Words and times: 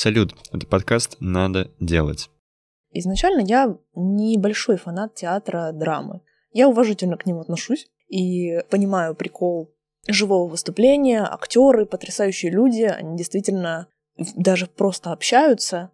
Салют, 0.00 0.32
это 0.52 0.64
подкаст 0.64 1.16
«Надо 1.18 1.72
делать». 1.80 2.30
Изначально 2.92 3.40
я 3.40 3.76
небольшой 3.96 4.76
фанат 4.76 5.16
театра 5.16 5.72
драмы. 5.72 6.20
Я 6.52 6.68
уважительно 6.68 7.16
к 7.16 7.26
нему 7.26 7.40
отношусь 7.40 7.88
и 8.06 8.60
понимаю 8.70 9.16
прикол 9.16 9.74
живого 10.06 10.48
выступления, 10.48 11.24
актеры, 11.24 11.84
потрясающие 11.84 12.52
люди, 12.52 12.82
они 12.82 13.16
действительно 13.16 13.88
даже 14.36 14.68
просто 14.68 15.10
общаются 15.10 15.90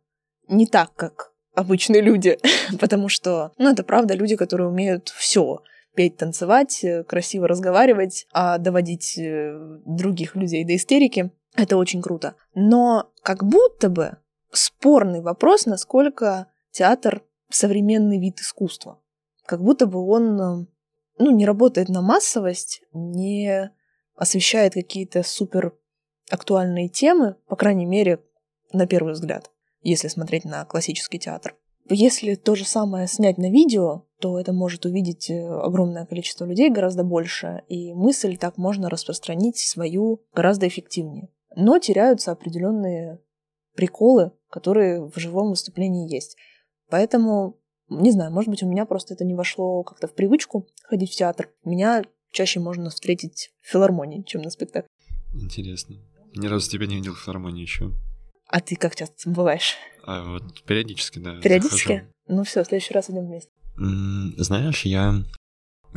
не 0.49 0.67
так, 0.67 0.95
как 0.95 1.33
обычные 1.55 2.03
люди, 2.03 2.39
потому 2.79 3.09
что, 3.09 3.53
ну, 3.57 3.71
это 3.71 3.85
правда 3.85 4.13
люди, 4.13 4.37
которые 4.37 4.69
умеют 4.69 5.09
все 5.09 5.63
петь, 5.95 6.19
танцевать, 6.19 6.85
э, 6.85 7.05
красиво 7.05 7.49
разговаривать, 7.49 8.27
а 8.33 8.59
доводить 8.59 9.17
э, 9.17 9.79
других 9.87 10.37
людей 10.37 10.63
до 10.67 10.77
истерики. 10.77 11.31
Это 11.57 11.77
очень 11.77 12.03
круто. 12.03 12.35
Но 12.55 13.11
как 13.23 13.45
будто 13.45 13.89
бы 13.89 14.19
спорный 14.53 15.21
вопрос, 15.21 15.67
насколько 15.67 16.49
театр 16.71 17.23
современный 17.51 18.19
вид 18.19 18.41
искусства. 18.41 19.01
Как 19.47 19.63
будто 19.63 19.87
бы 19.87 20.01
он 20.01 20.41
э, 20.41 20.67
ну, 21.19 21.31
не 21.31 21.47
работает 21.47 21.89
на 21.89 22.03
массовость, 22.03 22.83
не 22.93 23.71
освещает 24.17 24.75
какие-то 24.75 25.23
супер 25.23 25.75
актуальные 26.31 26.89
темы, 26.89 27.37
по 27.47 27.57
крайней 27.57 27.87
мере, 27.87 28.21
на 28.73 28.87
первый 28.87 29.13
взгляд, 29.13 29.51
если 29.83 30.09
смотреть 30.09 30.45
на 30.45 30.65
классический 30.65 31.19
театр. 31.19 31.57
Если 31.89 32.35
то 32.35 32.55
же 32.55 32.65
самое 32.65 33.07
снять 33.07 33.37
на 33.37 33.51
видео, 33.51 34.07
то 34.19 34.41
это 34.41 34.55
может 34.55 34.87
увидеть 34.87 35.29
э, 35.29 35.47
огромное 35.47 36.07
количество 36.07 36.47
людей, 36.47 36.71
гораздо 36.71 37.05
больше, 37.05 37.63
и 37.69 37.93
мысль 37.93 38.39
так 38.39 38.57
можно 38.57 38.89
распространить 38.89 39.59
свою 39.59 40.23
гораздо 40.33 40.67
эффективнее. 40.67 41.29
Но 41.57 41.79
теряются 41.79 42.33
определенные 42.33 43.21
приколы, 43.75 44.33
которые 44.51 45.09
в 45.09 45.19
живом 45.19 45.51
выступлении 45.51 46.13
есть. 46.13 46.37
Поэтому, 46.89 47.61
не 47.89 48.11
знаю, 48.11 48.33
может 48.33 48.51
быть, 48.51 48.63
у 48.63 48.69
меня 48.69 48.87
просто 48.87 49.15
это 49.15 49.25
не 49.25 49.35
вошло 49.35 49.83
как-то 49.83 50.07
в 50.07 50.15
привычку 50.15 50.67
ходить 50.85 51.13
в 51.13 51.17
театр. 51.17 51.51
Меня 51.65 52.05
чаще 52.31 52.61
можно 52.61 52.91
встретить 52.91 53.53
в 53.61 53.71
филармонии, 53.71 54.23
чем 54.23 54.43
на 54.43 54.51
спектакле. 54.51 54.89
Интересно. 55.33 55.97
Ни 56.37 56.47
разу 56.47 56.71
тебя 56.71 56.87
не 56.87 56.97
видел 56.97 57.15
в 57.15 57.21
филармонии 57.21 57.63
еще. 57.63 57.93
А 58.49 58.61
ты 58.61 58.77
как 58.77 58.95
часто 58.97 59.31
бываешь? 59.31 59.77
А 60.05 60.23
вот 60.23 60.63
периодически, 60.65 61.19
да. 61.19 61.41
Периодически? 61.41 61.89
захожу. 61.89 62.11
Ну 62.29 62.45
все, 62.45 62.63
в 62.63 62.67
следующий 62.67 62.95
раз 62.95 63.11
идем 63.11 63.27
вместе. 63.27 63.51
Знаешь, 64.37 64.85
я... 64.85 65.15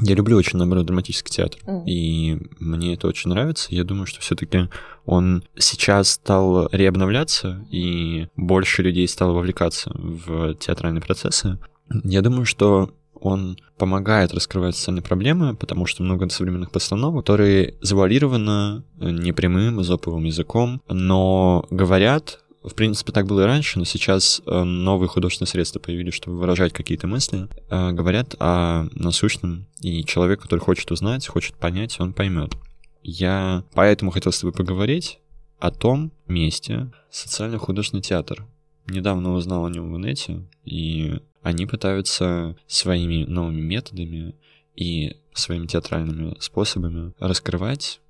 Я 0.01 0.15
люблю 0.15 0.37
очень, 0.37 0.57
наоборот, 0.57 0.85
драматический 0.85 1.33
театр. 1.33 1.59
Мгм. 1.65 1.83
И 1.85 2.37
мне 2.59 2.93
это 2.93 3.07
очень 3.07 3.29
нравится. 3.29 3.67
Я 3.71 3.83
думаю, 3.83 4.05
что 4.05 4.21
все-таки 4.21 4.69
он 5.05 5.43
сейчас 5.57 6.11
стал 6.11 6.69
реобновляться, 6.71 7.65
и 7.71 8.27
больше 8.35 8.83
людей 8.83 9.07
стало 9.07 9.33
вовлекаться 9.33 9.91
в 9.93 10.55
театральные 10.55 11.01
процессы. 11.01 11.57
Я 12.03 12.21
думаю, 12.21 12.45
что 12.45 12.91
он 13.19 13.57
помогает 13.77 14.33
раскрывать 14.33 14.75
социальные 14.75 15.03
проблемы, 15.03 15.55
потому 15.55 15.85
что 15.85 16.03
много 16.03 16.29
современных 16.29 16.71
постановок, 16.71 17.25
которые 17.25 17.75
завуалированы 17.81 18.83
э, 18.99 19.09
непрямым 19.09 19.81
изоповым 19.81 20.23
языком, 20.25 20.81
но 20.87 21.65
говорят, 21.69 22.39
в 22.67 22.75
принципе, 22.75 23.11
так 23.11 23.27
было 23.27 23.41
и 23.41 23.45
раньше, 23.45 23.79
но 23.79 23.85
сейчас 23.85 24.41
э, 24.45 24.63
новые 24.63 25.09
художественные 25.09 25.49
средства 25.49 25.79
появились, 25.79 26.13
чтобы 26.13 26.37
выражать 26.37 26.73
какие-то 26.73 27.07
мысли, 27.07 27.47
э, 27.69 27.91
говорят 27.91 28.35
о 28.39 28.87
насущном, 28.93 29.67
и 29.81 30.03
человек, 30.03 30.41
который 30.41 30.59
хочет 30.59 30.91
узнать, 30.91 31.27
хочет 31.27 31.55
понять, 31.55 31.99
он 31.99 32.13
поймет. 32.13 32.55
Я 33.03 33.63
поэтому 33.73 34.11
хотел 34.11 34.31
с 34.31 34.39
тобой 34.39 34.53
поговорить 34.53 35.19
о 35.59 35.71
том 35.71 36.11
месте 36.27 36.91
социально-художественный 37.09 38.03
театр. 38.03 38.45
Недавно 38.87 39.33
узнал 39.33 39.65
о 39.65 39.69
нем 39.69 39.91
в 39.91 39.97
инете, 39.97 40.45
и 40.65 41.19
они 41.41 41.65
пытаются 41.65 42.57
своими 42.67 43.23
новыми 43.23 43.61
методами 43.61 44.35
и 44.75 45.17
своими 45.33 45.67
театральными 45.67 46.35
способами 46.39 47.13
раскрывать 47.19 48.01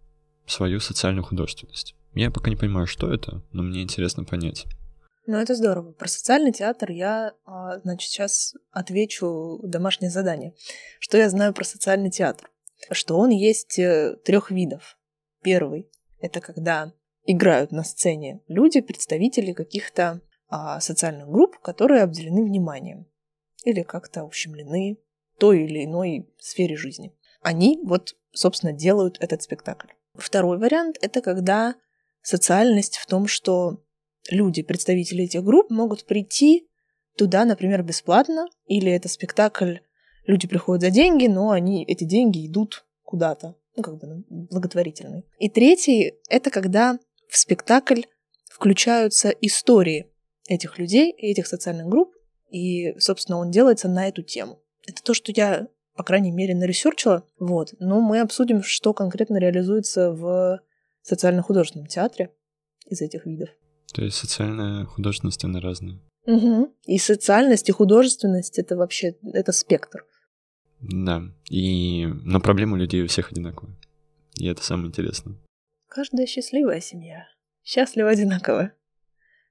свою 0.46 0.80
социальную 0.80 1.24
художественность. 1.24 1.97
Я 2.14 2.32
пока 2.32 2.50
не 2.50 2.56
понимаю, 2.56 2.88
что 2.88 3.12
это, 3.12 3.44
но 3.52 3.64
мне 3.64 3.84
интересно 3.84 4.24
понять. 4.24 4.66
Ну, 5.28 5.38
это 5.38 5.56
здорово. 5.56 5.92
Про 5.92 6.08
социальный 6.08 6.54
театр 6.54 6.90
я, 6.90 7.34
а, 7.46 7.80
значит, 7.80 8.10
сейчас 8.10 8.56
отвечу 8.72 9.60
домашнее 9.64 10.10
задание. 10.10 10.54
Что 11.00 11.18
я 11.18 11.30
знаю 11.30 11.54
про 11.54 11.66
социальный 11.66 12.10
театр? 12.10 12.50
Что 12.92 13.18
он 13.18 13.30
есть 13.32 13.76
трех 14.24 14.52
видов. 14.52 14.98
Первый— 15.44 15.90
это 16.22 16.40
когда 16.40 16.94
играют 17.26 17.72
на 17.72 17.84
сцене 17.84 18.42
люди, 18.48 18.80
представители 18.80 19.52
каких-то 19.52 20.22
а, 20.48 20.80
социальных 20.80 21.28
групп, 21.28 21.60
которые 21.60 22.04
обделены 22.04 22.44
вниманием 22.46 23.06
или 23.66 23.84
как-то 23.84 24.24
ущемлены 24.24 24.98
той 25.38 25.66
или 25.66 25.84
иной 25.84 26.34
сфере 26.40 26.78
жизни. 26.78 27.14
Они 27.42 27.80
вот, 27.84 28.16
собственно, 28.32 28.72
делают 28.72 29.18
этот 29.20 29.42
спектакль. 29.42 29.90
Второй 30.16 30.58
вариант— 30.58 30.98
это 31.02 31.22
когда 31.22 31.76
социальность 32.28 32.98
в 32.98 33.06
том, 33.06 33.26
что 33.26 33.82
люди, 34.30 34.62
представители 34.62 35.24
этих 35.24 35.46
групп, 35.46 35.70
могут 35.70 36.06
прийти 36.06 36.68
туда, 37.16 37.46
например, 37.46 37.84
бесплатно, 37.84 38.48
или 38.66 38.92
это 38.92 39.08
спектакль, 39.08 39.78
люди 40.26 40.46
приходят 40.46 40.82
за 40.82 40.90
деньги, 40.90 41.28
но 41.28 41.52
они, 41.52 41.86
эти 41.86 42.04
деньги 42.04 42.46
идут 42.46 42.86
куда-то, 43.04 43.56
ну, 43.78 43.82
как 43.82 43.98
бы 43.98 44.08
ну, 44.08 44.26
благотворительный. 44.52 45.26
И 45.40 45.48
третий— 45.48 46.16
это 46.30 46.52
когда 46.52 47.00
в 47.30 47.38
спектакль 47.38 48.02
включаются 48.50 49.30
истории 49.30 50.12
этих 50.50 50.80
людей, 50.80 51.12
этих 51.12 51.48
социальных 51.48 51.88
групп, 51.88 52.14
и, 52.50 52.94
собственно, 53.00 53.38
он 53.38 53.52
делается 53.52 53.88
на 53.88 54.06
эту 54.06 54.22
тему. 54.22 54.60
Это 54.86 55.02
то, 55.02 55.14
что 55.14 55.32
я, 55.34 55.70
по 55.96 56.04
крайней 56.04 56.32
мере, 56.32 56.56
наресерчила. 56.56 57.24
Вот. 57.40 57.74
Но 57.80 58.02
мы 58.02 58.20
обсудим, 58.20 58.64
что 58.64 58.94
конкретно 58.94 59.38
реализуется 59.38 60.12
в 60.12 60.60
социально-художественном 61.08 61.88
театре 61.88 62.34
из 62.86 63.02
этих 63.02 63.26
видов. 63.26 63.50
То 63.94 64.04
есть 64.04 64.18
социальная 64.18 64.86
художественность, 64.86 65.44
она 65.44 65.62
разная. 65.62 66.00
Угу. 66.26 66.74
И 66.86 66.98
социальность, 66.98 67.70
и 67.70 67.72
художественность— 67.72 68.60
это 68.60 68.76
вообще 68.76 69.16
это 69.34 69.52
спектр. 69.54 70.06
Да. 70.82 71.24
И... 71.50 72.06
Но 72.06 72.42
проблемы 72.42 72.74
у 72.74 72.80
людей 72.80 73.04
у 73.04 73.08
всех 73.08 73.32
одинаковые. 73.32 73.76
И 74.36 74.46
это 74.46 74.64
самое 74.64 74.90
интересное. 74.90 75.38
Каждая 75.88 76.28
счастливая 76.28 76.82
семья 76.82 77.28
счастлива 77.64 78.10
одинаково. 78.10 78.74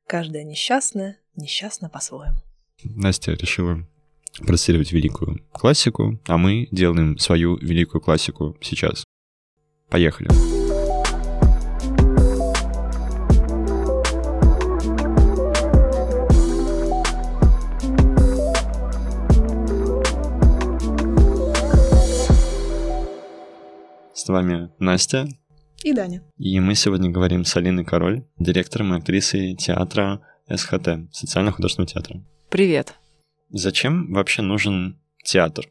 Каждая 0.06 0.45
несчастная 0.45 1.19
несчастна 1.34 1.89
по-своему. 1.89 2.37
Настя 2.84 3.33
решила 3.33 3.87
процитировать 4.47 4.93
великую 4.93 5.43
классику, 5.53 6.21
а 6.27 6.37
мы 6.37 6.69
делаем 6.71 7.19
свою 7.19 7.56
великую 7.56 8.00
классику 8.03 8.56
сейчас. 8.61 9.05
Поехали. 9.89 10.56
С 24.26 24.28
вами 24.28 24.70
Настя, 24.81 25.28
И 25.84 25.92
Даня. 25.92 26.20
и 26.37 26.59
мы 26.59 26.75
сегодня 26.75 27.10
говорим 27.10 27.44
с 27.44 27.56
Алиной 27.56 27.84
Король, 27.84 28.25
директором 28.41 28.92
и 28.92 28.98
актрисой 28.98 29.54
театра 29.54 30.20
СХТ, 30.53 31.12
социально-художественного 31.12 31.88
театра. 31.88 32.25
Привет. 32.50 32.94
Зачем 33.50 34.12
вообще 34.12 34.42
нужен 34.42 34.98
театр? 35.22 35.70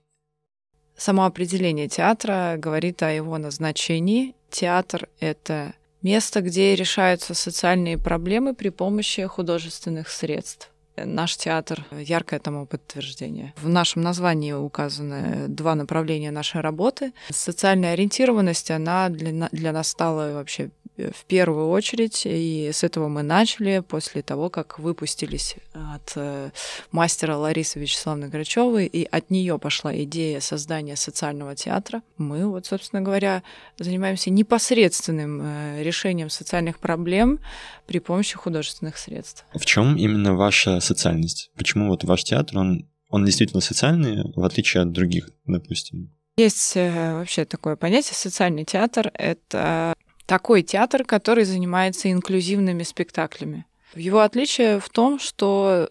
Само 0.95 1.25
определение 1.25 1.89
театра 1.89 2.55
говорит 2.57 3.03
о 3.03 3.11
его 3.11 3.37
назначении. 3.37 4.35
Театр— 4.49 5.09
это 5.19 5.73
место, 6.01 6.39
где 6.39 6.75
решаются 6.75 7.33
социальные 7.33 7.97
проблемы 7.97 8.55
при 8.55 8.69
помощи 8.69 9.25
художественных 9.25 10.07
средств. 10.07 10.71
Наш 10.97 11.37
театр— 11.37 11.85
яркое 11.91 12.39
тому 12.39 12.65
подтверждение. 12.65 13.53
В 13.57 13.67
нашем 13.67 14.01
названии 14.01 14.53
указаны 14.53 15.47
два 15.47 15.75
направления 15.75 16.31
нашей 16.31 16.61
работы. 16.61 17.11
Социальная 17.29 17.93
ориентированность, 17.93 18.71
она 18.71 19.09
для, 19.09 19.49
для 19.51 19.71
нас 19.71 19.89
стала 19.89 20.33
вообще 20.33 20.69
в 20.97 21.25
первую 21.25 21.69
очередь, 21.69 22.23
и 22.25 22.71
с 22.73 22.83
этого 22.83 23.07
мы 23.07 23.21
начали 23.21 23.79
после 23.79 24.21
того, 24.21 24.49
как 24.49 24.79
выпустились 24.79 25.55
от 25.73 26.13
э, 26.15 26.51
мастера 26.91 27.35
Ларисы 27.35 27.79
Вячеславовны 27.79 28.27
Грачевой, 28.29 28.85
и 28.85 29.03
от 29.03 29.29
нее 29.29 29.59
пошла 29.59 29.95
идея 30.03 30.39
создания 30.39 30.95
социального 30.95 31.55
театра. 31.55 32.01
Мы, 32.17 32.47
вот, 32.47 32.65
собственно 32.65 33.01
говоря, 33.01 33.43
занимаемся 33.77 34.29
непосредственным 34.29 35.41
э, 35.43 35.83
решением 35.83 36.29
социальных 36.29 36.79
проблем 36.79 37.39
при 37.87 37.99
помощи 37.99 38.35
художественных 38.37 38.97
средств. 38.97 39.45
В 39.53 39.65
чем 39.65 39.97
именно 39.97 40.35
ваша 40.35 40.79
социальность? 40.79 41.51
Почему 41.55 41.89
вот 41.89 42.03
ваш 42.03 42.23
театр, 42.23 42.57
он, 42.57 42.89
он 43.09 43.25
действительно 43.25 43.61
социальный, 43.61 44.31
в 44.35 44.43
отличие 44.43 44.83
от 44.83 44.91
других, 44.91 45.29
допустим? 45.45 46.11
Есть 46.37 46.73
э, 46.75 47.13
вообще 47.13 47.45
такое 47.45 47.77
понятие 47.77 48.13
социальный 48.13 48.65
театр. 48.65 49.09
Это 49.13 49.93
такой 50.25 50.63
театр, 50.63 51.03
который 51.03 51.43
занимается 51.43 52.11
инклюзивными 52.11 52.83
спектаклями. 52.83 53.65
Его 53.95 54.19
отличие 54.19 54.79
в 54.79 54.89
том, 54.89 55.19
что 55.19 55.89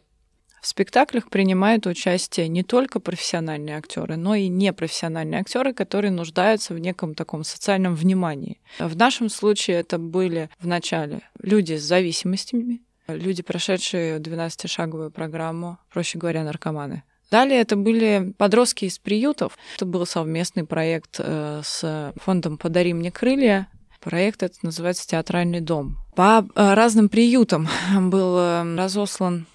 в 0.61 0.67
спектаклях 0.67 1.29
принимают 1.29 1.87
участие 1.87 2.49
не 2.49 2.63
только 2.63 2.99
профессиональные 2.99 3.77
актеры, 3.77 4.17
но 4.17 4.35
и 4.35 4.49
непрофессиональные 4.49 5.41
актеры, 5.41 5.75
которые 5.75 6.11
нуждаются 6.11 6.73
в 6.73 6.79
неком 6.79 7.15
таком 7.15 7.45
социальном 7.45 7.95
внимании. 7.95 8.61
В 8.79 8.97
нашем 8.97 9.29
случае 9.29 9.81
это 9.81 9.99
были 9.99 10.49
вначале 10.59 11.21
люди 11.39 11.77
с 11.77 11.83
зависимостями, 11.83 12.81
люди, 13.09 13.43
прошедшие 13.43 14.19
12-шаговую 14.19 15.11
программу, 15.11 15.79
проще 15.93 16.19
говоря, 16.19 16.43
наркоманы. 16.45 17.03
Далее 17.31 17.61
это 17.61 17.77
были 17.77 18.33
подростки 18.39 18.87
из 18.87 18.99
приютов. 18.99 19.59
Это 19.77 19.85
был 19.85 20.07
совместный 20.07 20.65
проект 20.65 21.17
э, 21.19 21.61
с 21.63 22.13
фондом 22.17 22.57
«Подари 22.59 22.95
мне 22.95 23.11
крылья». 23.11 23.69
Проект 24.05 24.43
этот 24.43 24.63
называется 24.63 25.09
«Театральный 25.09 25.61
дом». 25.61 25.97
По 26.15 26.47
э, 26.55 26.75
разным 26.75 27.09
приютам 27.09 27.67
был 28.11 28.37
э, 28.39 28.77
разослан 28.77 29.47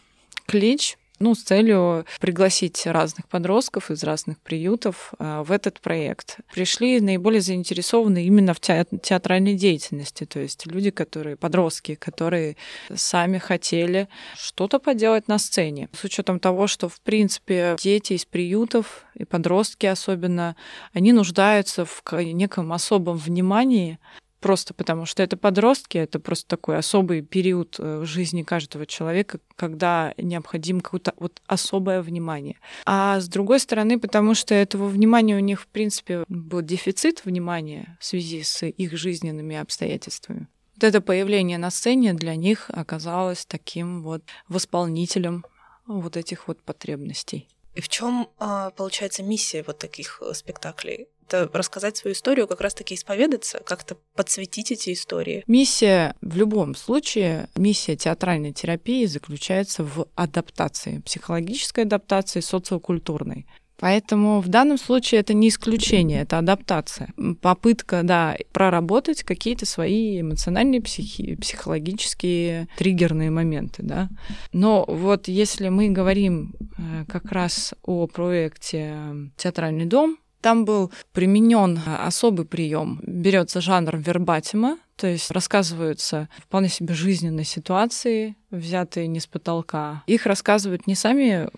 клич 0.48 0.98
ну, 1.20 1.36
с 1.36 1.44
целью 1.44 2.06
пригласить 2.20 2.88
разных 2.88 3.28
подростков 3.28 3.92
из 3.92 4.04
разных 4.04 4.40
приютов 4.40 5.14
а, 5.20 5.44
в 5.44 5.52
этот 5.52 5.82
проект. 5.82 6.38
Пришли 6.54 7.02
наиболее 7.02 7.42
заинтересованные 7.42 8.26
именно 8.26 8.54
в 8.54 8.60
театральной 8.62 9.56
деятельности, 9.56 10.26
то 10.26 10.40
есть 10.40 10.66
люди, 10.66 10.92
которые, 10.92 11.36
подростки, 11.36 11.96
которые 11.96 12.56
сами 12.94 13.38
хотели 13.38 14.08
что-то 14.38 14.80
поделать 14.80 15.28
на 15.28 15.40
сцене. 15.40 15.90
С 15.92 16.06
учетом 16.06 16.40
того, 16.40 16.68
что, 16.68 16.88
в 16.88 17.02
принципе, 17.02 17.76
дети 17.78 18.14
из 18.14 18.26
приютов 18.26 19.04
и 19.14 19.26
подростки 19.26 19.88
особенно, 19.88 20.56
они 20.94 21.12
нуждаются 21.12 21.84
в 21.86 22.02
неком 22.14 22.72
особом 22.72 23.18
внимании, 23.18 24.00
просто 24.40 24.74
потому 24.74 25.06
что 25.06 25.24
это 25.24 25.38
подростки, 25.38 25.98
это 25.98 26.20
просто 26.20 26.48
такой 26.48 26.78
особый 26.78 27.22
период 27.22 27.76
э, 27.80 28.00
в 28.00 28.06
жизни 28.06 28.44
каждого 28.44 28.86
человека, 28.86 29.40
когда 29.56 30.14
необходимо 30.18 30.82
какое-то 30.82 31.14
вот 31.18 31.42
особое 31.48 32.02
внимание. 32.02 32.58
А 32.86 33.20
с 33.20 33.28
другой 33.28 33.60
стороны, 33.60 34.00
потому 34.00 34.34
что 34.34 34.54
этого 34.56 34.88
внимания 34.88 35.36
у 35.36 35.40
них, 35.40 35.62
в 35.62 35.68
принципе, 35.68 36.24
был 36.28 36.62
дефицит 36.62 37.26
внимания 37.26 37.98
в 38.00 38.06
связи 38.06 38.44
с 38.44 38.66
их 38.66 38.98
жизненными 38.98 39.56
обстоятельствами. 39.56 40.48
Вот 40.76 40.84
это 40.84 41.02
появление 41.02 41.58
на 41.58 41.72
сцене 41.72 42.14
для 42.14 42.36
них 42.36 42.70
оказалось 42.70 43.46
таким 43.46 44.02
вот 44.02 44.24
восполнителем 44.48 45.44
вот 45.88 46.16
этих 46.16 46.48
вот 46.48 46.62
потребностей. 46.62 47.50
И 47.76 47.82
в 47.82 47.90
чем, 47.90 48.30
а, 48.38 48.72
получается, 48.72 49.24
миссия 49.24 49.64
вот 49.66 49.80
таких 49.80 50.22
э, 50.22 50.34
спектаклей? 50.34 51.08
Это 51.30 51.50
рассказать 51.54 51.98
свою 51.98 52.14
историю, 52.14 52.48
как 52.48 52.62
раз-таки 52.62 52.96
исповедаться, 52.96 53.62
как-то 53.66 53.98
подсветить 54.16 54.72
эти 54.72 54.94
истории. 54.94 55.44
Миссия 55.48 56.16
в 56.22 56.36
любом 56.36 56.76
случае, 56.76 57.50
миссия 57.56 57.96
театральной 57.96 58.52
терапии 58.52 59.06
заключается 59.06 59.84
в 59.84 60.08
адаптации, 60.16 61.00
психологической 61.00 61.86
адаптации, 61.86 62.40
социокультурной. 62.40 63.46
Поэтому 63.80 64.42
в 64.42 64.50
данном 64.50 64.78
случае 64.78 65.22
это 65.22 65.34
не 65.34 65.48
исключение, 65.48 66.24
это 66.24 66.38
адаптация. 66.38 67.14
Попытка, 67.42 68.02
да, 68.04 68.36
проработать 68.52 69.24
какие-то 69.24 69.66
свои 69.66 70.20
эмоциональные, 70.20 70.82
психи, 70.82 71.36
психологические 71.36 72.68
триггерные 72.78 73.30
моменты, 73.30 73.82
да. 73.84 74.10
Но 74.52 74.84
вот 74.86 75.30
если 75.30 75.70
мы 75.70 75.90
говорим 75.90 76.56
э, 76.78 77.06
как 77.08 77.32
раз 77.32 77.74
о 77.84 78.08
проекте 78.08 78.98
«Театральный 79.38 79.86
дом», 79.86 80.18
там 80.42 80.66
был 80.66 80.92
применен 81.14 81.80
особый 81.86 82.46
прием. 82.46 83.02
Берется 83.04 83.62
жанр 83.62 83.98
вербатима, 83.98 84.78
то 84.96 85.08
есть 85.08 85.32
рассказываются 85.32 86.30
вполне 86.38 86.70
себе 86.70 86.94
жизненные 86.94 87.46
ситуации, 87.46 88.36
взятые 88.52 89.08
не 89.08 89.20
с 89.20 89.28
потолка. 89.28 90.04
Их 90.08 90.26
рассказывают 90.26 90.88
не 90.88 90.96
сами 90.96 91.50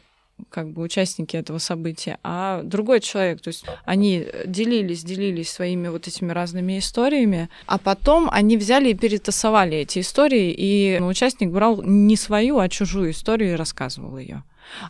как 0.49 0.71
бы 0.71 0.81
участники 0.81 1.35
этого 1.35 1.57
события, 1.57 2.17
а 2.23 2.61
другой 2.63 2.99
человек. 2.99 3.41
То 3.41 3.49
есть 3.49 3.65
они 3.85 4.27
делились, 4.45 5.03
делились 5.03 5.51
своими 5.51 5.87
вот 5.87 6.07
этими 6.07 6.31
разными 6.31 6.79
историями, 6.79 7.49
а 7.67 7.77
потом 7.77 8.29
они 8.31 8.57
взяли 8.57 8.89
и 8.89 8.93
перетасовали 8.93 9.77
эти 9.77 9.99
истории, 9.99 10.51
и 10.51 10.99
участник 11.01 11.49
брал 11.51 11.81
не 11.83 12.15
свою, 12.15 12.59
а 12.59 12.69
чужую 12.69 13.11
историю 13.11 13.53
и 13.53 13.55
рассказывал 13.55 14.17
ее. 14.17 14.43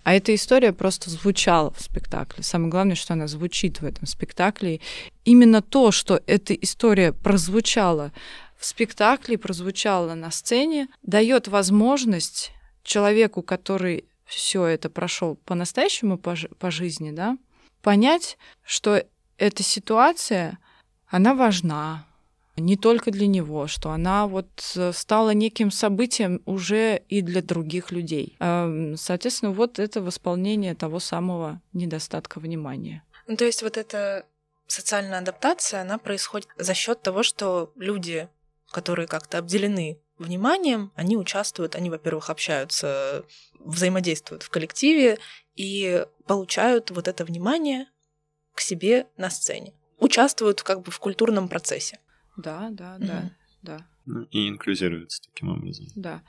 А 0.03 0.13
эта 0.13 0.33
история 0.35 0.73
просто 0.73 1.09
звучала 1.09 1.71
в 1.71 1.81
спектакле. 1.81 2.43
Самое 2.43 2.69
главное, 2.69 2.95
что 2.95 3.13
она 3.13 3.27
звучит 3.27 3.81
в 3.81 3.85
этом 3.85 4.05
спектакле. 4.05 4.79
Именно 5.25 5.61
то, 5.61 5.91
что 5.91 6.21
эта 6.27 6.53
история 6.53 7.13
прозвучала 7.13 8.11
в 8.57 8.65
спектакле, 8.65 9.37
прозвучала 9.37 10.13
на 10.13 10.31
сцене, 10.31 10.87
дает 11.01 11.47
возможность 11.47 12.51
человеку, 12.83 13.41
который 13.41 14.05
все 14.25 14.65
это 14.65 14.89
прошел 14.89 15.35
по-настоящему 15.45 16.17
по, 16.17 16.35
по 16.57 16.71
жизни, 16.71 17.11
да, 17.11 17.37
понять, 17.81 18.37
что 18.63 19.03
эта 19.37 19.63
ситуация, 19.63 20.57
она 21.07 21.33
важна, 21.33 22.05
не 22.57 22.77
только 22.77 23.11
для 23.11 23.27
него, 23.27 23.67
что 23.67 23.91
она 23.91 24.27
вот 24.27 24.49
э, 24.75 24.91
стала 24.93 25.31
неким 25.31 25.71
событием 25.71 26.41
уже 26.45 27.01
и 27.07 27.21
для 27.21 27.41
других 27.41 27.91
людей. 27.91 28.35
Эм, 28.39 28.97
соответственно, 28.97 29.51
вот 29.51 29.79
это 29.79 30.01
восполнение 30.01 30.75
того 30.75 30.99
самого 30.99 31.61
недостатка 31.73 32.39
внимания. 32.39 33.03
Ну, 33.27 33.37
то 33.37 33.45
есть 33.45 33.63
вот 33.63 33.77
эта 33.77 34.25
социальная 34.67 35.19
адаптация, 35.19 35.81
она 35.81 35.97
происходит 35.97 36.49
за 36.57 36.73
счет 36.73 37.01
того, 37.01 37.23
что 37.23 37.71
люди, 37.75 38.27
которые 38.71 39.07
как-то 39.07 39.37
обделены 39.37 39.99
вниманием, 40.17 40.91
они 40.95 41.17
участвуют, 41.17 41.75
они, 41.75 41.89
во-первых, 41.89 42.29
общаются, 42.29 43.25
взаимодействуют 43.59 44.43
в 44.43 44.49
коллективе 44.49 45.17
и 45.55 46.05
получают 46.25 46.91
вот 46.91 47.07
это 47.07 47.25
внимание 47.25 47.87
к 48.53 48.61
себе 48.61 49.07
на 49.17 49.29
сцене. 49.29 49.73
Участвуют 49.99 50.61
как 50.63 50.81
бы 50.81 50.91
в 50.91 50.99
культурном 50.99 51.47
процессе. 51.47 51.99
Да, 52.41 52.69
да, 52.71 52.97
да, 52.99 53.05
mm-hmm. 53.05 53.31
да. 53.61 53.87
Ну, 54.05 54.23
и 54.23 54.49
инклюзируется 54.49 55.21
таким 55.23 55.49
образом. 55.49 55.87
Да. 55.95 56.21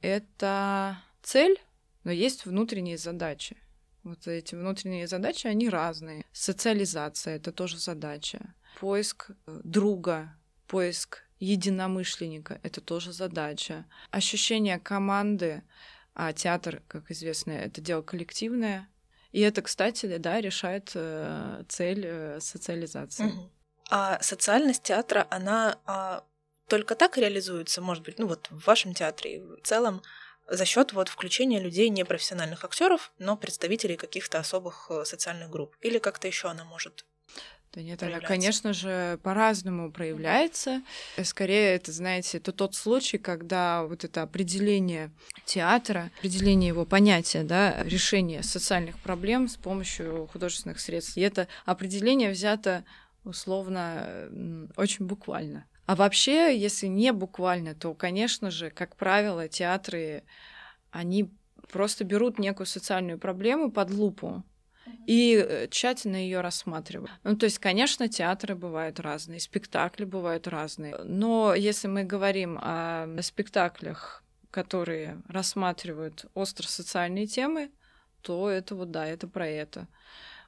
Это 0.00 0.98
цель, 1.22 1.58
но 2.04 2.10
есть 2.10 2.46
внутренние 2.46 2.98
задачи. 2.98 3.56
Вот 4.02 4.26
эти 4.26 4.54
внутренние 4.54 5.06
задачи, 5.06 5.46
они 5.46 5.68
разные. 5.68 6.24
Социализация— 6.32 7.36
это 7.36 7.52
тоже 7.52 7.78
задача. 7.78 8.54
Поиск 8.80 9.30
э, 9.46 9.60
друга, 9.62 10.34
поиск 10.66 11.24
единомышленника— 11.38 12.60
это 12.62 12.80
тоже 12.80 13.12
задача. 13.12 13.84
Ощущение 14.10 14.78
команды, 14.78 15.62
а 16.14 16.32
театр, 16.32 16.82
как 16.88 17.10
известно, 17.10 17.52
это 17.52 17.80
дело 17.82 18.00
коллективное. 18.00 18.88
И 19.32 19.40
это, 19.40 19.62
кстати, 19.62 20.16
да, 20.16 20.40
решает 20.40 20.92
э, 20.94 21.64
цель 21.68 22.04
э, 22.06 22.40
социализации. 22.40 23.26
Угу. 23.26 23.50
А 23.90 24.22
социальность 24.22 24.84
театра, 24.84 25.26
она 25.30 25.78
а, 25.84 26.24
только 26.68 26.94
так 26.94 27.18
реализуется, 27.18 27.82
может 27.82 28.04
быть, 28.04 28.18
ну 28.18 28.26
вот 28.26 28.46
в 28.50 28.64
вашем 28.66 28.94
театре 28.94 29.36
и 29.36 29.40
в 29.40 29.60
целом, 29.62 30.02
за 30.48 30.64
счет 30.64 30.92
вот 30.92 31.08
включения 31.08 31.60
людей 31.60 31.88
непрофессиональных 31.88 32.64
актеров, 32.64 33.12
но 33.18 33.36
представителей 33.36 33.96
каких-то 33.96 34.38
особых 34.38 34.86
э, 34.90 35.04
социальных 35.04 35.50
групп. 35.50 35.76
Или 35.80 35.98
как-то 35.98 36.26
еще 36.26 36.48
она 36.48 36.64
может 36.64 37.04
да 37.72 37.82
нет, 37.82 38.02
она, 38.02 38.18
конечно 38.18 38.72
же, 38.72 39.20
по-разному 39.22 39.92
проявляется. 39.92 40.82
Скорее, 41.22 41.76
это, 41.76 41.92
знаете, 41.92 42.38
это 42.38 42.50
тот 42.50 42.74
случай, 42.74 43.16
когда 43.16 43.84
вот 43.84 44.02
это 44.02 44.22
определение 44.22 45.12
театра, 45.44 46.10
определение 46.18 46.68
его 46.68 46.84
понятия, 46.84 47.44
да, 47.44 47.80
решение 47.84 48.42
социальных 48.42 48.98
проблем 48.98 49.46
с 49.46 49.54
помощью 49.56 50.28
художественных 50.32 50.80
средств. 50.80 51.16
И 51.16 51.20
это 51.20 51.46
определение 51.64 52.32
взято 52.32 52.84
условно, 53.24 54.28
очень 54.76 55.06
буквально. 55.06 55.66
А 55.86 55.96
вообще, 55.96 56.56
если 56.56 56.86
не 56.86 57.12
буквально, 57.12 57.74
то, 57.74 57.94
конечно 57.94 58.50
же, 58.50 58.70
как 58.70 58.96
правило, 58.96 59.48
театры, 59.48 60.24
они 60.90 61.32
просто 61.72 62.04
берут 62.04 62.38
некую 62.38 62.66
социальную 62.66 63.18
проблему 63.18 63.70
под 63.70 63.90
лупу 63.90 64.44
и 65.06 65.34
э, 65.34 65.68
тщательно 65.68 66.16
ее 66.16 66.40
рассматривают. 66.40 67.10
Ну, 67.24 67.36
то 67.36 67.44
есть, 67.44 67.58
конечно, 67.58 68.08
театры 68.08 68.54
бывают 68.54 69.00
разные, 69.00 69.40
спектакли 69.40 70.04
бывают 70.04 70.46
разные. 70.46 70.96
Но 71.04 71.54
если 71.54 71.88
мы 71.88 72.04
говорим 72.04 72.58
о 72.60 73.08
спектаклях, 73.22 74.22
которые 74.50 75.22
рассматривают 75.28 76.26
остро 76.34 76.66
социальные 76.66 77.26
темы, 77.26 77.70
то 78.22 78.50
это 78.50 78.74
вот 78.74 78.90
да, 78.90 79.06
это 79.06 79.28
про 79.28 79.48
это. 79.48 79.88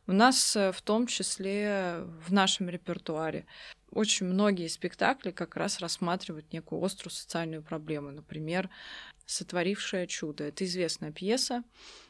У 0.07 0.13
нас 0.13 0.57
э, 0.57 0.73
в 0.73 0.83
том 0.83 1.07
числе 1.07 2.05
в 2.27 2.33
нашем 2.33 2.69
репертуаре 2.69 3.47
очень 3.93 4.27
многие 4.27 4.69
спектакли 4.69 5.31
как 5.31 5.55
раз 5.57 5.81
рассматривают 5.81 6.53
некую 6.53 6.83
острую 6.83 7.13
социальную 7.13 7.63
проблему. 7.63 8.11
Например, 8.11 8.71
«Сотворившее 9.27 10.07
чудо». 10.07 10.45
Это 10.45 10.65
известная 10.65 11.13
пьеса. 11.13 11.63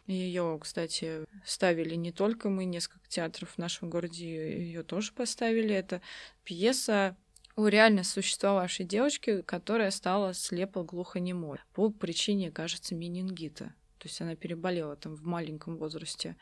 Ее, 0.06 0.58
кстати, 0.60 1.24
ставили 1.44 1.94
не 1.96 2.12
только 2.12 2.48
мы, 2.48 2.64
несколько 2.64 3.08
театров 3.08 3.50
в 3.50 3.58
нашем 3.58 3.90
городе 3.90 4.62
ее 4.62 4.84
тоже 4.84 5.12
поставили. 5.12 5.74
Это 5.74 6.00
пьеса 6.44 7.16
о 7.56 7.68
реально 7.68 8.04
существовавшей 8.04 8.86
девочке, 8.86 9.42
которая 9.42 9.90
стала 9.90 10.32
слепо-глухонемой 10.32 11.58
по 11.74 11.90
причине, 11.90 12.50
кажется, 12.50 12.94
менингита. 12.94 13.74
То 13.98 14.08
есть 14.08 14.20
она 14.20 14.34
переболела 14.34 14.96
там 14.96 15.14
в 15.14 15.24
маленьком 15.24 15.76
возрасте 15.76 16.36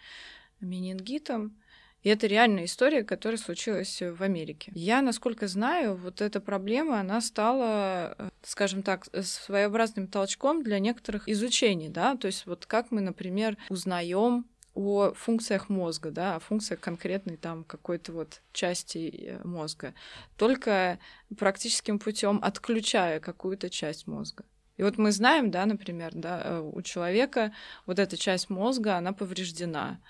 менингитом. 0.61 1.57
И 2.03 2.09
это 2.09 2.27
реальная 2.27 2.65
история, 2.65 3.05
которая 3.05 3.39
случилась 3.39 4.01
в 4.01 4.23
Америке. 4.23 4.73
Я, 4.75 5.03
насколько 5.03 5.49
знаю, 5.49 5.97
вот 5.97 6.23
эта 6.23 6.41
проблема, 6.41 6.99
она 7.01 7.21
стала, 7.21 8.15
э, 8.17 8.31
скажем 8.43 8.83
так, 8.83 9.07
своеобразным 9.23 10.07
толчком 10.07 10.63
для 10.63 10.79
некоторых 10.79 11.29
изучений, 11.29 11.91
да, 11.91 12.17
то 12.17 12.27
есть 12.27 12.47
вот 12.47 12.65
как 12.65 12.91
мы, 12.91 13.03
например, 13.03 13.59
узнаем 13.69 14.47
о 14.75 15.13
функциях 15.13 15.69
мозга, 15.69 16.11
да, 16.11 16.37
о 16.37 16.41
функциях 16.41 16.81
конкретной 16.81 17.37
там 17.37 17.65
какой-то 17.65 18.13
вот 18.13 18.41
части 18.53 19.13
э, 19.23 19.41
мозга, 19.47 19.95
только 20.37 20.99
практическим 21.39 21.99
путем 21.99 22.41
отключая 22.43 23.21
какую-то 23.21 23.69
часть 23.69 24.07
мозга. 24.07 24.45
И 24.77 24.83
вот 24.83 24.97
мы 24.97 25.13
знаем, 25.13 25.51
да, 25.51 25.67
например, 25.67 26.13
да, 26.15 26.41
э, 26.43 26.61
у 26.61 26.81
человека 26.81 27.53
вот 27.85 27.99
эта 27.99 28.17
часть 28.17 28.49
мозга, 28.49 28.97
она 28.97 29.13
повреждена. 29.13 30.01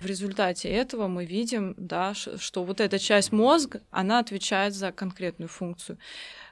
В 0.00 0.06
результате 0.06 0.68
этого 0.70 1.08
мы 1.08 1.26
видим, 1.26 1.74
да, 1.76 2.14
что 2.14 2.64
вот 2.64 2.80
эта 2.80 2.98
часть 2.98 3.32
мозга, 3.32 3.82
она 3.90 4.18
отвечает 4.18 4.74
за 4.74 4.92
конкретную 4.92 5.48
функцию. 5.48 5.98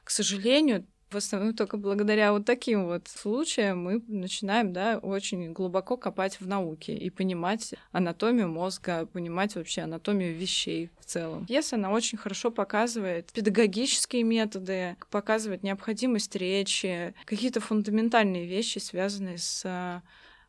К 0.05 0.11
сожалению, 0.11 0.87
в 1.11 1.17
основном 1.17 1.55
только 1.55 1.79
благодаря 1.79 2.33
вот 2.33 2.45
таким 2.45 2.85
вот 2.85 3.09
случаям 3.09 3.83
мы 3.83 4.03
начинаем, 4.07 4.75
да, 4.75 4.99
очень 4.99 5.53
глубоко 5.53 5.97
копать 5.97 6.39
в 6.39 6.47
науке 6.47 6.95
и 6.95 7.09
понимать 7.09 7.75
анатомию 7.93 8.49
мозга, 8.49 9.07
понимать 9.07 9.55
вообще 9.55 9.83
анатомию 9.83 10.35
вещей 10.37 10.91
в 11.01 11.07
целом. 11.07 11.47
Пьеса, 11.47 11.77
она 11.77 11.91
очень 11.91 12.19
хорошо 12.19 12.51
показывает 12.51 13.33
педагогические 13.33 14.25
методы, 14.25 14.97
показывает 15.11 15.63
необходимость 15.63 16.37
речи, 16.37 17.15
какие-то 17.25 17.61
фундаментальные 17.61 18.47
вещи, 18.47 18.79
связанные 18.79 19.39
с 19.39 20.03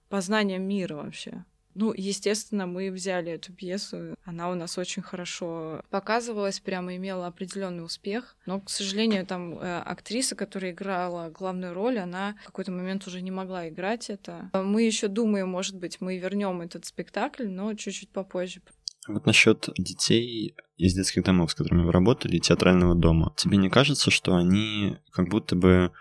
познанием 0.10 0.64
мира 0.64 0.96
вообще. 0.96 1.46
Ну, 1.80 1.94
естественно, 1.96 2.68
мы 2.68 2.92
взяли 2.92 3.32
эту 3.32 3.54
пьесу. 3.54 4.18
Она 4.26 4.52
у 4.52 4.54
нас 4.54 4.78
очень 4.78 5.02
хорошо 5.02 5.82
показывалась, 5.90 6.60
прямо 6.60 6.98
имела 6.98 7.26
определенный 7.28 7.86
успех. 7.86 8.36
Но, 8.46 8.60
к 8.60 8.70
сожалению, 8.70 9.26
там 9.26 9.58
э, 9.58 9.80
актриса, 9.80 10.36
которая 10.36 10.72
играла 10.72 11.30
главную 11.30 11.74
роль, 11.74 11.98
она 11.98 12.36
в 12.44 12.48
какой-то 12.48 12.74
момент 12.74 13.08
уже 13.08 13.22
не 13.22 13.32
могла 13.32 13.70
играть 13.70 14.10
это. 14.10 14.50
Мы 14.52 14.82
еще 14.82 15.08
думаем, 15.08 15.48
может 15.48 15.78
быть, 15.78 16.02
мы 16.02 16.18
вернем 16.18 16.60
этот 16.60 16.84
спектакль, 16.84 17.48
но 17.48 17.74
чуть-чуть 17.74 18.10
попозже. 18.10 18.62
Вот 19.08 19.26
насчет 19.26 19.70
детей 19.78 20.56
из 20.76 20.94
детских 20.94 21.24
домов, 21.24 21.52
с 21.52 21.56
которыми 21.56 21.86
вы 21.86 21.94
работали, 21.94 22.40
театрального 22.40 22.94
дома. 22.94 23.34
Тебе 23.38 23.56
не 23.56 23.70
кажется, 23.70 24.12
что 24.12 24.36
они 24.36 24.98
как 25.14 25.30
будто 25.30 25.56
бы 25.56 25.94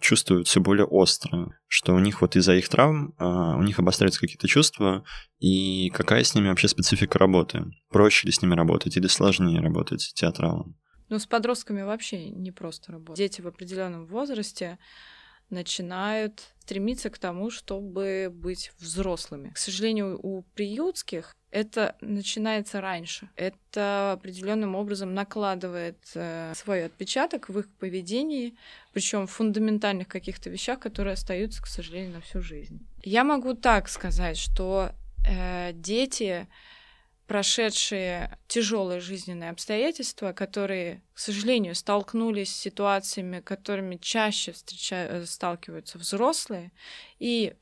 чувствуют 0.00 0.48
все 0.48 0.60
более 0.60 0.86
остро, 0.86 1.58
что 1.66 1.94
у 1.94 1.98
них 1.98 2.20
вот 2.20 2.36
из-за 2.36 2.54
их 2.54 2.68
травм 2.68 3.14
а, 3.18 3.56
у 3.56 3.62
них 3.62 3.78
обостряются 3.78 4.20
какие-то 4.20 4.48
чувства, 4.48 5.04
и 5.38 5.90
какая 5.90 6.24
с 6.24 6.34
ними 6.34 6.48
вообще 6.48 6.68
специфика 6.68 7.18
работы? 7.18 7.64
Проще 7.90 8.26
ли 8.26 8.32
с 8.32 8.42
ними 8.42 8.54
работать 8.54 8.96
или 8.96 9.06
сложнее 9.06 9.60
работать 9.60 10.12
театралом? 10.14 10.76
Ну, 11.08 11.18
с 11.18 11.26
подростками 11.26 11.82
вообще 11.82 12.30
не 12.30 12.50
просто 12.50 12.92
работать. 12.92 13.18
Дети 13.18 13.40
в 13.40 13.46
определенном 13.46 14.06
возрасте 14.06 14.78
начинают 15.50 16.54
стремиться 16.58 17.10
к 17.10 17.18
тому, 17.18 17.50
чтобы 17.50 18.28
быть 18.32 18.72
взрослыми. 18.78 19.50
К 19.50 19.58
сожалению, 19.58 20.18
у 20.20 20.42
приютских 20.54 21.36
это 21.56 21.96
начинается 22.02 22.82
раньше. 22.82 23.30
Это 23.34 24.12
определенным 24.12 24.74
образом 24.74 25.14
накладывает 25.14 25.96
э, 26.14 26.52
свой 26.54 26.84
отпечаток 26.84 27.48
в 27.48 27.58
их 27.58 27.70
поведении, 27.78 28.54
причем 28.92 29.26
в 29.26 29.30
фундаментальных 29.30 30.06
каких-то 30.06 30.50
вещах, 30.50 30.80
которые 30.80 31.14
остаются, 31.14 31.62
к 31.62 31.66
сожалению, 31.66 32.12
на 32.12 32.20
всю 32.20 32.42
жизнь. 32.42 32.86
Я 33.02 33.24
могу 33.24 33.54
так 33.54 33.88
сказать, 33.88 34.36
что 34.36 34.90
э, 35.26 35.72
дети 35.72 36.46
прошедшие 37.26 38.38
тяжелые 38.48 39.00
жизненные 39.00 39.48
обстоятельства, 39.48 40.32
которые, 40.32 41.02
к 41.14 41.18
сожалению, 41.18 41.74
столкнулись 41.74 42.54
с 42.54 42.60
ситуациями, 42.60 43.40
которыми 43.40 43.96
чаще 43.96 44.52
встреча... 44.52 44.94
Э, 44.94 45.24
сталкиваются 45.24 45.96
взрослые, 45.96 46.70
и 47.18 47.54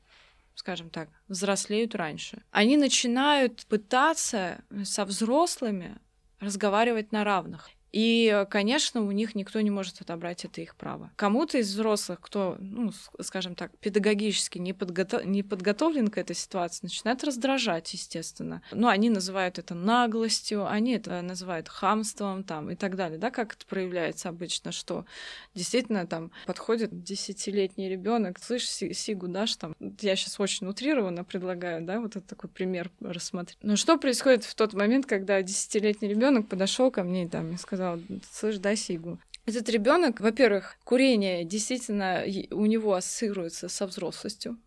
скажем 0.65 0.89
так, 0.89 1.09
взрослеют 1.27 1.93
раньше. 1.93 2.41
Они 2.49 2.75
начинают 2.75 3.67
пытаться 3.67 4.63
со 4.83 5.05
взрослыми 5.05 5.99
разговаривать 6.39 7.11
на 7.11 7.23
равных. 7.23 7.69
И, 7.95 8.45
конечно, 8.49 9.01
у 9.01 9.11
них 9.11 9.35
никто 9.35 9.61
не 9.61 9.71
может 9.71 10.01
отобрать 10.01 10.43
это 10.43 10.59
их 10.59 10.75
право. 10.75 11.11
Кому-то 11.15 11.59
из 11.59 11.71
взрослых, 11.71 12.19
кто, 12.19 12.57
ну, 12.59 12.91
скажем 13.21 13.55
так, 13.55 13.71
педагогически 13.77 14.57
не, 14.57 14.73
подготов... 14.73 15.23
не 15.23 15.43
подготовлен 15.43 16.09
к 16.09 16.17
этой 16.17 16.35
ситуации, 16.35 16.79
начинает 16.83 17.23
раздражать, 17.23 17.93
естественно. 17.93 18.61
Ну, 18.73 18.89
они 18.89 19.09
называют 19.09 19.59
это 19.59 19.75
наглостью, 19.75 20.69
они 20.69 20.95
это 20.95 21.21
называют 21.21 21.69
хамством 21.69 22.43
там, 22.43 22.69
и 22.69 22.75
так 22.75 22.97
далее. 22.97 23.17
Да, 23.17 23.31
как 23.31 23.53
это 23.53 23.65
проявляется 23.65 24.27
обычно, 24.27 24.73
что 24.73 25.05
действительно 25.53 26.05
там 26.05 26.31
подходит 26.47 27.01
десятилетний 27.01 27.87
ребенок, 27.87 28.39
слышь, 28.43 28.67
Сигу 28.67 29.29
дашь 29.29 29.55
там, 29.55 29.73
я 30.01 30.17
сейчас 30.17 30.37
очень 30.41 30.67
утрированно 30.67 31.23
предлагаю, 31.23 31.81
да, 31.81 32.01
вот 32.01 32.17
это 32.17 32.27
такой 32.27 32.49
пример 32.49 32.91
рассмотреть. 32.99 33.57
Но 33.61 33.77
что 33.77 33.97
происходит 33.97 34.43
в 34.43 34.53
тот 34.53 34.73
момент, 34.73 35.05
когда 35.05 35.41
десятилетний 35.41 36.09
ребенок 36.09 36.49
подошел 36.49 36.91
ко 36.91 37.01
мне 37.05 37.23
и 37.23 37.29
там 37.29 37.53
и 37.53 37.57
сказал, 37.57 37.84
сказала, 37.85 38.21
слышь, 38.31 38.57
дай 38.57 38.75
сигу. 38.75 39.19
Этот 39.45 39.69
ребенок, 39.69 40.19
во-первых, 40.21 40.77
курение 40.83 41.45
действительно 41.45 42.23
у 42.51 42.65
него 42.65 42.95
ассоциируется 42.95 43.69
со 43.69 43.85
взрослостью, 43.85 44.57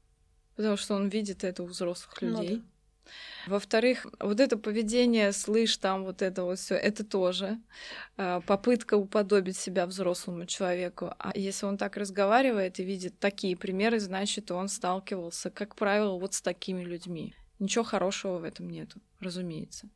потому 0.56 0.76
что 0.76 0.94
он 0.94 1.08
видит 1.08 1.42
это 1.42 1.62
у 1.62 1.66
взрослых 1.66 2.22
людей. 2.22 2.56
Ну, 2.56 2.56
да. 2.56 2.62
Во-вторых, 3.46 4.06
вот 4.20 4.38
это 4.38 4.58
поведение, 4.58 5.32
слышь, 5.32 5.78
там 5.78 6.04
вот 6.04 6.20
это 6.20 6.44
вот 6.44 6.58
все, 6.58 6.75
это 6.75 7.02
тоже 7.04 7.58
э, 8.18 8.42
попытка 8.46 8.98
уподобить 8.98 9.56
себя 9.56 9.87
взрослому 9.87 10.44
человеку. 10.44 11.14
А 11.18 11.32
если 11.34 11.64
он 11.64 11.78
так 11.78 11.96
разговаривает 11.96 12.78
и 12.78 12.84
видит 12.84 13.18
такие 13.18 13.56
примеры, 13.56 13.98
значит, 13.98 14.50
он 14.50 14.68
сталкивался, 14.68 15.50
как 15.50 15.75
правило, 15.76 16.18
вот 16.18 16.34
с 16.34 16.42
такими 16.42 16.84
людьми. 16.84 17.34
Ничего 17.58 17.82
хорошего 17.82 18.37
в 18.38 18.44
этом 18.44 18.68
нету, 18.68 19.00
разумеется. 19.20 19.88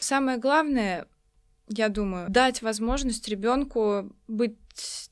Самое 0.00 0.38
главное, 0.38 1.06
я 1.68 1.88
думаю, 1.88 2.28
дать 2.30 2.62
возможность 2.62 3.28
ребенку 3.28 4.10
быть 4.28 4.56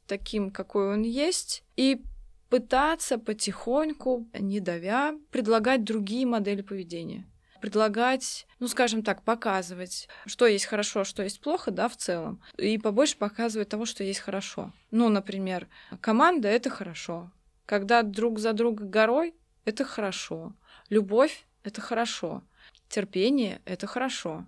таким, 0.06 0.50
какой 0.50 0.92
он 0.94 1.02
есть, 1.02 1.64
и 1.76 2.02
пытаться 2.48 3.18
потихоньку, 3.18 4.28
не 4.38 4.60
давя, 4.60 5.14
предлагать 5.30 5.84
другие 5.84 6.26
модели 6.26 6.62
поведения 6.62 7.26
предлагать, 7.62 8.48
ну, 8.58 8.66
скажем 8.66 9.04
так, 9.04 9.22
показывать, 9.22 10.08
что 10.26 10.46
есть 10.46 10.64
хорошо, 10.64 11.04
что 11.04 11.22
есть 11.22 11.40
плохо, 11.40 11.70
да, 11.70 11.88
в 11.88 11.96
целом, 11.96 12.42
и 12.58 12.76
побольше 12.76 13.16
показывать 13.16 13.68
того, 13.68 13.86
что 13.86 14.02
есть 14.02 14.18
хорошо. 14.18 14.72
Ну, 14.90 15.08
например, 15.08 15.68
команда— 16.00 16.48
это 16.50 16.70
хорошо. 16.70 17.30
Когда 17.64 18.02
друг 18.02 18.40
за 18.40 18.52
друга 18.52 18.84
горой— 18.84 19.36
это 19.64 19.84
хорошо. 19.84 20.54
Любовь— 20.90 21.46
это 21.62 21.80
хорошо. 21.80 22.42
Терпение— 22.88 23.62
это 23.64 23.86
хорошо 23.86 24.44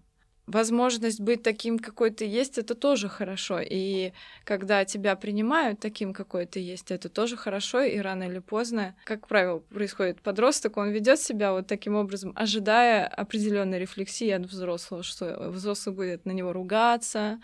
возможность 0.47 1.21
быть 1.21 1.43
таким, 1.43 1.79
какой 1.79 2.11
ты 2.11 2.27
есть, 2.27 2.59
это 2.59 2.75
тоже 2.75 3.09
хорошо. 3.09 3.61
И 3.63 4.13
когда 4.45 4.85
тебя 4.85 5.17
принимают 5.17 5.81
таким, 5.81 6.13
какой 6.13 6.47
ты 6.47 6.61
есть, 6.61 6.91
это 6.91 7.09
тоже 7.09 7.37
хорошо. 7.37 7.81
И 7.83 7.99
рано 7.99 8.25
или 8.25 8.41
поздно, 8.41 8.95
как 9.05 9.27
правило, 9.27 9.59
происходит 9.59 10.21
подросток, 10.21 10.77
он 10.77 10.91
ведет 10.91 11.19
себя 11.19 11.53
вот 11.53 11.67
таким 11.67 11.95
образом, 11.97 12.33
ожидая 12.37 13.07
определенной 13.07 13.79
рефлексии 13.79 14.31
от 14.31 14.43
взрослого, 14.43 15.03
что 15.03 15.51
взрослый 15.51 15.95
будет 15.95 16.27
на 16.27 16.33
него 16.33 16.53
ругаться, 16.53 17.41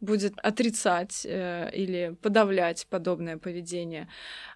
будет 0.00 0.34
отрицать 0.42 1.24
э, 1.24 1.70
или 1.72 2.16
подавлять 2.20 2.86
подобное 2.90 3.38
поведение. 3.38 4.08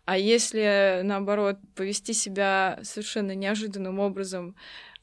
А 0.04 0.18
если, 0.18 1.00
наоборот, 1.02 1.58
повести 1.74 2.12
себя 2.12 2.78
совершенно 2.82 3.34
неожиданным 3.34 3.98
образом, 3.98 4.54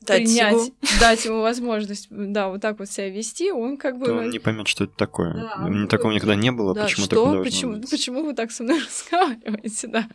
дать 0.05 0.23
принять, 0.23 0.53
ему. 0.53 0.71
дать 0.99 1.25
ему 1.25 1.41
возможность, 1.41 2.07
да, 2.09 2.49
вот 2.49 2.61
так 2.61 2.79
вот 2.79 2.89
себя 2.89 3.09
вести, 3.09 3.51
он 3.51 3.77
как 3.77 3.97
бы... 3.97 4.05
То 4.05 4.13
он 4.13 4.29
не 4.29 4.39
поймет, 4.39 4.67
что 4.67 4.85
это 4.85 4.93
такое. 4.95 5.33
Да, 5.33 5.57
Мне 5.67 5.87
такого 5.87 6.11
никогда 6.11 6.35
не 6.35 6.51
было, 6.51 6.73
да, 6.73 6.83
почему 6.83 7.05
что? 7.05 7.33
так 7.33 7.43
почему, 7.43 7.73
быть? 7.73 7.89
почему 7.89 8.23
вы 8.23 8.33
так 8.33 8.51
со 8.51 8.63
мной 8.63 8.79
разговариваете, 8.85 9.87
да? 9.87 10.07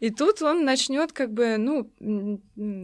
И 0.00 0.08
тут 0.08 0.40
он 0.40 0.64
начнет 0.64 1.12
как 1.12 1.30
бы, 1.30 1.56
ну, 1.58 1.90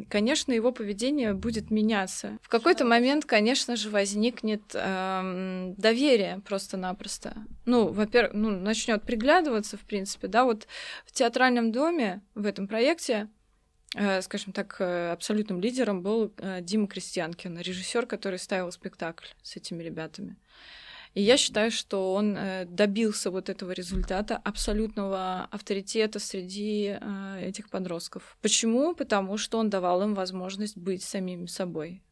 конечно, 0.08 0.52
его 0.52 0.70
поведение 0.70 1.32
будет 1.32 1.70
меняться. 1.70 2.38
В 2.42 2.48
какой-то 2.48 2.84
момент, 2.84 3.24
конечно 3.24 3.74
же, 3.76 3.88
возникнет 3.88 4.62
эм, 4.74 5.74
доверие 5.76 6.42
просто-напросто. 6.46 7.34
Ну, 7.64 7.88
во-первых, 7.88 8.34
ну, 8.34 8.50
начнет 8.50 9.02
приглядываться, 9.02 9.78
в 9.78 9.80
принципе, 9.80 10.28
да, 10.28 10.44
вот 10.44 10.68
в 11.06 11.12
театральном 11.12 11.72
доме 11.72 12.20
в 12.34 12.44
этом 12.44 12.68
проекте 12.68 13.28
скажем 14.22 14.52
так, 14.52 14.76
э, 14.80 15.12
абсолютным 15.12 15.60
лидером 15.60 16.02
был 16.02 16.32
э, 16.36 16.60
Дима 16.60 16.86
Крестьянкин, 16.86 17.58
режиссер, 17.58 18.06
который 18.06 18.38
ставил 18.38 18.70
спектакль 18.70 19.26
с 19.42 19.56
этими 19.56 19.82
ребятами. 19.82 20.36
И 21.16 21.22
я 21.22 21.38
считаю, 21.38 21.70
что 21.70 22.12
он 22.12 22.36
э, 22.36 22.66
добился 22.66 23.30
вот 23.30 23.48
этого 23.48 23.72
результата 23.72 24.36
абсолютного 24.36 25.48
авторитета 25.50 26.18
среди 26.18 26.98
э, 27.00 27.40
этих 27.40 27.70
подростков. 27.70 28.36
Почему? 28.42 28.94
Потому 28.94 29.38
что 29.38 29.56
он 29.56 29.70
давал 29.70 30.02
им 30.02 30.14
возможность 30.14 30.76
быть 30.76 31.02
самими 31.02 31.46
собой. 31.46 32.02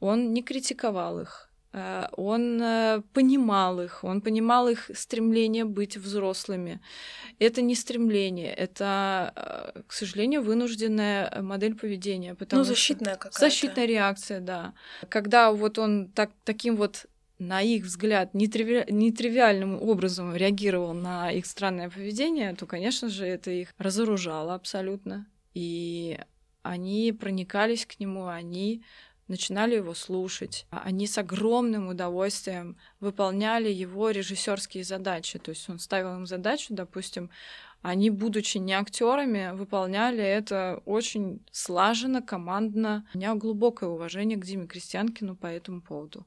Он 0.00 0.32
не 0.32 0.42
критиковал 0.42 1.20
их, 1.20 1.47
э, 1.47 1.47
он 1.72 3.02
понимал 3.12 3.80
их, 3.80 4.02
он 4.02 4.20
понимал 4.20 4.68
их 4.68 4.90
стремление 4.94 5.64
быть 5.64 5.96
взрослыми. 5.96 6.80
Это 7.38 7.60
не 7.60 7.74
стремление, 7.74 8.52
это, 8.54 9.84
к 9.86 9.92
сожалению, 9.92 10.42
вынужденная 10.42 11.42
модель 11.42 11.74
поведения. 11.74 12.34
Потому 12.34 12.60
ну, 12.60 12.64
защитная 12.64 13.16
какая-то. 13.16 13.38
Защитная 13.38 13.86
реакция, 13.86 14.40
да. 14.40 14.72
Когда 15.08 15.52
вот 15.52 15.78
он 15.78 16.08
так, 16.08 16.30
таким 16.44 16.76
вот 16.76 17.06
на 17.38 17.62
их 17.62 17.84
взгляд, 17.84 18.34
нетриви... 18.34 18.84
нетривиальным 18.90 19.80
образом 19.80 20.34
реагировал 20.34 20.92
на 20.92 21.30
их 21.30 21.46
странное 21.46 21.88
поведение, 21.88 22.54
то, 22.54 22.66
конечно 22.66 23.08
же, 23.08 23.26
это 23.26 23.50
их 23.50 23.72
разоружало 23.78 24.54
абсолютно. 24.54 25.26
И 25.54 26.18
они 26.62 27.12
проникались 27.12 27.86
к 27.86 28.00
нему, 28.00 28.26
они 28.26 28.82
начинали 29.28 29.76
его 29.76 29.94
слушать. 29.94 30.66
Они 30.70 31.06
с 31.06 31.18
огромным 31.18 31.88
удовольствием 31.88 32.76
выполняли 33.00 33.68
его 33.68 34.10
режиссерские 34.10 34.84
задачи. 34.84 35.38
То 35.38 35.50
есть 35.50 35.68
он 35.68 35.78
ставил 35.78 36.16
им 36.16 36.26
задачу, 36.26 36.74
допустим, 36.74 37.30
они, 37.82 38.10
будучи 38.10 38.58
не 38.58 38.72
актерами, 38.72 39.52
выполняли 39.54 40.22
это 40.22 40.82
очень 40.84 41.40
слаженно, 41.52 42.20
командно. 42.20 43.06
У 43.14 43.18
меня 43.18 43.34
глубокое 43.34 43.88
уважение 43.88 44.36
к 44.36 44.44
Диме 44.44 44.66
Крестьянкину 44.66 45.36
по 45.36 45.46
этому 45.46 45.80
поводу. 45.80 46.26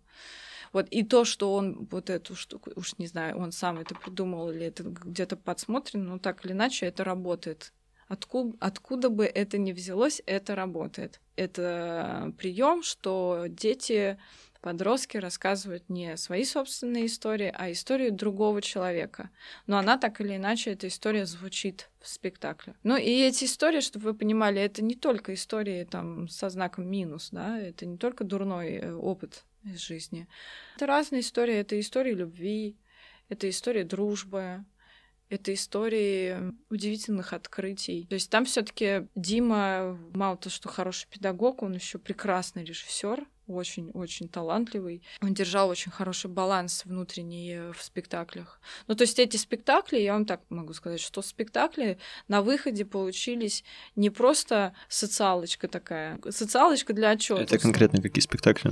Вот 0.72 0.88
и 0.90 1.04
то, 1.04 1.26
что 1.26 1.54
он 1.54 1.88
вот 1.92 2.10
эту 2.10 2.36
штуку, 2.36 2.72
уж 2.76 2.98
не 2.98 3.08
знаю, 3.08 3.38
он 3.38 3.52
сам 3.52 3.80
это 3.80 3.94
придумал 3.94 4.52
или 4.52 4.66
это 4.66 4.84
где-то 4.84 5.36
подсмотрено, 5.36 6.12
но 6.12 6.20
так 6.20 6.46
или 6.46 6.54
иначе 6.54 6.86
это 6.86 7.04
работает. 7.04 7.74
Откуда, 8.12 8.58
откуда 8.60 9.10
бы 9.10 9.26
это 9.26 9.58
ни 9.58 9.72
взялось, 9.72 10.22
это 10.26 10.54
работает. 10.54 11.22
Это 11.38 12.34
прием, 12.38 12.84
что 12.84 13.46
дети, 13.48 14.18
подростки 14.60 15.16
рассказывают 15.16 15.88
не 15.88 16.18
свои 16.18 16.44
собственные 16.44 17.06
истории, 17.06 17.54
а 17.58 17.72
историю 17.72 18.12
другого 18.12 18.62
человека. 18.62 19.30
Но 19.66 19.78
она 19.78 19.98
так 19.98 20.20
или 20.20 20.36
иначе, 20.36 20.72
эта 20.72 20.90
история 20.90 21.26
звучит 21.26 21.90
в 22.02 22.10
спектакле. 22.10 22.76
Ну 22.84 22.98
и 22.98 23.10
эти 23.10 23.46
истории, 23.46 23.80
чтобы 23.80 24.12
вы 24.12 24.14
понимали, 24.14 24.62
это 24.62 24.84
не 24.84 24.96
только 24.96 25.34
истории 25.34 25.86
там 25.86 26.28
со 26.28 26.50
знаком 26.50 26.90
минус, 26.90 27.30
да, 27.32 27.58
это 27.58 27.86
не 27.86 27.98
только 27.98 28.26
дурной 28.26 28.74
э, 28.74 28.94
опыт 28.94 29.46
из 29.64 29.80
жизни. 29.80 30.28
Это 30.76 30.86
разные 30.86 31.22
истории. 31.22 31.56
Это 31.56 31.80
истории 31.80 32.14
любви, 32.14 32.76
это 33.30 33.50
история 33.50 33.86
дружбы, 33.86 34.66
это 35.32 35.54
истории 35.54 36.54
удивительных 36.70 37.34
открытий. 37.34 38.06
То 38.10 38.16
есть 38.16 38.30
там 38.30 38.46
все-таки 38.46 39.08
Дима 39.16 39.98
мало 40.14 40.36
то, 40.36 40.50
что 40.50 40.68
хороший 40.68 41.08
педагог, 41.10 41.64
он 41.64 41.74
еще 41.74 41.98
прекрасный 41.98 42.66
режиссер 42.66 43.26
очень-очень 43.48 44.30
талантливый. 44.30 45.04
Он 45.22 45.34
держал 45.34 45.70
очень 45.70 45.92
хороший 45.92 46.30
баланс 46.30 46.86
внутренний 46.86 47.72
в 47.74 47.82
спектаклях. 47.82 48.60
Ну, 48.88 48.96
то 48.96 49.04
есть 49.04 49.20
эти 49.20 49.38
спектакли, 49.38 50.00
я 50.00 50.14
вам 50.14 50.26
так 50.26 50.42
могу 50.50 50.74
сказать, 50.74 51.02
что 51.02 51.22
спектакли 51.22 51.98
на 52.28 52.42
выходе 52.42 52.86
получились 52.86 53.64
не 53.96 54.10
просто 54.10 54.74
социалочка 54.88 55.68
такая, 55.68 56.20
социалочка 56.30 56.94
для 56.94 57.10
отчета. 57.10 57.42
Это 57.42 57.60
конкретно 57.60 58.02
какие 58.02 58.22
спектакли? 58.22 58.72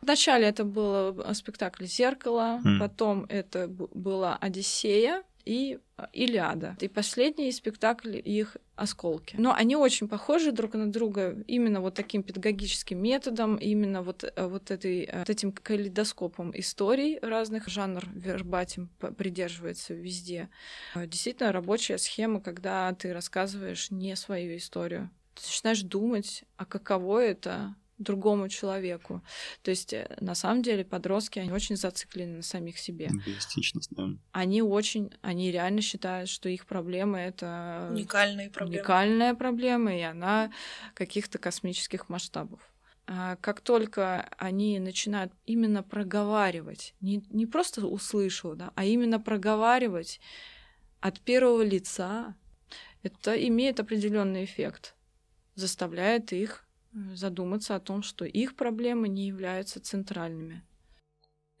Вначале 0.00 0.46
это 0.46 0.64
был 0.64 1.20
э, 1.20 1.34
спектакль 1.34 1.84
«Зеркало», 1.86 2.60
mm. 2.64 2.78
потом 2.78 3.26
это 3.28 3.66
была 3.68 4.36
«Одиссея», 4.36 5.24
и 5.48 5.78
а, 5.96 6.10
Илиада. 6.12 6.76
И 6.78 6.88
последний 6.88 7.50
спектакль 7.52 8.20
их 8.22 8.58
осколки. 8.76 9.36
Но 9.38 9.54
они 9.54 9.76
очень 9.76 10.06
похожи 10.06 10.52
друг 10.52 10.74
на 10.74 10.92
друга 10.92 11.42
именно 11.46 11.80
вот 11.80 11.94
таким 11.94 12.22
педагогическим 12.22 13.02
методом, 13.02 13.56
именно 13.56 14.02
вот, 14.02 14.24
э, 14.24 14.46
вот, 14.46 14.70
этой, 14.70 15.04
э, 15.04 15.18
вот 15.20 15.30
этим 15.30 15.52
калейдоскопом 15.52 16.52
историй 16.54 17.18
разных. 17.20 17.66
Жанр 17.66 18.04
вербатим 18.14 18.90
придерживается 19.16 19.94
везде. 19.94 20.50
Э, 20.94 21.06
действительно 21.06 21.50
рабочая 21.50 21.96
схема, 21.96 22.42
когда 22.42 22.92
ты 22.92 23.14
рассказываешь 23.14 23.90
не 23.90 24.16
свою 24.16 24.58
историю. 24.58 25.10
Ты 25.34 25.42
начинаешь 25.46 25.82
думать, 25.82 26.44
а 26.58 26.66
каково 26.66 27.24
это 27.24 27.74
другому 27.98 28.48
человеку. 28.48 29.22
То 29.62 29.70
есть, 29.70 29.92
э, 29.92 30.16
на 30.20 30.34
самом 30.34 30.62
деле, 30.62 30.84
подростки, 30.84 31.38
они 31.38 31.52
очень 31.52 31.76
зациклены 31.76 32.36
на 32.36 32.42
самих 32.42 32.78
себе. 32.78 33.06
Эгоистичность, 33.06 33.90
да. 33.90 34.08
Они 34.32 34.62
очень, 34.62 35.12
они 35.20 35.50
реально 35.50 35.80
считают, 35.80 36.28
что 36.28 36.48
их 36.48 36.66
проблема— 36.66 37.18
это... 37.20 37.88
Уникальные 37.90 38.50
проблемы. 38.50 38.80
Уникальная 38.80 39.34
проблема, 39.34 39.96
и 39.96 40.00
она 40.00 40.52
каких-то 40.94 41.38
космических 41.38 42.08
масштабов. 42.08 42.60
А 43.10 43.36
как 43.36 43.62
только 43.62 44.28
они 44.36 44.78
начинают 44.78 45.32
именно 45.46 45.82
проговаривать, 45.82 46.94
не, 47.00 47.24
не 47.30 47.46
просто 47.46 47.86
услышал, 47.86 48.54
да, 48.54 48.70
а 48.74 48.84
именно 48.84 49.18
проговаривать 49.18 50.20
от 51.00 51.18
первого 51.20 51.62
лица, 51.62 52.34
это 53.02 53.34
имеет 53.46 53.80
определенный 53.80 54.44
эффект, 54.44 54.94
заставляет 55.54 56.32
их 56.34 56.67
задуматься 56.92 57.74
о 57.74 57.80
том, 57.80 58.02
что 58.02 58.24
их 58.24 58.56
проблемы 58.56 59.08
не 59.08 59.26
являются 59.26 59.80
центральными. 59.80 60.64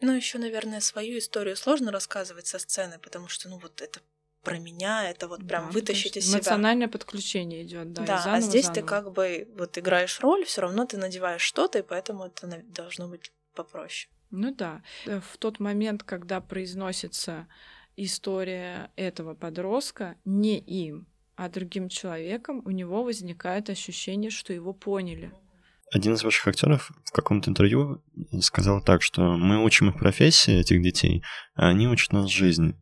Ну, 0.00 0.12
еще, 0.12 0.38
наверное, 0.38 0.80
свою 0.80 1.18
историю 1.18 1.56
сложно 1.56 1.90
рассказывать 1.90 2.46
со 2.46 2.58
сцены, 2.58 2.98
потому 2.98 3.28
что, 3.28 3.48
ну, 3.48 3.58
вот 3.58 3.80
это 3.80 4.00
про 4.42 4.58
меня, 4.58 5.10
это 5.10 5.26
вот 5.26 5.46
прям 5.46 5.66
да, 5.66 5.70
вытащить 5.72 6.16
из 6.16 6.26
себя. 6.26 6.38
Эмоциональное 6.38 6.88
подключение 6.88 7.64
идет, 7.64 7.92
да. 7.92 8.06
Да, 8.06 8.18
заново, 8.18 8.36
а 8.36 8.40
здесь 8.40 8.66
заново. 8.66 8.80
ты 8.80 8.86
как 8.86 9.12
бы 9.12 9.48
вот 9.56 9.76
играешь 9.76 10.20
роль, 10.20 10.44
все 10.44 10.60
равно 10.62 10.86
ты 10.86 10.96
надеваешь 10.96 11.42
что-то, 11.42 11.80
и 11.80 11.82
поэтому 11.82 12.26
это 12.26 12.62
должно 12.68 13.08
быть 13.08 13.32
попроще. 13.54 14.10
Ну 14.30 14.54
да. 14.54 14.82
Э, 15.06 15.20
в 15.20 15.36
тот 15.38 15.58
момент, 15.58 16.04
когда 16.04 16.40
произносится 16.40 17.48
история 17.96 18.92
этого 18.96 19.34
подростка 19.34 20.16
не 20.24 20.58
им, 20.58 21.06
а 21.38 21.48
другим 21.48 21.88
человеком, 21.88 22.62
у 22.64 22.70
него 22.70 23.04
возникает 23.04 23.70
ощущение, 23.70 24.28
что 24.28 24.52
его 24.52 24.74
поняли. 24.74 25.30
Один 25.92 26.14
из 26.14 26.24
ваших 26.24 26.48
актеров 26.48 26.90
в 27.04 27.12
каком-то 27.12 27.48
интервью 27.48 28.02
сказал 28.40 28.82
так, 28.82 29.02
что 29.02 29.36
мы 29.36 29.64
учим 29.64 29.88
их 29.88 29.98
профессии, 29.98 30.58
этих 30.58 30.82
детей, 30.82 31.22
а 31.54 31.68
они 31.68 31.86
учат 31.86 32.12
нас 32.12 32.28
жизнь. 32.28 32.74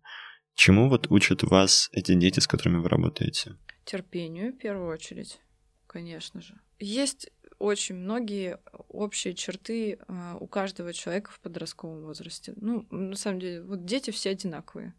Чему 0.54 0.88
вот 0.88 1.10
учат 1.10 1.42
вас 1.42 1.90
эти 1.92 2.14
дети, 2.14 2.40
с 2.40 2.46
которыми 2.46 2.78
вы 2.78 2.88
работаете? 2.88 3.58
Терпению, 3.84 4.54
в 4.54 4.56
первую 4.56 4.90
очередь, 4.90 5.38
конечно 5.86 6.40
же. 6.40 6.58
Есть 6.78 7.30
очень 7.58 7.96
многие 7.96 8.58
общие 8.88 9.34
черты 9.34 9.98
а, 10.08 10.38
у 10.40 10.46
каждого 10.46 10.94
человека 10.94 11.30
в 11.30 11.40
подростковом 11.40 12.04
возрасте. 12.04 12.54
Ну, 12.56 12.86
на 12.90 13.16
самом 13.16 13.38
деле, 13.38 13.62
вот 13.62 13.84
дети 13.84 14.10
все 14.12 14.30
одинаковые. 14.30 14.94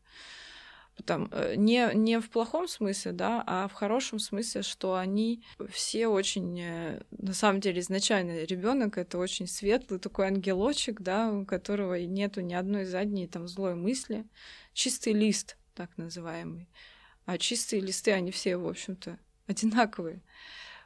Там, 1.05 1.29
э, 1.31 1.55
не, 1.55 1.91
не 1.93 2.19
в 2.19 2.29
плохом 2.29 2.67
смысле, 2.67 3.11
да, 3.11 3.43
а 3.45 3.67
в 3.67 3.73
хорошем 3.73 4.19
смысле, 4.19 4.63
что 4.63 4.95
они 4.95 5.43
все 5.69 6.07
очень, 6.07 6.59
э, 6.59 7.01
на 7.11 7.33
самом 7.33 7.61
деле, 7.61 7.81
изначально 7.81 8.43
ребенок 8.43 8.97
это 8.97 9.17
очень 9.17 9.47
светлый 9.47 9.99
такой 9.99 10.27
ангелочек, 10.27 11.01
да, 11.01 11.31
у 11.31 11.45
которого 11.45 11.93
нету 11.99 12.41
ни 12.41 12.53
одной 12.53 12.85
задней 12.85 13.27
там 13.27 13.47
злой 13.47 13.75
мысли, 13.75 14.25
чистый 14.73 15.13
лист, 15.13 15.57
так 15.75 15.95
называемый. 15.97 16.69
А 17.25 17.37
чистые 17.37 17.81
листы, 17.81 18.11
они 18.11 18.31
все, 18.31 18.57
в 18.57 18.67
общем-то, 18.67 19.19
одинаковые. 19.47 20.21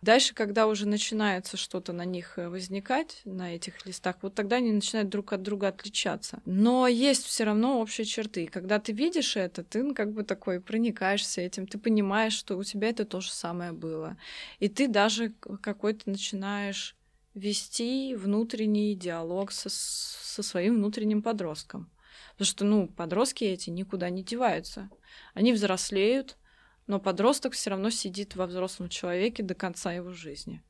Дальше, 0.01 0.33
когда 0.33 0.65
уже 0.65 0.87
начинается 0.87 1.57
что-то 1.57 1.93
на 1.93 2.05
них 2.05 2.39
э, 2.39 2.49
возникать, 2.49 3.21
на 3.23 3.53
этих 3.53 3.85
листах, 3.85 4.15
вот 4.23 4.33
тогда 4.33 4.55
они 4.55 4.71
начинают 4.71 5.09
друг 5.09 5.31
от 5.31 5.43
друга 5.43 5.67
отличаться. 5.67 6.41
Но 6.45 6.87
есть 6.87 7.23
все 7.23 7.43
равно 7.43 7.79
общие 7.79 8.05
черты. 8.05 8.45
И 8.45 8.47
когда 8.47 8.79
ты 8.79 8.93
видишь 8.93 9.37
это, 9.37 9.63
ты 9.63 9.83
ну, 9.83 9.93
как 9.93 10.11
бы 10.11 10.23
такой 10.23 10.59
проникаешься 10.59 11.41
этим, 11.41 11.67
ты 11.67 11.77
понимаешь, 11.77 12.33
что 12.33 12.57
у 12.57 12.63
тебя 12.63 12.89
это 12.89 13.05
то 13.05 13.21
же 13.21 13.31
самое 13.31 13.73
было. 13.73 14.17
И 14.57 14.69
ты 14.69 14.87
даже 14.87 15.33
какой-то 15.61 16.09
начинаешь 16.09 16.95
вести 17.35 18.15
внутренний 18.15 18.95
диалог 18.95 19.51
со, 19.51 19.69
со 19.69 20.41
своим 20.41 20.77
внутренним 20.77 21.21
подростком. 21.21 21.91
Потому 22.31 22.45
что, 22.45 22.65
ну, 22.65 22.87
подростки 22.87 23.43
эти 23.43 23.69
никуда 23.69 24.09
не 24.09 24.23
деваются. 24.23 24.89
Они 25.35 25.53
взрослеют, 25.53 26.37
но 26.91 26.99
подросток 26.99 27.53
все 27.53 27.69
равно 27.69 27.89
сидит 27.89 28.35
во 28.35 28.45
взрослом 28.45 28.89
человеке 28.89 29.43
до 29.43 29.55
конца 29.55 29.93
его 29.93 30.11
жизни. 30.11 30.61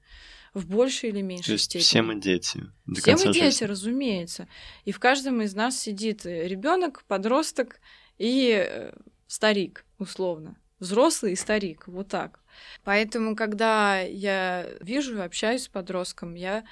В 0.53 0.67
большей 0.67 1.09
или 1.09 1.21
меньшей 1.21 1.47
То 1.47 1.51
есть 1.53 1.65
степени. 1.65 1.83
Все 1.83 2.01
мы 2.03 2.21
дети. 2.21 2.61
До 2.85 3.01
все 3.01 3.15
мы 3.15 3.33
дети, 3.33 3.45
жизни. 3.45 3.65
разумеется. 3.65 4.47
И 4.85 4.91
в 4.91 4.99
каждом 4.99 5.41
из 5.41 5.55
нас 5.55 5.79
сидит 5.79 6.23
ребенок, 6.23 7.03
подросток 7.07 7.79
и 8.19 8.53
э, 8.53 8.93
старик, 9.25 9.83
условно. 9.97 10.57
Взрослый 10.77 11.33
и 11.33 11.35
старик, 11.35 11.87
вот 11.87 12.09
так. 12.09 12.39
Поэтому, 12.83 13.35
когда 13.35 14.01
я 14.01 14.69
вижу 14.79 15.17
и 15.17 15.21
общаюсь 15.21 15.63
с 15.63 15.69
подростком, 15.69 16.35
я 16.35 16.65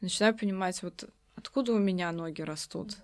начинаю 0.00 0.36
понимать, 0.36 0.82
вот 0.82 1.08
откуда 1.36 1.74
у 1.74 1.78
меня 1.78 2.10
ноги 2.10 2.42
растут 2.42 2.96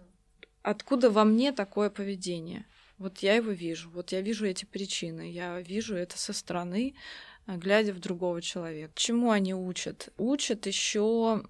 откуда 0.66 1.10
во 1.10 1.22
мне 1.22 1.52
такое 1.52 1.90
поведение. 1.90 2.66
Вот 2.98 3.18
я 3.18 3.34
его 3.34 3.50
вижу, 3.50 3.90
вот 3.90 4.12
я 4.12 4.20
вижу 4.20 4.46
эти 4.46 4.64
причины, 4.64 5.30
я 5.30 5.60
вижу 5.60 5.96
это 5.96 6.18
со 6.18 6.32
стороны, 6.32 6.94
а, 7.46 7.56
глядя 7.56 7.92
в 7.92 8.00
другого 8.00 8.40
человека. 8.40 8.92
Чему 8.96 9.30
они 9.30 9.54
учат? 9.54 10.12
Учат 10.16 10.66
еще 10.66 11.42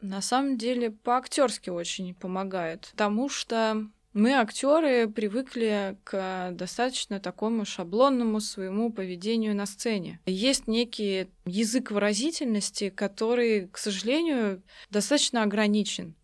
на 0.00 0.20
самом 0.20 0.58
деле 0.58 0.90
по-актерски 0.90 1.70
очень 1.70 2.14
помогает, 2.14 2.88
потому 2.92 3.28
что 3.28 3.88
мы, 4.14 4.32
актеры, 4.32 5.08
привыкли 5.08 5.96
к 6.02 6.50
достаточно 6.52 7.20
такому 7.20 7.64
шаблонному 7.64 8.40
своему 8.40 8.92
поведению 8.92 9.54
на 9.54 9.66
сцене. 9.66 10.18
Есть 10.26 10.66
некий 10.66 11.28
язык 11.44 11.90
выразительности, 11.90 12.90
который, 12.90 13.68
к 13.68 13.78
сожалению, 13.78 14.62
достаточно 14.90 15.42
ограничен. 15.42 16.16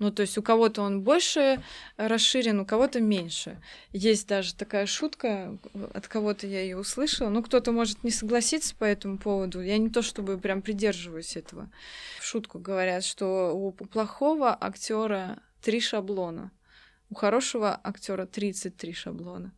Ну, 0.00 0.10
то 0.10 0.22
есть 0.22 0.38
у 0.38 0.42
кого-то 0.42 0.80
он 0.80 1.02
больше 1.02 1.62
расширен, 1.98 2.58
у 2.58 2.64
кого-то 2.64 3.00
меньше. 3.00 3.60
Есть 3.92 4.26
даже 4.26 4.54
такая 4.54 4.86
шутка, 4.86 5.58
от 5.92 6.08
кого-то 6.08 6.46
я 6.46 6.62
ее 6.62 6.78
услышала. 6.78 7.28
Ну, 7.28 7.42
кто-то 7.42 7.70
может 7.70 8.02
не 8.02 8.10
согласиться 8.10 8.74
по 8.74 8.84
этому 8.84 9.18
поводу. 9.18 9.60
Я 9.60 9.76
не 9.76 9.90
то 9.90 10.00
чтобы 10.00 10.38
прям 10.38 10.62
придерживаюсь 10.62 11.36
этого. 11.36 11.70
В 12.18 12.24
шутку 12.24 12.58
говорят, 12.58 13.04
что 13.04 13.52
у 13.52 13.72
плохого 13.72 14.56
актера 14.58 15.42
три 15.60 15.80
шаблона, 15.80 16.50
у 17.10 17.14
хорошего 17.14 17.78
актера 17.84 18.24
33 18.24 18.94
шаблона. 18.94 19.52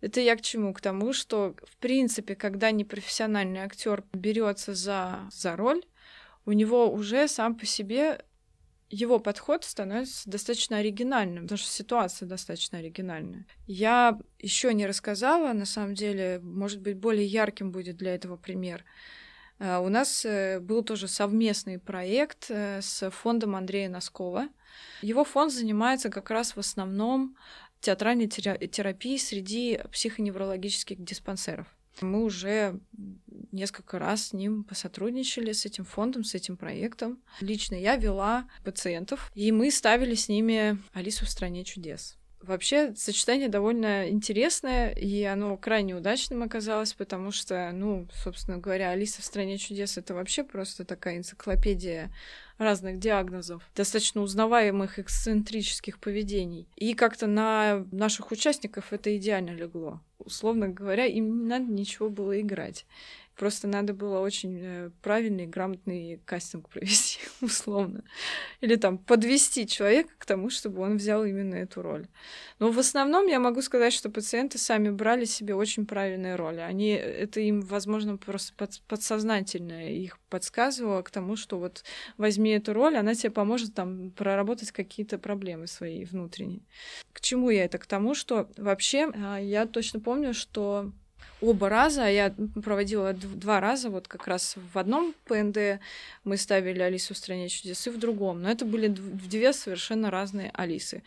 Это 0.00 0.20
я 0.20 0.34
к 0.34 0.42
чему? 0.42 0.74
К 0.74 0.80
тому, 0.80 1.12
что, 1.12 1.54
в 1.62 1.76
принципе, 1.76 2.34
когда 2.34 2.72
непрофессиональный 2.72 3.60
актер 3.60 4.02
берется 4.12 4.74
за, 4.74 5.20
за 5.30 5.54
роль, 5.54 5.84
у 6.46 6.50
него 6.50 6.92
уже 6.92 7.28
сам 7.28 7.54
по 7.54 7.64
себе 7.64 8.24
его 8.92 9.18
подход 9.18 9.64
становится 9.64 10.28
достаточно 10.28 10.76
оригинальным, 10.76 11.44
потому 11.44 11.56
что 11.56 11.70
ситуация 11.70 12.28
достаточно 12.28 12.78
оригинальная. 12.78 13.46
Я 13.66 14.18
еще 14.38 14.74
не 14.74 14.86
рассказала, 14.86 15.54
на 15.54 15.64
самом 15.64 15.94
деле, 15.94 16.40
может 16.42 16.82
быть, 16.82 16.98
более 16.98 17.26
ярким 17.26 17.72
будет 17.72 17.96
для 17.96 18.14
этого 18.14 18.36
пример. 18.36 18.84
А, 19.58 19.80
у 19.80 19.88
нас 19.88 20.26
э, 20.26 20.60
был 20.60 20.82
тоже 20.84 21.08
совместный 21.08 21.78
проект 21.78 22.50
э, 22.50 22.82
с 22.82 23.10
фондом 23.10 23.56
Андрея 23.56 23.88
Носкова. 23.88 24.48
Его 25.00 25.24
фонд 25.24 25.52
занимается 25.52 26.10
как 26.10 26.30
раз 26.30 26.54
в 26.54 26.58
основном 26.58 27.36
театральной 27.80 28.28
терапией 28.28 29.18
среди 29.18 29.80
психоневрологических 29.90 31.02
диспансеров. 31.02 31.66
Мы 32.00 32.24
уже 32.24 32.80
несколько 33.52 33.98
раз 33.98 34.28
с 34.28 34.32
ним 34.32 34.64
посотрудничали, 34.64 35.52
с 35.52 35.66
этим 35.66 35.84
фондом, 35.84 36.24
с 36.24 36.34
этим 36.34 36.56
проектом. 36.56 37.22
Лично 37.40 37.74
я 37.74 37.96
вела 37.96 38.48
пациентов, 38.64 39.30
и 39.34 39.52
мы 39.52 39.70
ставили 39.70 40.14
с 40.14 40.28
ними 40.28 40.78
«Алису 40.92 41.26
в 41.26 41.30
стране 41.30 41.64
чудес». 41.64 42.16
Вообще, 42.40 42.92
сочетание 42.96 43.48
довольно 43.48 44.08
интересное, 44.08 44.90
и 44.90 45.22
оно 45.22 45.56
крайне 45.56 45.94
удачным 45.94 46.42
оказалось, 46.42 46.92
потому 46.92 47.30
что, 47.30 47.70
ну, 47.72 48.08
собственно 48.12 48.58
говоря, 48.58 48.90
«Алиса 48.90 49.22
в 49.22 49.24
стране 49.24 49.58
чудес»— 49.58 49.96
это 49.98 50.12
вообще 50.12 50.42
просто 50.42 50.84
такая 50.84 51.18
энциклопедия 51.18 52.10
разных 52.62 52.98
диагнозов, 52.98 53.62
достаточно 53.74 54.22
узнаваемых 54.22 54.98
эксцентрических 54.98 55.98
поведений. 55.98 56.66
И 56.76 56.94
как-то 56.94 57.26
на 57.26 57.84
наших 57.92 58.30
участников 58.30 58.92
это 58.92 59.16
идеально 59.16 59.50
легло. 59.50 60.00
Условно 60.18 60.68
говоря, 60.68 61.06
им 61.06 61.42
не 61.42 61.46
надо 61.46 61.64
ничего 61.64 62.08
было 62.08 62.40
играть. 62.40 62.86
Просто 63.36 63.66
надо 63.66 63.94
было 63.94 64.20
очень 64.20 64.58
э, 64.60 64.90
правильный, 65.00 65.46
грамотный 65.46 66.20
кастинг 66.24 66.68
провести, 66.68 67.20
условно. 67.40 68.04
Или 68.60 68.76
там 68.76 68.98
подвести 68.98 69.66
человека 69.66 70.10
к 70.18 70.26
тому, 70.26 70.50
чтобы 70.50 70.82
он 70.82 70.98
взял 70.98 71.24
именно 71.24 71.54
эту 71.54 71.82
роль. 71.82 72.06
Но 72.58 72.70
в 72.70 72.78
основном 72.78 73.26
я 73.26 73.40
могу 73.40 73.62
сказать, 73.62 73.92
что 73.92 74.10
пациенты 74.10 74.58
сами 74.58 74.90
брали 74.90 75.24
себе 75.24 75.54
очень 75.54 75.86
правильные 75.86 76.36
роли. 76.36 76.60
Они, 76.60 76.90
это 76.90 77.40
им, 77.40 77.62
возможно, 77.62 78.16
просто 78.18 78.52
под, 78.54 78.80
подсознательно 78.86 79.88
их 79.88 80.18
подсказывало 80.28 81.02
к 81.02 81.10
тому, 81.10 81.36
что 81.36 81.58
вот 81.58 81.84
возьми 82.18 82.50
эту 82.50 82.72
роль, 82.72 82.96
она 82.96 83.14
тебе 83.14 83.30
поможет 83.30 83.74
там 83.74 84.10
проработать 84.10 84.72
какие-то 84.72 85.18
проблемы 85.18 85.66
свои 85.66 86.04
внутренние. 86.04 86.62
К 87.12 87.20
чему 87.20 87.50
я 87.50 87.64
это? 87.64 87.78
К 87.78 87.86
тому, 87.86 88.14
что 88.14 88.48
вообще 88.56 89.10
а, 89.14 89.38
я 89.38 89.66
точно 89.66 90.00
помню, 90.00 90.34
что 90.34 90.92
оба 91.42 91.68
раза. 91.68 92.06
Я 92.08 92.34
проводила 92.64 93.12
два 93.12 93.60
раза, 93.60 93.90
вот 93.90 94.08
как 94.08 94.26
раз 94.26 94.56
в 94.72 94.78
одном 94.78 95.14
ПНД 95.26 95.80
мы 96.24 96.36
ставили 96.36 96.80
Алису 96.80 97.14
в 97.14 97.18
стране 97.18 97.48
чудес 97.48 97.86
и 97.86 97.90
в 97.90 97.98
другом. 97.98 98.42
Но 98.42 98.50
это 98.50 98.64
были 98.64 98.88
две 98.88 99.52
совершенно 99.52 100.10
разные 100.10 100.50
Алисы. 100.54 101.02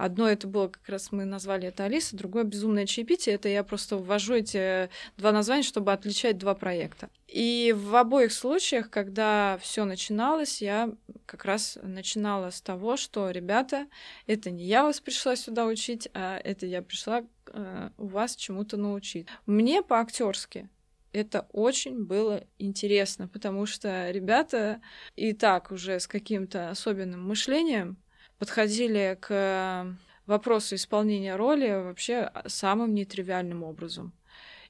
Одно 0.00 0.30
это 0.30 0.46
было 0.46 0.68
как 0.68 0.88
раз 0.88 1.12
мы 1.12 1.26
назвали 1.26 1.68
это 1.68 1.84
Алиса, 1.84 2.16
другое 2.16 2.44
безумное 2.44 2.86
чаепитие. 2.86 3.34
Это 3.34 3.50
я 3.50 3.62
просто 3.62 3.98
ввожу 3.98 4.32
эти 4.32 4.88
два 5.18 5.30
названия, 5.30 5.62
чтобы 5.62 5.92
отличать 5.92 6.38
два 6.38 6.54
проекта. 6.54 7.10
И 7.28 7.74
в 7.76 7.94
обоих 7.94 8.32
случаях, 8.32 8.88
когда 8.88 9.58
все 9.60 9.84
начиналось, 9.84 10.62
я 10.62 10.90
как 11.26 11.44
раз 11.44 11.78
начинала 11.82 12.48
с 12.48 12.62
того, 12.62 12.96
что, 12.96 13.30
ребята, 13.30 13.88
это 14.26 14.50
не 14.50 14.64
я 14.64 14.84
вас 14.84 15.00
пришла 15.00 15.36
сюда 15.36 15.66
учить, 15.66 16.08
а 16.14 16.38
это 16.38 16.64
я 16.64 16.80
пришла 16.80 17.22
э, 17.48 17.90
у 17.98 18.06
вас 18.06 18.36
чему-то 18.36 18.78
научить. 18.78 19.26
Мне 19.44 19.82
по-актерски 19.82 20.70
это 21.12 21.46
очень 21.52 22.04
было 22.04 22.44
интересно, 22.58 23.28
потому 23.28 23.66
что 23.66 24.10
ребята 24.10 24.80
и 25.14 25.34
так 25.34 25.72
уже 25.72 26.00
с 26.00 26.06
каким-то 26.06 26.70
особенным 26.70 27.26
мышлением 27.26 27.98
подходили 28.40 29.18
к 29.20 29.96
вопросу 30.26 30.74
исполнения 30.74 31.36
роли 31.36 31.70
вообще 31.70 32.32
самым 32.46 32.94
нетривиальным 32.94 33.62
образом. 33.62 34.12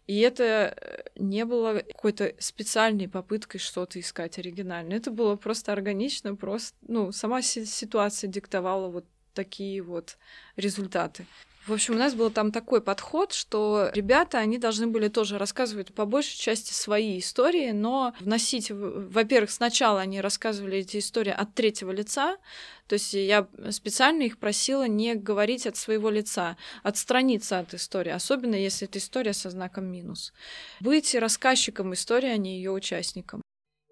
И 0.06 0.18
это 0.20 0.74
э, 0.76 1.02
не 1.14 1.44
было 1.44 1.78
какой-то 1.78 2.34
специальной 2.40 3.08
попыткой 3.08 3.60
что-то 3.60 4.00
искать 4.00 4.38
оригинально. 4.38 4.94
Это 4.94 5.12
было 5.12 5.36
просто 5.36 5.72
органично, 5.72 6.34
просто, 6.34 6.76
ну, 6.88 7.12
сама 7.12 7.42
ситуация 7.42 8.28
диктовала 8.28 8.88
вот 8.88 9.04
такие 9.34 9.80
вот 9.82 10.18
результаты. 10.56 11.26
В 11.66 11.74
общем, 11.74 11.94
у 11.94 11.98
нас 11.98 12.14
был 12.14 12.30
там 12.30 12.52
такой 12.52 12.80
подход, 12.80 13.32
что 13.32 13.90
ребята, 13.92 14.38
они 14.38 14.56
должны 14.58 14.86
были 14.86 15.08
тоже 15.08 15.36
рассказывать 15.36 15.92
по 15.94 16.06
большей 16.06 16.38
части 16.38 16.72
свои 16.72 17.18
истории, 17.18 17.72
но 17.72 18.14
вносить, 18.20 18.70
во-первых, 18.70 19.50
сначала 19.50 20.00
они 20.00 20.22
рассказывали 20.22 20.78
эти 20.78 20.98
истории 20.98 21.32
от 21.32 21.54
третьего 21.54 21.90
лица, 21.90 22.38
то 22.86 22.94
есть 22.94 23.12
я 23.12 23.46
специально 23.70 24.22
их 24.22 24.38
просила 24.38 24.88
не 24.88 25.14
говорить 25.14 25.66
от 25.66 25.76
своего 25.76 26.08
лица, 26.08 26.56
отстраниться 26.82 27.58
от 27.58 27.74
истории, 27.74 28.10
особенно 28.10 28.54
если 28.54 28.88
это 28.88 28.98
история 28.98 29.34
со 29.34 29.50
знаком 29.50 29.84
минус. 29.84 30.32
Быть 30.80 31.14
рассказчиком 31.14 31.92
истории, 31.92 32.30
а 32.30 32.36
не 32.38 32.56
ее 32.56 32.70
участником. 32.70 33.42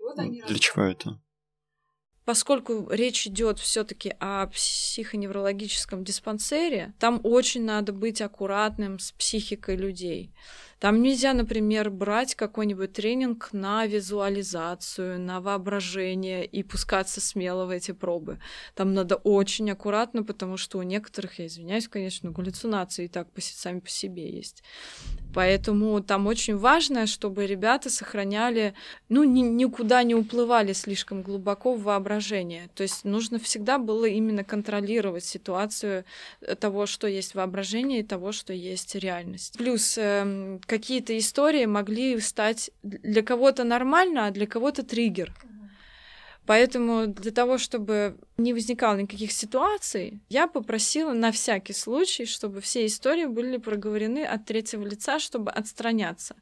Вот 0.00 0.16
Для 0.16 0.58
чего 0.58 0.84
это? 0.84 1.20
Поскольку 2.28 2.86
речь 2.90 3.26
идет 3.26 3.58
все-таки 3.58 4.12
о 4.20 4.48
психоневрологическом 4.48 6.04
диспансере, 6.04 6.92
там 6.98 7.22
очень 7.22 7.64
надо 7.64 7.94
быть 7.94 8.20
аккуратным 8.20 8.98
с 8.98 9.12
психикой 9.12 9.76
людей. 9.76 10.30
Там 10.80 11.02
нельзя, 11.02 11.32
например, 11.32 11.90
брать 11.90 12.34
какой-нибудь 12.34 12.92
тренинг 12.92 13.48
на 13.52 13.86
визуализацию, 13.86 15.20
на 15.20 15.40
воображение 15.40 16.44
и 16.46 16.62
пускаться 16.62 17.20
смело 17.20 17.66
в 17.66 17.70
эти 17.70 17.92
пробы. 17.92 18.38
Там 18.74 18.94
надо 18.94 19.16
очень 19.16 19.70
аккуратно, 19.70 20.22
потому 20.22 20.56
что 20.56 20.78
у 20.78 20.82
некоторых, 20.82 21.38
я 21.38 21.46
извиняюсь, 21.46 21.88
конечно, 21.88 22.30
галлюцинации 22.30 23.06
и 23.06 23.08
так 23.08 23.28
сами 23.38 23.80
по 23.80 23.90
себе 23.90 24.30
есть. 24.30 24.62
Поэтому 25.34 26.00
там 26.02 26.26
очень 26.26 26.56
важно, 26.56 27.06
чтобы 27.06 27.46
ребята 27.46 27.90
сохраняли, 27.90 28.74
ну, 29.08 29.24
ни, 29.24 29.40
никуда 29.40 30.02
не 30.02 30.14
уплывали 30.14 30.72
слишком 30.72 31.22
глубоко 31.22 31.74
в 31.74 31.82
воображение. 31.82 32.70
То 32.74 32.82
есть 32.82 33.04
нужно 33.04 33.38
всегда 33.38 33.78
было 33.78 34.06
именно 34.06 34.44
контролировать 34.44 35.24
ситуацию 35.24 36.04
того, 36.60 36.86
что 36.86 37.06
есть 37.06 37.34
воображение, 37.34 38.00
и 38.00 38.02
того, 38.02 38.32
что 38.32 38.52
есть 38.52 38.94
реальность. 38.94 39.56
Плюс 39.58 39.96
э, 39.98 40.58
какие-то 40.68 41.16
истории 41.18 41.64
могли 41.64 42.20
стать 42.20 42.70
для 42.82 43.22
кого-то 43.22 43.64
нормально, 43.64 44.26
а 44.26 44.30
для 44.30 44.46
кого-то 44.46 44.84
триггер. 44.84 45.32
Поэтому 46.46 47.06
для 47.06 47.30
того, 47.30 47.58
чтобы 47.58 48.16
не 48.38 48.52
возникало 48.54 48.96
никаких 48.96 49.32
ситуаций, 49.32 50.20
я 50.28 50.46
попросила 50.46 51.12
на 51.12 51.30
всякий 51.30 51.74
случай, 51.74 52.24
чтобы 52.24 52.60
все 52.60 52.86
истории 52.86 53.26
были 53.26 53.58
проговорены 53.58 54.24
от 54.24 54.46
третьего 54.46 54.84
лица, 54.84 55.18
чтобы 55.18 55.50
отстраняться 55.50 56.36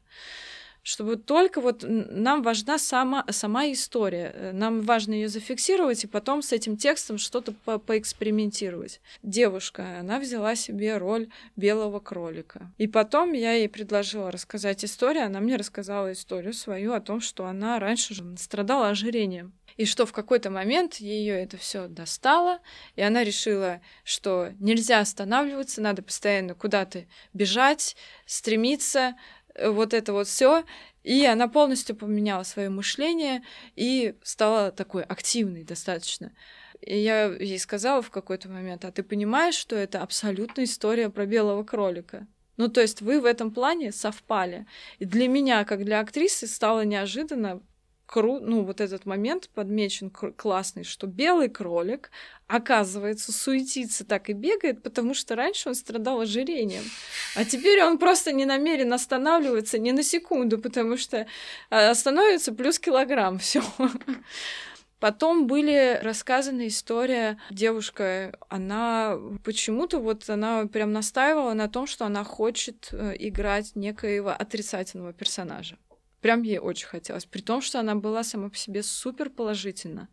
чтобы 0.87 1.17
только 1.17 1.59
вот 1.59 1.83
нам 1.85 2.41
важна 2.43 2.79
сама, 2.79 3.25
сама 3.29 3.69
история. 3.73 4.31
Э, 4.33 4.51
нам 4.53 4.79
важно 4.83 5.11
ее 5.15 5.27
зафиксировать 5.27 6.05
и 6.05 6.07
потом 6.07 6.41
с 6.41 6.53
этим 6.53 6.77
текстом 6.77 7.17
что-то 7.17 7.51
по 7.51 7.77
поэкспериментировать. 7.77 9.01
Девушка, 9.21 9.99
она 9.99 10.17
взяла 10.17 10.55
себе 10.55 10.95
роль 10.95 11.27
белого 11.57 11.99
кролика. 11.99 12.71
И 12.77 12.87
потом 12.87 13.33
я 13.33 13.51
ей 13.51 13.67
предложила 13.67 14.31
рассказать 14.31 14.85
историю. 14.85 15.25
Она 15.25 15.41
мне 15.41 15.57
рассказала 15.57 16.13
историю 16.13 16.53
свою 16.53 16.93
о 16.93 17.01
том, 17.01 17.19
что 17.19 17.45
она 17.47 17.79
раньше 17.79 18.13
же 18.13 18.23
страдала 18.37 18.87
ожирением. 18.87 19.51
и 19.75 19.85
что 19.85 20.05
в 20.05 20.13
какой-то 20.13 20.49
момент 20.49 20.95
ее 20.95 21.35
это 21.35 21.57
все 21.57 21.87
достало, 21.87 22.59
и 22.95 23.01
она 23.01 23.23
решила, 23.23 23.79
что 24.03 24.49
нельзя 24.59 25.01
останавливаться, 25.01 25.81
надо 25.81 26.01
постоянно 26.01 26.55
куда-то 26.55 27.05
бежать, 27.33 27.95
стремиться, 28.25 29.15
вот 29.63 29.93
это 29.93 30.13
вот 30.13 30.27
все. 30.27 30.63
И 31.03 31.25
она 31.25 31.47
полностью 31.47 31.95
поменяла 31.95 32.43
свое 32.43 32.69
мышление 32.69 33.43
и 33.75 34.15
стала 34.23 34.71
такой 34.71 35.03
активной 35.03 35.63
достаточно. 35.63 36.33
И 36.81 36.97
я 36.99 37.25
ей 37.25 37.59
сказала 37.59 38.01
в 38.01 38.11
какой-то 38.11 38.49
момент, 38.49 38.85
а 38.85 38.91
ты 38.91 39.03
понимаешь, 39.03 39.55
что 39.55 39.75
это 39.75 40.01
абсолютно 40.01 40.63
история 40.63 41.09
про 41.09 41.25
белого 41.25 41.63
кролика? 41.63 42.27
Ну, 42.57 42.67
то 42.67 42.81
есть 42.81 43.01
вы 43.01 43.21
в 43.21 43.25
этом 43.25 43.53
плане 43.53 43.91
совпали. 43.91 44.65
И 44.99 45.05
для 45.05 45.27
меня, 45.27 45.63
как 45.63 45.85
для 45.85 45.99
актрисы, 45.99 46.47
стало 46.47 46.83
неожиданно 46.83 47.61
кру, 48.07 48.39
ну, 48.39 48.63
вот 48.63 48.81
этот 48.81 49.05
момент 49.05 49.49
подмечен 49.53 50.09
классный, 50.09 50.83
что 50.83 51.05
белый 51.05 51.49
кролик, 51.49 52.09
оказывается, 52.47 53.31
суетится 53.31 54.05
так 54.05 54.29
и 54.29 54.33
бегает, 54.33 54.81
потому 54.81 55.13
что 55.13 55.35
раньше 55.35 55.69
он 55.69 55.75
страдал 55.75 56.21
ожирением. 56.21 56.83
А 57.35 57.45
теперь 57.45 57.83
он 57.83 57.99
просто 57.99 58.31
не 58.31 58.45
намерен 58.45 58.91
останавливаться 58.93 59.77
ни 59.77 59.91
на 59.91 60.01
секунду, 60.01 60.57
потому 60.57 60.97
что 60.97 61.27
а, 61.69 61.91
остановится 61.91 62.53
плюс 62.53 62.79
килограмм, 62.79 63.37
все. 63.39 63.61
Потом 64.99 65.45
были 65.45 65.99
рассказаны 66.01 66.67
история, 66.67 67.37
девушка, 67.51 68.35
она 68.49 69.15
почему-то 69.43 69.99
вот 69.99 70.27
она 70.27 70.65
прям 70.65 70.91
настаивала 70.91 71.53
на 71.53 71.67
том, 71.67 71.85
что 71.85 72.05
она 72.05 72.23
хочет 72.23 72.89
э, 72.91 73.13
играть 73.19 73.75
некоего 73.75 74.31
отрицательного 74.31 75.13
персонажа. 75.13 75.77
Прям 76.27 76.41
ей 76.41 76.59
очень 76.59 76.87
хотелось, 76.87 77.23
при 77.23 77.39
том, 77.39 77.61
что 77.61 77.79
она 77.79 77.95
была 77.95 78.21
сама 78.21 78.49
по 78.49 78.57
себе 78.57 78.83
супер 78.83 79.29
положительна. 79.29 80.09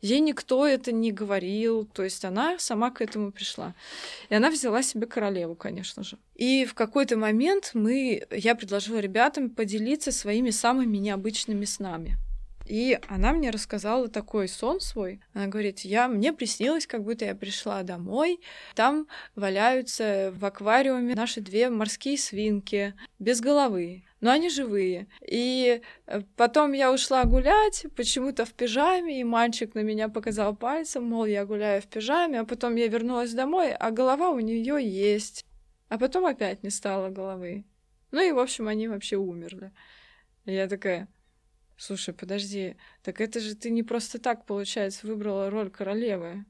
Ей 0.00 0.18
никто 0.20 0.66
это 0.66 0.92
не 0.92 1.12
говорил, 1.12 1.84
то 1.84 2.02
есть 2.02 2.24
она 2.24 2.58
сама 2.58 2.90
к 2.90 3.02
этому 3.02 3.32
пришла. 3.32 3.74
И 4.30 4.34
она 4.34 4.50
взяла 4.50 4.82
себе 4.82 5.06
королеву, 5.06 5.54
конечно 5.54 6.04
же. 6.04 6.16
И 6.36 6.64
в 6.64 6.72
какой-то 6.72 7.18
момент 7.18 7.72
мы, 7.74 8.26
я 8.30 8.54
предложила 8.54 8.98
ребятам 8.98 9.50
поделиться 9.50 10.10
своими 10.10 10.48
самыми 10.48 10.96
необычными 10.96 11.66
снами. 11.66 12.16
И 12.66 12.98
она 13.08 13.32
мне 13.32 13.50
рассказала 13.50 14.08
такой 14.08 14.48
сон 14.48 14.80
свой. 14.80 15.20
Она 15.34 15.46
говорит, 15.46 15.80
я, 15.80 16.08
мне 16.08 16.32
приснилось, 16.32 16.86
как 16.86 17.02
будто 17.02 17.24
я 17.24 17.34
пришла 17.34 17.82
домой. 17.82 18.40
Там 18.74 19.06
валяются 19.34 20.32
в 20.36 20.44
аквариуме 20.44 21.14
наши 21.14 21.40
две 21.40 21.70
морские 21.70 22.18
свинки 22.18 22.94
без 23.18 23.40
головы 23.40 24.04
но 24.22 24.30
они 24.30 24.48
живые. 24.48 25.08
И 25.28 25.82
э, 26.06 26.22
потом 26.36 26.72
я 26.72 26.92
ушла 26.92 27.24
гулять, 27.24 27.86
почему-то 27.96 28.44
в 28.44 28.54
пижаме, 28.54 29.20
и 29.20 29.24
мальчик 29.24 29.74
на 29.74 29.80
меня 29.80 30.08
показал 30.08 30.54
пальцем, 30.54 31.04
мол, 31.04 31.26
я 31.26 31.44
гуляю 31.44 31.82
в 31.82 31.86
пижаме, 31.86 32.40
а 32.40 32.44
потом 32.44 32.76
я 32.76 32.86
вернулась 32.86 33.34
домой, 33.34 33.74
а 33.74 33.90
голова 33.90 34.30
у 34.30 34.38
нее 34.38 34.78
есть. 34.80 35.44
А 35.88 35.98
потом 35.98 36.24
опять 36.24 36.62
не 36.62 36.70
стало 36.70 37.10
головы. 37.10 37.64
Ну 38.12 38.20
и, 38.20 38.30
в 38.30 38.38
общем, 38.38 38.68
они 38.68 38.86
вообще 38.86 39.16
умерли. 39.16 39.72
Я 40.44 40.68
такая, 40.68 41.08
слушай, 41.82 42.14
подожди, 42.14 42.76
так 43.02 43.20
это 43.20 43.40
же 43.40 43.54
ты 43.54 43.70
не 43.70 43.82
просто 43.82 44.18
так, 44.18 44.46
получается, 44.46 45.06
выбрала 45.06 45.50
роль 45.50 45.70
королевы. 45.70 46.44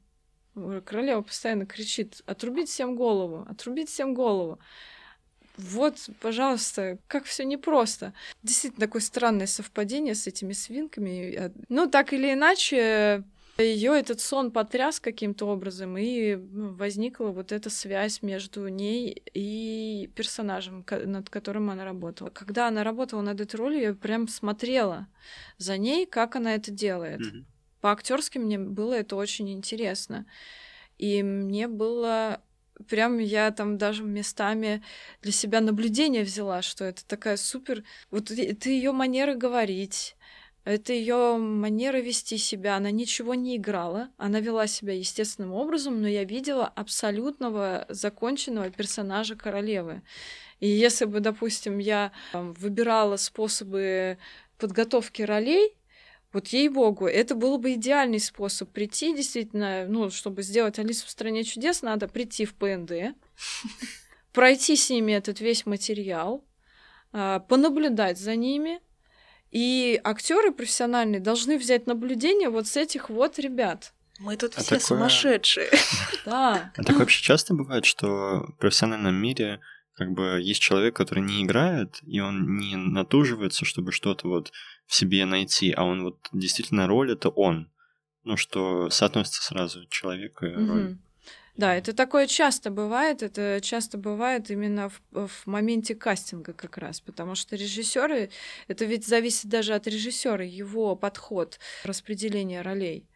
Королева 0.85 1.23
постоянно 1.23 1.65
кричит, 1.65 2.21
отрубить 2.27 2.69
всем 2.69 2.95
голову, 2.95 3.47
отрубить 3.49 3.89
всем 3.89 4.13
голову 4.13 4.59
вот, 5.57 6.09
пожалуйста, 6.21 6.99
как 7.07 7.25
все 7.25 7.45
непросто. 7.45 8.15
Действительно, 8.43 8.87
такое 8.87 9.03
странное 9.03 9.47
совпадение 9.47 10.15
с 10.15 10.27
этими 10.27 10.53
свинками. 10.53 11.53
Ну, 11.69 11.89
так 11.89 12.13
или 12.13 12.33
иначе, 12.33 13.25
ее 13.59 13.99
этот 13.99 14.21
сон 14.21 14.51
потряс 14.51 14.99
каким-то 14.99 15.47
образом, 15.47 15.99
и 15.99 16.37
ну, 16.37 16.75
возникла 16.75 17.27
вот 17.27 17.53
эта 17.53 17.69
связь 17.71 18.23
между 18.23 18.67
ней 18.69 19.23
и 19.35 20.11
персонажем, 20.15 20.85
над 20.91 21.29
которым 21.29 21.71
она 21.71 21.85
работала. 21.85 22.31
Когда 22.31 22.69
она 22.69 22.83
работала 22.83 23.21
над 23.21 23.41
этой 23.41 23.57
ролью, 23.57 23.81
я 23.81 23.95
прям 23.95 24.29
смотрела 24.29 25.07
за 25.59 25.77
ней, 25.77 26.07
как 26.07 26.37
она 26.37 26.55
это 26.55 26.71
делает. 26.71 27.21
Mm-hmm. 27.21 27.45
По 27.83 27.93
актерски 27.93 28.39
мне 28.39 28.59
было 28.59 28.95
это 28.95 29.17
очень 29.17 29.51
интересно. 29.51 30.25
И 30.99 31.23
мне 31.23 31.69
было 31.69 32.41
прям 32.89 33.19
я 33.19 33.51
там 33.51 33.79
даже 33.79 34.03
местами 34.03 34.83
для 35.21 35.33
себя 35.33 35.61
наблюдение 35.61 36.25
взяла, 36.25 36.63
что 36.63 36.85
это 36.85 37.05
такая 37.07 37.37
супер... 37.37 37.85
Вот 38.11 38.31
это 38.31 38.71
ее 38.71 38.93
манера 38.93 39.35
говорить, 39.35 40.17
это 40.65 40.93
ее 40.93 41.37
манера 41.39 41.97
вести 41.99 42.39
себя. 42.39 42.77
Она 42.77 42.91
ничего 42.91 43.35
не 43.35 43.57
играла, 43.57 44.11
она 44.17 44.41
вела 44.41 44.67
себя 44.67 44.95
естественным 44.95 45.53
образом, 45.53 46.01
но 46.01 46.09
я 46.09 46.25
видела 46.25 46.67
абсолютного 46.67 47.87
законченного 47.89 48.71
персонажа 48.71 49.35
королевы. 49.35 50.03
И 50.61 50.69
если 50.69 51.07
бы, 51.07 51.19
допустим, 51.19 51.79
я 51.79 52.13
выбирала 52.33 53.17
способы 53.17 54.19
подготовки 54.59 55.23
ролей, 55.23 55.77
вот 56.33 56.49
ей-богу, 56.49 57.07
это 57.07 57.35
был 57.35 57.59
бы 57.59 57.75
идеальный 57.75 58.21
способ 58.21 58.71
прийти, 58.71 59.15
действительно, 59.15 59.87
ну, 59.87 60.11
чтобы 60.11 60.43
сделать 60.43 60.79
Алису 60.79 61.07
в 61.07 61.11
стране 61.11 61.45
чудес, 61.45 61.83
надо 61.83 62.09
прийти 62.09 62.47
в 62.47 62.55
ПНД, 62.55 63.17
пройти 64.33 64.77
с 64.77 64.89
ними 64.89 65.13
этот 65.13 65.41
весь 65.41 65.67
материал, 65.67 66.45
а, 67.13 67.41
понаблюдать 67.41 68.19
за 68.19 68.35
ними, 68.37 68.81
и 69.53 70.01
актеры 70.03 70.51
профессиональные 70.51 71.21
должны 71.21 71.59
взять 71.59 71.87
наблюдение 71.87 72.49
вот 72.49 72.67
с 72.67 72.77
этих 72.77 73.11
вот 73.11 73.39
ребят. 73.39 73.93
Мы 74.19 74.37
тут 74.37 74.55
а 74.57 74.61
все 74.61 74.77
такое... 74.77 74.81
сумасшедшие. 74.81 75.71
Да. 76.25 76.73
А 76.77 76.85
так 76.85 76.97
вообще 76.99 77.21
часто 77.21 77.53
бывает, 77.53 77.85
что 77.85 78.47
в 78.47 78.57
профессиональном 78.59 79.17
мире 79.17 79.61
как 79.95 80.13
бы 80.13 80.41
есть 80.41 80.63
человек, 80.63 80.95
который 80.95 81.23
не 81.23 81.43
играет, 81.43 81.99
и 82.07 82.21
он 82.21 82.59
не 82.59 82.77
натуживается, 82.77 83.65
чтобы 83.65 83.91
что-то 83.91 84.29
вот 84.29 84.53
в 84.87 84.95
себе 84.95 85.25
найти, 85.25 85.73
а 85.73 85.83
он 85.83 86.05
вот 86.05 86.29
действительно 86.33 86.87
роль 86.87 87.13
это 87.13 87.29
он. 87.29 87.73
Ну, 88.23 88.37
что 88.37 88.89
соотносится 88.89 89.43
сразу 89.43 89.85
человек 89.89 90.43
и 90.45 90.47
роль. 90.47 90.99
Да, 91.57 91.75
это 91.75 91.93
такое 91.93 92.27
часто 92.27 92.71
бывает, 92.71 93.23
это 93.23 93.61
часто 93.63 93.99
бывает 93.99 94.51
именно 94.51 94.89
в, 94.89 95.29
в 95.29 95.47
моменте 95.47 95.95
кастинга 95.95 96.55
как 96.55 96.79
раз, 96.79 97.01
потому 97.03 97.35
что 97.35 97.57
режиссеры, 97.57 98.31
это 98.69 98.87
ведь 98.87 99.07
зависит 99.07 99.51
даже 99.51 99.75
от 99.75 99.87
режиссера, 99.87 100.45
его 100.45 100.97
подход, 100.97 101.59
распределение 101.85 102.63
ролей. 102.63 103.07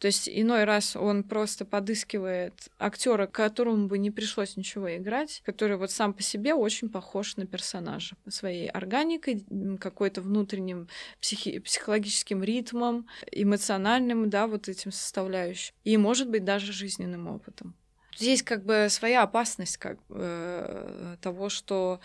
То 0.00 0.06
есть 0.06 0.30
иной 0.32 0.64
раз 0.64 0.96
он 0.96 1.22
просто 1.22 1.66
подыскивает 1.66 2.54
актера, 2.78 3.26
которому 3.26 3.86
бы 3.86 3.98
не 3.98 4.10
пришлось 4.10 4.56
ничего 4.56 4.96
играть, 4.96 5.42
который 5.44 5.76
вот 5.76 5.90
сам 5.90 6.14
по 6.14 6.22
себе 6.22 6.54
очень 6.54 6.88
похож 6.88 7.36
на 7.36 7.46
персонажа 7.46 8.16
своей 8.26 8.68
органикой, 8.68 9.44
какой-то 9.78 10.22
внутренним 10.22 10.88
психи- 11.20 11.58
психологическим 11.58 12.42
ритмом, 12.42 13.06
эмоциональным, 13.30 14.30
да, 14.30 14.46
вот 14.46 14.70
этим 14.70 14.90
составляющим, 14.90 15.74
и, 15.84 15.98
может 15.98 16.30
быть, 16.30 16.44
даже 16.44 16.72
жизненным 16.72 17.28
опытом. 17.28 17.74
Здесь 18.16 18.42
как 18.42 18.64
бы 18.64 18.86
своя 18.88 19.22
опасность 19.22 19.76
как 19.76 19.98
э, 20.08 21.16
того, 21.20 21.50
что 21.50 22.00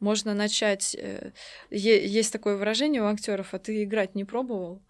можно 0.00 0.34
начать. 0.34 0.94
Э, 0.94 1.32
есть 1.70 2.32
такое 2.32 2.56
выражение 2.56 3.02
у 3.02 3.06
актеров, 3.06 3.54
а 3.54 3.58
ты 3.58 3.82
играть 3.84 4.14
не 4.14 4.24
пробовал. 4.24 4.82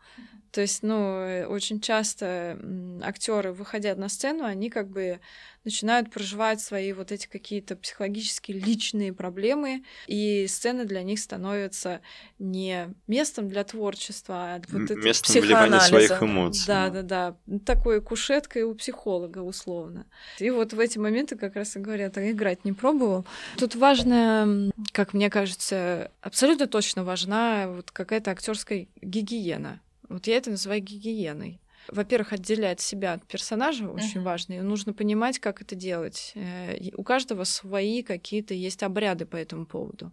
То 0.50 0.61
есть, 0.61 0.82
ну, 0.82 1.20
э, 1.20 1.46
очень 1.46 1.80
часто 1.80 2.58
актеры, 3.02 3.52
выходя 3.52 3.94
на 3.94 4.08
сцену, 4.08 4.44
они 4.44 4.70
как 4.70 4.88
бы 4.88 5.20
начинают 5.64 6.11
проживать 6.11 6.61
свои 6.61 6.92
вот 6.92 7.12
эти 7.12 7.26
какие-то 7.26 7.76
психологические 7.76 8.58
личные 8.58 9.12
проблемы, 9.12 9.84
и 10.06 10.46
сцена 10.48 10.84
для 10.87 11.02
них 11.02 11.18
становится 11.18 12.00
не 12.38 12.94
местом 13.06 13.48
для 13.48 13.64
творчества, 13.64 14.54
а 14.54 14.62
вот 14.68 14.90
это 14.90 14.94
местом 14.94 15.42
вливания 15.42 15.80
своих 15.80 16.22
эмоций. 16.22 16.66
Да, 16.66 16.88
да, 16.88 17.02
да. 17.02 17.37
Такой 17.66 18.00
кушеткой 18.00 18.62
у 18.62 18.74
психолога, 18.74 19.40
условно. 19.40 20.06
И 20.38 20.48
вот 20.50 20.72
в 20.72 20.80
эти 20.80 20.96
моменты 20.98 21.37
как 21.37 21.56
раз 21.56 21.76
и 21.76 21.80
говорят, 21.80 22.16
а 22.16 22.30
играть 22.30 22.64
не 22.64 22.72
пробовал. 22.72 23.26
Тут 23.58 23.74
важно, 23.74 24.70
как 24.92 25.12
мне 25.12 25.28
кажется, 25.28 26.11
абсолютно 26.22 26.66
точно 26.66 27.04
важна 27.04 27.68
вот 27.68 27.90
какая-то 27.90 28.30
актерская 28.30 28.87
гигиена 29.02 29.80
вот 30.08 30.26
я 30.26 30.36
это 30.36 30.50
называю 30.50 30.80
гигиеной. 30.80 31.60
Во-первых, 31.88 32.34
отделять 32.34 32.80
себя 32.80 33.14
от 33.14 33.24
персонажа 33.24 33.88
очень 33.88 34.20
uh-huh. 34.20 34.24
важно, 34.24 34.52
и 34.54 34.60
нужно 34.60 34.92
понимать, 34.92 35.38
как 35.38 35.62
это 35.62 35.74
делать. 35.74 36.32
Э, 36.34 36.76
у 36.94 37.02
каждого 37.02 37.44
свои 37.44 38.02
какие-то 38.02 38.52
есть 38.52 38.82
обряды 38.82 39.24
по 39.24 39.36
этому 39.36 39.64
поводу. 39.64 40.12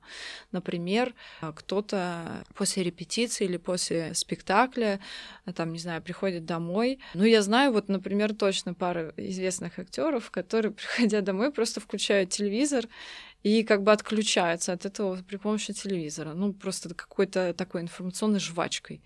Например, 0.51 1.13
а, 1.41 1.51
кто-то 1.51 2.45
после 2.53 2.83
репетиции 2.83 3.43
или 3.43 3.57
после 3.57 4.13
спектакля, 4.13 5.01
а, 5.43 5.51
там, 5.51 5.73
не 5.73 5.79
знаю, 5.79 6.01
приходит 6.01 6.45
домой. 6.45 6.99
Ну, 7.13 7.25
я 7.25 7.41
знаю, 7.41 7.73
вот, 7.73 7.89
например, 7.89 8.33
точно 8.33 8.73
пару 8.73 9.11
известных 9.17 9.77
актеров, 9.77 10.31
которые, 10.31 10.71
приходя 10.73 11.19
домой, 11.19 11.51
просто 11.51 11.81
включают 11.81 12.29
телевизор 12.29 12.85
и 13.43 13.63
как 13.63 13.83
бы 13.83 13.91
отключаются 13.91 14.71
от 14.71 14.85
этого 14.85 15.17
при 15.27 15.35
помощи 15.35 15.73
телевизора. 15.73 16.33
Ну, 16.33 16.53
просто 16.53 16.93
какой-то 16.93 17.53
такой 17.53 17.81
информационной 17.81 18.39
жвачкой 18.39 19.01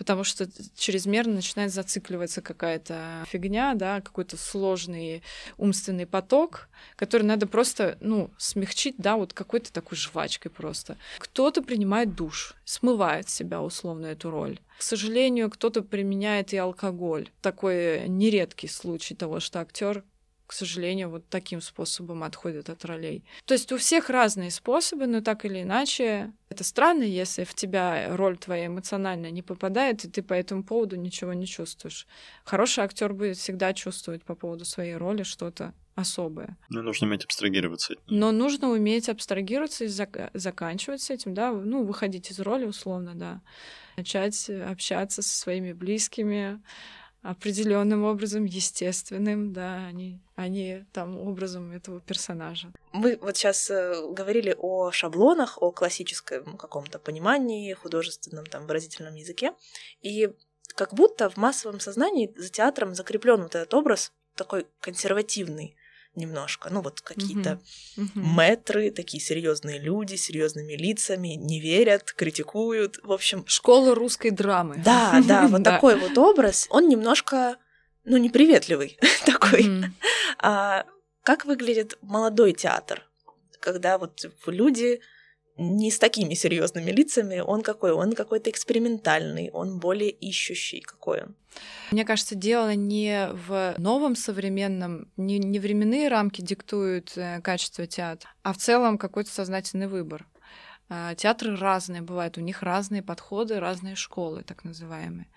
потому 0.00 0.24
что 0.24 0.48
чрезмерно 0.78 1.34
начинает 1.34 1.70
зацикливаться 1.74 2.40
какая-то 2.40 3.22
фигня, 3.28 3.74
да, 3.74 4.00
какой-то 4.00 4.38
сложный 4.38 5.22
умственный 5.58 6.06
поток, 6.06 6.70
который 6.96 7.24
надо 7.24 7.46
просто, 7.46 7.98
ну, 8.00 8.30
смягчить, 8.38 8.94
да, 8.96 9.18
вот 9.18 9.34
какой-то 9.34 9.70
такой 9.70 9.98
жвачкой 9.98 10.50
просто. 10.50 10.96
Кто-то 11.18 11.60
принимает 11.60 12.14
душ, 12.14 12.54
смывает 12.64 13.28
себя 13.28 13.60
условно 13.60 14.06
эту 14.06 14.30
роль. 14.30 14.58
К 14.78 14.82
сожалению, 14.82 15.50
кто-то 15.50 15.82
применяет 15.82 16.54
и 16.54 16.56
алкоголь. 16.56 17.28
Такой 17.42 18.08
нередкий 18.08 18.70
случай 18.70 19.14
того, 19.14 19.38
что 19.38 19.60
актер 19.60 20.02
к 20.50 20.52
сожалению, 20.52 21.10
вот 21.10 21.28
таким 21.28 21.60
способом 21.60 22.24
отходят 22.24 22.70
от 22.70 22.84
ролей. 22.84 23.22
То 23.44 23.54
есть 23.54 23.70
у 23.70 23.78
всех 23.78 24.10
разные 24.10 24.50
способы, 24.50 25.06
но 25.06 25.20
так 25.20 25.44
или 25.44 25.62
иначе, 25.62 26.32
это 26.48 26.64
странно, 26.64 27.04
если 27.04 27.44
в 27.44 27.54
тебя 27.54 28.16
роль 28.16 28.36
твоя 28.36 28.66
эмоциональная 28.66 29.30
не 29.30 29.42
попадает, 29.42 30.04
и 30.04 30.08
ты 30.10 30.24
по 30.24 30.34
этому 30.34 30.64
поводу 30.64 30.96
ничего 30.96 31.34
не 31.34 31.46
чувствуешь. 31.46 32.08
Хороший 32.42 32.82
актер 32.82 33.14
будет 33.14 33.36
всегда 33.36 33.72
чувствовать 33.72 34.24
по 34.24 34.34
поводу 34.34 34.64
своей 34.64 34.96
роли 34.96 35.22
что-то 35.22 35.72
особое. 35.94 36.56
Но 36.68 36.82
нужно 36.82 37.06
уметь 37.06 37.24
абстрагироваться. 37.24 37.94
Но 38.08 38.32
нужно 38.32 38.70
уметь 38.70 39.08
абстрагироваться 39.08 39.84
и 39.84 39.86
зак- 39.86 40.30
заканчивать 40.34 41.00
с 41.00 41.10
этим, 41.10 41.32
да, 41.32 41.52
ну, 41.52 41.84
выходить 41.84 42.32
из 42.32 42.40
роли 42.40 42.64
условно, 42.64 43.12
да, 43.14 43.40
начать 43.96 44.50
общаться 44.50 45.22
со 45.22 45.36
своими 45.36 45.72
близкими, 45.72 46.60
определенным 47.22 48.04
образом, 48.04 48.44
естественным, 48.44 49.52
да, 49.52 49.86
они, 49.86 50.20
они 50.36 50.84
там 50.92 51.18
образом 51.18 51.70
этого 51.72 52.00
персонажа. 52.00 52.72
Мы 52.92 53.18
вот 53.20 53.36
сейчас 53.36 53.70
э, 53.70 53.94
говорили 54.10 54.56
о 54.58 54.90
шаблонах, 54.90 55.60
о 55.60 55.70
классическом 55.70 56.56
каком-то 56.56 56.98
понимании, 56.98 57.74
художественном 57.74 58.46
там 58.46 58.66
выразительном 58.66 59.14
языке, 59.14 59.52
и 60.00 60.30
как 60.74 60.94
будто 60.94 61.28
в 61.28 61.36
массовом 61.36 61.80
сознании 61.80 62.32
за 62.36 62.48
театром 62.48 62.94
закреплен 62.94 63.42
вот 63.42 63.54
этот 63.54 63.74
образ 63.74 64.12
такой 64.34 64.66
консервативный, 64.80 65.76
немножко. 66.14 66.68
Ну, 66.70 66.80
вот 66.82 67.00
какие-то 67.00 67.60
uh-huh. 67.96 68.02
Uh-huh. 68.02 68.10
мэтры, 68.14 68.90
такие 68.90 69.22
серьезные 69.22 69.78
люди, 69.78 70.16
серьезными 70.16 70.74
лицами, 70.74 71.28
не 71.28 71.60
верят, 71.60 72.12
критикуют. 72.12 72.98
В 73.02 73.12
общем. 73.12 73.44
Школа 73.46 73.94
русской 73.94 74.30
драмы. 74.30 74.80
Да, 74.84 75.22
да, 75.26 75.46
вот 75.48 75.62
такой 75.64 75.96
вот 75.96 76.16
образ. 76.18 76.66
Он 76.70 76.88
немножко, 76.88 77.56
ну, 78.04 78.16
неприветливый 78.16 78.98
такой. 79.26 79.84
А 80.38 80.84
как 81.22 81.44
выглядит 81.44 81.96
молодой 82.02 82.52
театр? 82.52 83.06
Когда 83.60 83.98
вот 83.98 84.24
люди 84.46 85.00
не 85.60 85.90
с 85.90 85.98
такими 85.98 86.34
серьезными 86.34 86.90
лицами. 86.90 87.40
Он 87.40 87.62
какой? 87.62 87.92
Он 87.92 88.14
какой-то 88.14 88.50
экспериментальный, 88.50 89.50
он 89.52 89.78
более 89.78 90.10
ищущий. 90.10 90.80
Какой 90.80 91.22
он? 91.22 91.34
Мне 91.90 92.04
кажется, 92.04 92.34
дело 92.34 92.74
не 92.74 93.28
в 93.32 93.74
новом 93.78 94.16
современном, 94.16 95.08
не, 95.16 95.38
не 95.38 95.58
временные 95.58 96.08
рамки 96.08 96.40
диктуют 96.40 97.12
э, 97.16 97.40
качество 97.42 97.86
театра, 97.86 98.30
а 98.42 98.52
в 98.52 98.56
целом 98.56 98.96
какой-то 98.96 99.30
сознательный 99.30 99.88
выбор. 99.88 100.26
А, 100.88 101.14
театры 101.14 101.56
разные 101.56 102.02
бывают, 102.02 102.38
у 102.38 102.40
них 102.40 102.62
разные 102.62 103.02
подходы, 103.02 103.60
разные 103.60 103.96
школы, 103.96 104.42
так 104.42 104.64
называемые. 104.64 105.28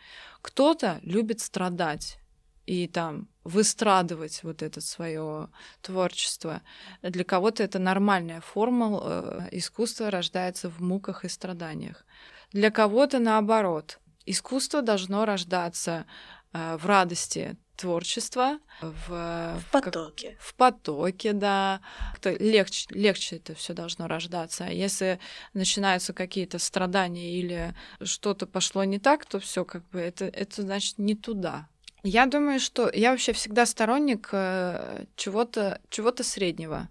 Кто-то 0.41 0.99
любит 1.03 1.41
страдать, 1.41 2.17
и 2.65 2.87
там 2.87 3.27
выстрадывать 3.43 4.43
вот 4.43 4.61
это 4.61 4.79
свое 4.81 5.49
творчество. 5.81 6.61
Для 7.01 7.23
кого-то 7.23 7.63
это 7.63 7.79
нормальная 7.79 8.41
форма 8.41 8.99
э, 9.03 9.49
искусства 9.51 10.09
рождается 10.09 10.69
в 10.69 10.79
муках 10.81 11.25
и 11.25 11.29
страданиях. 11.29 12.05
Для 12.51 12.71
кого-то 12.71 13.19
наоборот. 13.19 13.99
Искусство 14.25 14.81
должно 14.81 15.25
рождаться 15.25 16.05
э, 16.53 16.77
в 16.77 16.85
радости 16.85 17.57
творчества, 17.75 18.59
в, 18.81 19.09
в 19.09 19.71
потоке. 19.71 20.31
Как, 20.31 20.39
в 20.39 20.55
потоке, 20.55 21.33
да. 21.33 21.81
Как-то 22.11 22.31
легче, 22.31 22.87
легче 22.91 23.37
это 23.37 23.55
все 23.55 23.73
должно 23.73 24.07
рождаться. 24.07 24.65
А 24.65 24.69
если 24.69 25.19
начинаются 25.53 26.13
какие-то 26.13 26.59
страдания 26.59 27.33
или 27.33 27.75
что-то 28.01 28.45
пошло 28.47 28.83
не 28.83 28.99
так, 28.99 29.25
то 29.25 29.39
все 29.39 29.65
как 29.65 29.87
бы 29.89 29.99
это, 29.99 30.25
это 30.25 30.61
значит 30.61 30.97
не 30.97 31.15
туда. 31.15 31.67
Я 32.03 32.25
думаю, 32.25 32.59
что 32.59 32.89
я 32.93 33.11
вообще 33.11 33.31
всегда 33.31 33.65
сторонник 33.65 34.29
э, 34.33 35.05
чего-то 35.15 35.79
чего 35.89 36.11
среднего. 36.11 36.89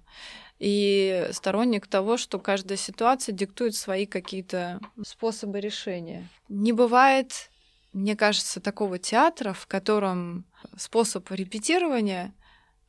И 0.59 1.29
сторонник 1.33 1.87
того, 1.87 2.17
что 2.17 2.39
каждая 2.39 2.79
ситуация 2.79 3.35
диктует 3.35 3.75
свои 3.75 4.07
какие-то 4.07 4.81
способы 5.05 5.61
решения. 5.61 6.29
Не 6.49 6.73
бывает, 6.73 7.51
мне 7.93 8.17
кажется, 8.17 8.61
такого 8.61 8.99
театра, 8.99 9.53
в 9.53 9.67
котором 9.67 10.47
способ 10.77 11.31
репетирования 11.31 12.33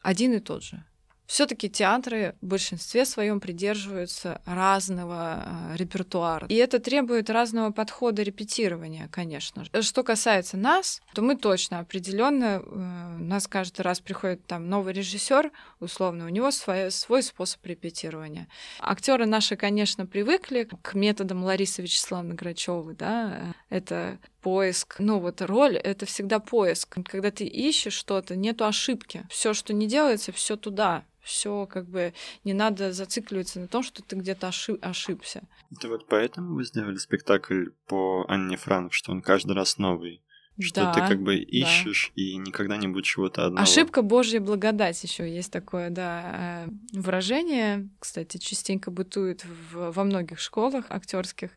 один 0.01 0.33
и 0.33 0.39
тот 0.39 0.63
же. 0.63 0.85
Все-таки 1.25 1.69
театры 1.69 2.35
в 2.41 2.45
большинстве 2.47 3.05
своем 3.05 3.39
придерживаются 3.39 4.41
разного 4.45 5.43
э, 5.73 5.77
репертуара. 5.77 6.47
И 6.47 6.55
это 6.55 6.79
требует 6.79 7.29
разного 7.29 7.71
подхода 7.71 8.23
репетирования, 8.23 9.07
конечно. 9.09 9.65
Что 9.81 10.03
касается 10.03 10.57
нас, 10.57 11.01
то 11.13 11.21
мы 11.21 11.35
точно 11.37 11.79
определенно, 11.79 12.61
э, 12.63 13.17
нас 13.19 13.47
каждый 13.47 13.81
раз 13.81 13.99
приходит 13.99 14.45
там 14.45 14.69
новый 14.69 14.93
режиссер, 14.93 15.51
условно, 15.79 16.25
у 16.25 16.29
него 16.29 16.51
свой, 16.51 16.91
свой 16.91 17.23
способ 17.23 17.65
репетирования. 17.65 18.47
Актеры 18.79 19.25
наши, 19.25 19.55
конечно, 19.55 20.05
привыкли 20.05 20.67
к 20.81 20.93
методам 20.93 21.43
Ларисы 21.43 21.81
Вячеславовны 21.81 22.35
Грачевой, 22.35 22.95
да, 22.95 23.53
это 23.69 24.19
поиск. 24.43 24.97
Ну 24.99 25.19
вот 25.19 25.41
роль— 25.41 25.77
это 25.91 26.05
всегда 26.05 26.39
поиск. 26.39 26.97
Когда 27.05 27.31
ты 27.31 27.45
ищешь 27.45 27.93
что-то, 27.93 28.35
нету 28.35 28.65
ошибки. 28.65 29.25
Все, 29.29 29.53
что 29.53 29.73
не 29.73 29.87
делается, 29.87 30.31
все 30.31 30.55
туда 30.55 31.03
все 31.23 31.65
как 31.67 31.87
бы 31.87 32.13
не 32.43 32.53
надо 32.53 32.91
зацикливаться 32.91 33.59
на 33.59 33.67
том, 33.67 33.81
что 33.81 34.03
ты 34.03 34.17
где-то 34.17 34.49
ошиб 34.49 34.77
ошибся. 34.81 35.43
Это 35.71 35.87
вот 35.87 36.05
поэтому 36.07 36.55
вы 36.55 36.65
сделали 36.65 36.97
спектакль 36.97 37.67
по 37.87 38.25
Анне 38.27 38.57
Франк, 38.57 38.93
что 38.93 39.11
он 39.11 39.21
каждый 39.21 39.55
раз 39.55 39.77
новый. 39.77 40.21
Что 40.59 40.81
да, 40.81 40.93
ты 40.93 40.99
как 40.99 41.23
бы 41.23 41.37
ищешь 41.37 42.11
да. 42.15 42.21
и 42.21 42.35
никогда 42.35 42.77
не 42.77 42.87
будет 42.87 43.05
чего-то 43.05 43.45
одного. 43.45 43.63
Ошибка 43.63 44.03
Божья 44.03 44.39
благодать 44.39 45.01
еще 45.01 45.27
есть 45.27 45.51
такое, 45.51 45.89
да, 45.89 46.67
э, 46.67 46.99
выражение, 46.99 47.89
кстати, 47.99 48.37
частенько 48.37 48.91
бытует 48.91 49.45
в, 49.45 49.91
во 49.91 50.03
многих 50.03 50.39
школах 50.39 50.85
актерских 50.89 51.49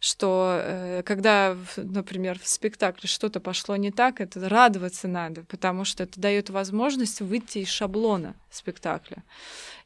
что 0.00 0.60
э, 0.62 1.02
когда, 1.04 1.56
например, 1.76 2.38
в 2.38 2.46
спектакле 2.48 3.08
что-то 3.08 3.40
пошло 3.40 3.76
не 3.76 3.90
так, 3.90 4.20
это 4.20 4.48
радоваться 4.48 5.08
надо, 5.08 5.42
потому 5.44 5.84
что 5.84 6.04
это 6.04 6.20
дает 6.20 6.50
возможность 6.50 7.20
выйти 7.20 7.58
из 7.58 7.68
шаблона 7.68 8.34
спектакля. 8.50 9.24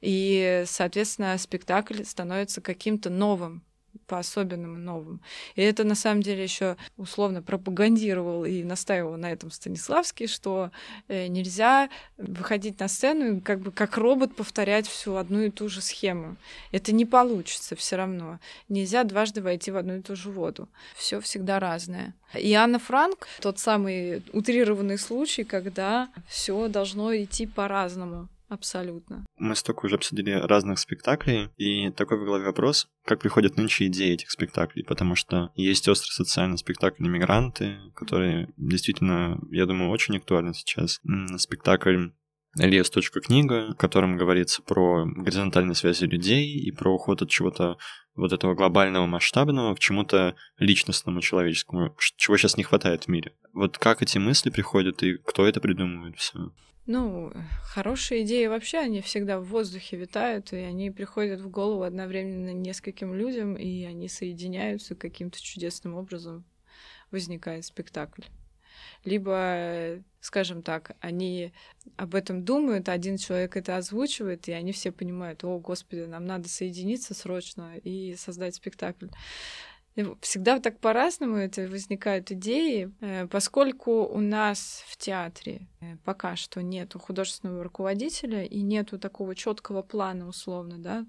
И, 0.01 0.64
соответственно, 0.66 1.38
спектакль 1.38 2.05
становится 2.05 2.61
каким-то 2.61 3.09
новым, 3.09 3.62
по-особенному 4.07 4.76
новым. 4.76 5.20
И 5.55 5.62
это 5.62 5.85
на 5.85 5.94
самом 5.94 6.22
деле 6.22 6.42
еще 6.42 6.76
условно 6.96 7.42
пропагандировал 7.42 8.44
и 8.44 8.62
настаивал 8.62 9.16
на 9.16 9.33
этом 9.33 9.50
Станиславский, 9.50 10.26
что 10.26 10.70
э, 11.09 11.26
нельзя 11.28 11.88
выходить 12.18 12.81
на 12.81 12.88
сцену 12.88 13.37
и 13.37 13.40
как 13.40 13.61
бы 13.61 13.72
как 13.72 13.96
робот 13.96 14.35
повторять 14.37 14.87
всю 14.87 15.16
одну 15.16 15.42
и 15.42 15.50
ту 15.50 15.68
же 15.68 15.81
схему. 15.81 16.37
Это 16.72 16.92
не 16.92 17.05
получится 17.05 17.76
все 17.76 17.96
равно. 17.96 18.38
Нельзя 18.68 19.05
дважды 19.05 19.42
войти 19.42 19.70
в 19.70 19.76
одну 19.76 19.96
и 19.96 20.02
ту 20.02 20.16
же 20.16 20.31
воду. 20.31 20.68
Все 20.94 21.20
всегда 21.20 21.61
разное. 21.61 22.14
И 22.35 22.52
Анна 22.55 22.78
Франк 22.78 23.28
тот 23.40 23.59
самый 23.59 24.22
утрированный 24.33 24.98
случай, 24.98 25.44
когда 25.44 26.09
все 26.28 26.68
должно 26.68 27.14
идти 27.16 27.46
по-разному. 27.46 28.28
Абсолютно. 28.53 29.25
Мы 29.38 29.57
столько 29.57 29.87
уже 29.87 29.95
обсудили 29.95 30.33
разных 30.33 30.79
спектаклей, 30.79 31.49
и 31.57 31.88
такой 31.91 32.21
в 32.21 32.25
голове 32.27 32.45
вопрос, 32.45 32.87
как 33.07 33.19
приходят 33.19 33.57
нынче 33.57 33.87
идеи 33.87 34.12
этих 34.12 34.31
спектаклей, 34.31 34.85
потому 34.85 35.15
что 35.15 35.51
есть 35.55 35.88
острый 35.88 36.11
социальный 36.11 36.59
спектакль 36.59 37.03
«Иммигранты», 37.03 37.79
который 37.95 38.49
действительно, 38.59 39.41
я 39.51 39.65
думаю, 39.65 39.91
очень 39.91 40.19
актуален 40.19 40.53
сейчас. 40.53 41.01
Спектакль 41.38 42.11
Лес. 42.57 42.91
книга, 42.91 43.73
в 43.73 43.77
котором 43.77 44.19
говорится 44.19 44.61
про 44.61 45.07
горизонтальные 45.07 45.75
связи 45.75 46.05
людей 46.05 46.47
и 46.53 46.70
про 46.72 46.95
уход 46.95 47.22
от 47.22 47.31
чего-то 47.31 47.79
вот 48.14 48.35
этого 48.35 48.55
глобального 48.55 49.07
масштабного 49.07 49.74
к 49.74 49.79
чему-то 49.79 50.37
личностному, 50.59 51.22
человеческому, 51.22 51.97
чего 52.18 52.37
сейчас 52.37 52.59
не 52.59 52.64
хватает 52.64 53.05
в 53.05 53.09
мире. 53.09 53.33
Вот 53.55 53.79
как 53.79 54.03
эти 54.03 54.18
мысли 54.18 54.51
приходят 54.51 55.03
и 55.03 55.16
кто 55.16 55.47
это 55.47 55.62
придумывает 55.62 56.18
все? 56.18 56.53
Ну, 56.87 57.33
хорошие 57.62 58.24
идеи 58.24 58.47
вообще, 58.47 58.78
они 58.78 59.01
всегда 59.03 59.39
в 59.39 59.45
воздухе 59.45 59.97
витают, 59.97 60.53
и 60.53 60.57
они 60.57 60.91
приходят 60.91 61.41
в 61.41 61.49
голову 61.49 61.85
одновременно 61.85 62.53
нескольким 62.53 63.14
людям, 63.14 63.55
и 63.55 63.85
они 63.85 64.09
соединяются 64.09 64.97
каким-то 64.97 65.41
чудесным 65.41 65.95
образом. 65.95 66.45
Возникает 67.12 67.64
спектакль. 67.64 68.22
Либо, 69.05 70.03
скажем 70.20 70.62
так, 70.62 70.97
они 71.01 71.53
об 71.97 72.14
этом 72.14 72.45
думают, 72.45 72.89
один 72.89 73.16
человек 73.16 73.57
это 73.57 73.76
озвучивает, 73.76 74.49
и 74.49 74.53
они 74.53 74.72
все 74.72 74.91
понимают, 74.91 75.45
о, 75.45 75.59
господи, 75.59 76.01
нам 76.01 76.24
надо 76.24 76.49
соединиться 76.49 77.14
срочно 77.14 77.76
и 77.76 78.14
создать 78.16 78.55
спектакль. 78.57 79.07
Всегда 80.20 80.59
так 80.59 80.78
по-разному 80.78 81.36
это 81.36 81.68
возникают 81.68 82.30
идеи, 82.30 82.90
э, 83.01 83.26
поскольку 83.26 84.05
у 84.05 84.20
нас 84.20 84.82
в 84.86 84.97
театре 84.97 85.68
э, 85.80 85.97
пока 86.05 86.34
что 86.34 86.62
нету 86.62 86.99
художественного 86.99 87.62
руководителя 87.62 88.43
и 88.43 88.62
нету 88.62 88.99
такого 88.99 89.34
четкого 89.34 89.82
плана 89.82 90.28
условно, 90.28 90.78
да, 90.78 91.07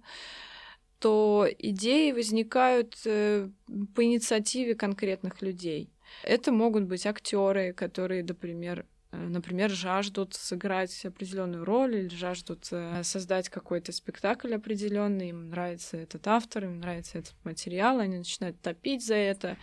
то 1.00 1.48
идеи 1.60 2.12
возникают 2.12 2.98
э, 3.06 3.50
по 3.96 4.04
инициативе 4.04 4.76
конкретных 4.76 5.42
людей. 5.42 5.90
Это 6.24 6.52
могут 6.52 6.84
быть 6.84 7.06
актеры, 7.06 7.72
которые, 7.72 8.24
например, 8.24 8.86
например, 9.14 9.70
жаждут 9.70 10.34
сыграть 10.34 11.06
определенную 11.06 11.66
роль 11.66 11.96
или 11.96 12.16
жаждут 12.16 12.68
э, 12.72 13.04
создать 13.04 13.50
какой-то 13.50 13.92
спектакль 13.92 14.54
определенный, 14.54 15.30
им 15.30 15.50
нравится 15.50 15.98
этот 15.98 16.28
автор, 16.28 16.66
им 16.66 16.80
нравится 16.80 17.20
этот 17.20 17.36
материал, 17.44 18.00
они 18.00 18.18
начинают 18.18 18.60
топить 18.62 19.06
за 19.06 19.16
это, 19.16 19.58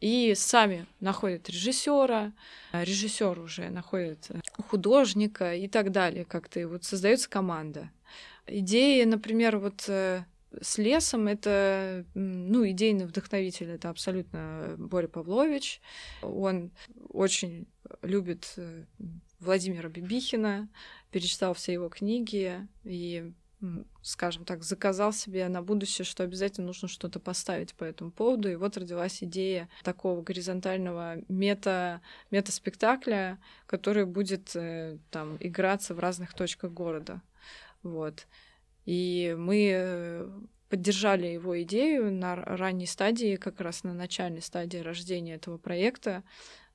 и 0.00 0.34
сами 0.34 0.86
находят 1.00 1.48
режиссера, 1.48 2.32
э, 2.72 2.84
режиссер 2.84 3.38
уже 3.38 3.70
находит 3.70 4.30
художника 4.68 5.54
и 5.54 5.68
так 5.68 5.92
далее, 5.92 6.24
как-то 6.24 6.60
и 6.60 6.64
вот 6.64 6.84
создается 6.84 7.28
команда. 7.28 7.90
Идеи, 8.46 9.04
например, 9.04 9.58
вот 9.58 9.88
с 10.60 10.78
лесом 10.78 11.26
это, 11.26 12.04
ну, 12.14 12.68
идейный 12.68 13.06
вдохновитель, 13.06 13.70
это 13.70 13.90
абсолютно 13.90 14.74
Боря 14.78 15.08
Павлович. 15.08 15.80
Он 16.22 16.70
очень 17.08 17.66
любит 18.02 18.52
э, 18.56 18.84
Владимира 19.40 19.88
Бибихина, 19.88 20.68
перечитал 21.10 21.54
все 21.54 21.72
его 21.72 21.88
книги 21.88 22.66
и 22.84 23.32
скажем 24.02 24.44
так, 24.44 24.62
заказал 24.62 25.12
себе 25.12 25.48
на 25.48 25.62
будущее, 25.62 26.04
что 26.04 26.22
обязательно 26.22 26.66
нужно 26.66 26.88
что-то 26.88 27.18
поставить 27.20 27.74
по 27.74 27.84
этому 27.84 28.10
поводу. 28.10 28.50
И 28.50 28.56
вот 28.56 28.76
родилась 28.76 29.22
идея 29.22 29.68
такого 29.82 30.22
горизонтального 30.22 31.16
мета, 31.28 32.00
мета-спектакля, 32.30 33.38
который 33.66 34.04
будет 34.04 34.54
э, 34.54 34.98
там 35.10 35.36
играться 35.40 35.94
в 35.94 35.98
разных 35.98 36.34
точках 36.34 36.72
города. 36.72 37.22
Вот. 37.82 38.26
И 38.84 39.34
мы 39.38 39.70
э, 39.72 40.28
поддержали 40.68 41.28
его 41.28 41.62
идею 41.62 42.12
на 42.12 42.36
ранней 42.36 42.86
стадии, 42.86 43.36
как 43.36 43.60
раз 43.60 43.84
на 43.84 43.94
начальной 43.94 44.42
стадии 44.42 44.78
рождения 44.78 45.34
этого 45.34 45.56
проекта. 45.56 46.24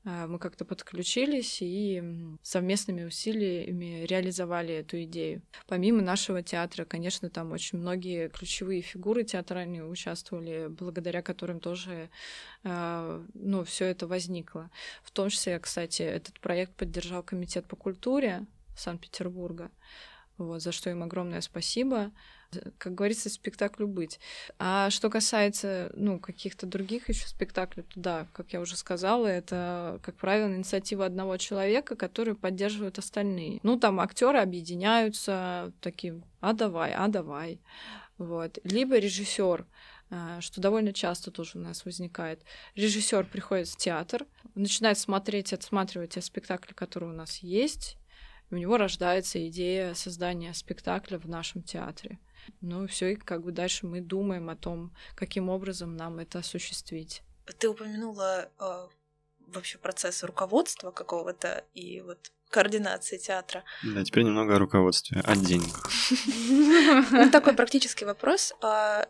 А, 0.06 0.28
мы 0.28 0.40
как-то 0.40 0.64
подключились 0.64 1.58
и 1.62 2.02
совместными 2.42 3.04
усилиями 3.04 4.06
реализовали 4.06 4.76
эту 4.76 5.04
идею. 5.04 5.42
Помимо 5.68 6.02
нашего 6.02 6.42
театра, 6.42 6.86
конечно, 6.86 7.30
там 7.30 7.52
очень 7.52 7.80
многие 7.80 8.30
ключевые 8.30 8.82
фигуры 8.82 9.24
театральные 9.24 9.86
участвовали, 9.86 10.68
благодаря 10.70 11.22
которым 11.22 11.60
тоже 11.60 12.10
а, 12.64 13.22
ну, 13.34 13.66
все 13.66 13.86
это 13.86 14.08
возникло. 14.08 14.72
В 15.04 15.12
том 15.12 15.30
числе, 15.30 15.60
кстати, 15.60 16.04
этот 16.04 16.40
проект 16.40 16.74
поддержал 16.76 17.22
Комитет 17.22 17.66
по 17.66 17.76
культуре 17.76 18.46
Санкт-Петербурга 18.78 19.70
вот, 20.40 20.62
за 20.62 20.72
что 20.72 20.90
им 20.90 21.04
огромное 21.04 21.42
спасибо. 21.42 22.12
Как 22.80 22.96
говорится, 22.96 23.30
спектаклю 23.30 23.88
быть. 23.88 24.20
А 24.58 24.90
что 24.90 25.10
касается, 25.10 25.92
ну, 25.94 26.18
каких-то 26.20 26.66
других 26.66 27.10
еще 27.10 27.28
спектаклей, 27.28 27.84
то 27.84 28.00
да, 28.00 28.28
как 28.34 28.54
я 28.54 28.62
уже 28.62 28.76
сказала, 28.76 29.28
это, 29.28 30.00
как 30.02 30.16
правило, 30.16 30.56
инициатива 30.56 31.06
одного 31.06 31.38
человека, 31.38 31.96
который 31.96 32.34
поддерживают 32.34 32.98
остальные. 32.98 33.60
Ну, 33.62 33.78
там 33.78 34.00
актеры 34.00 34.40
объединяются 34.40 35.72
таким, 35.82 36.24
а 36.40 36.54
давай, 36.54 36.94
а 36.94 37.08
давай. 37.08 37.60
Вот. 38.18 38.58
Либо 38.64 38.98
режиссер, 38.98 39.66
а, 40.10 40.42
что 40.42 40.60
довольно 40.60 40.92
часто 40.92 41.32
тоже 41.32 41.60
у 41.60 41.62
нас 41.62 41.86
возникает. 41.86 42.44
Режиссер 42.76 43.26
приходит 43.26 43.68
в 43.68 43.78
театр, 43.78 44.26
начинает 44.56 44.98
смотреть, 44.98 45.54
отсматривать 45.54 46.14
те 46.14 46.22
спектакли, 46.22 46.74
которые 46.74 47.12
у 47.12 47.16
нас 47.16 47.38
есть, 47.40 47.98
у 48.52 48.56
него 48.56 48.78
рождается 48.78 49.46
идея 49.48 49.94
создания 49.94 50.54
спектакля 50.54 51.20
в 51.20 51.28
нашем 51.28 51.64
театре. 51.64 52.20
Ну 52.62 52.86
и 52.86 52.88
все, 52.88 53.14
и 53.14 53.16
как 53.16 53.44
бы 53.44 53.52
дальше 53.52 53.86
мы 53.86 54.02
думаем 54.02 54.50
о 54.50 54.56
том, 54.56 54.94
каким 55.16 55.50
образом 55.50 55.96
нам 55.96 56.20
это 56.20 56.40
осуществить. 56.40 57.22
Ты 57.58 57.70
упомянула 57.70 58.50
э, 58.60 58.88
вообще 59.48 59.78
процесс 59.78 60.24
руководства 60.24 60.92
какого-то 60.92 61.64
и 61.74 62.02
вот 62.02 62.32
координации 62.50 63.18
театра. 63.18 63.64
Да, 63.84 64.04
теперь 64.04 64.24
немного 64.24 64.56
о 64.56 64.60
руководстве, 64.60 65.22
о 65.22 65.36
деньгах. 65.36 65.90
Ну, 67.12 67.30
такой 67.32 67.54
практический 67.54 68.06
вопрос. 68.06 68.54
А 68.62 69.08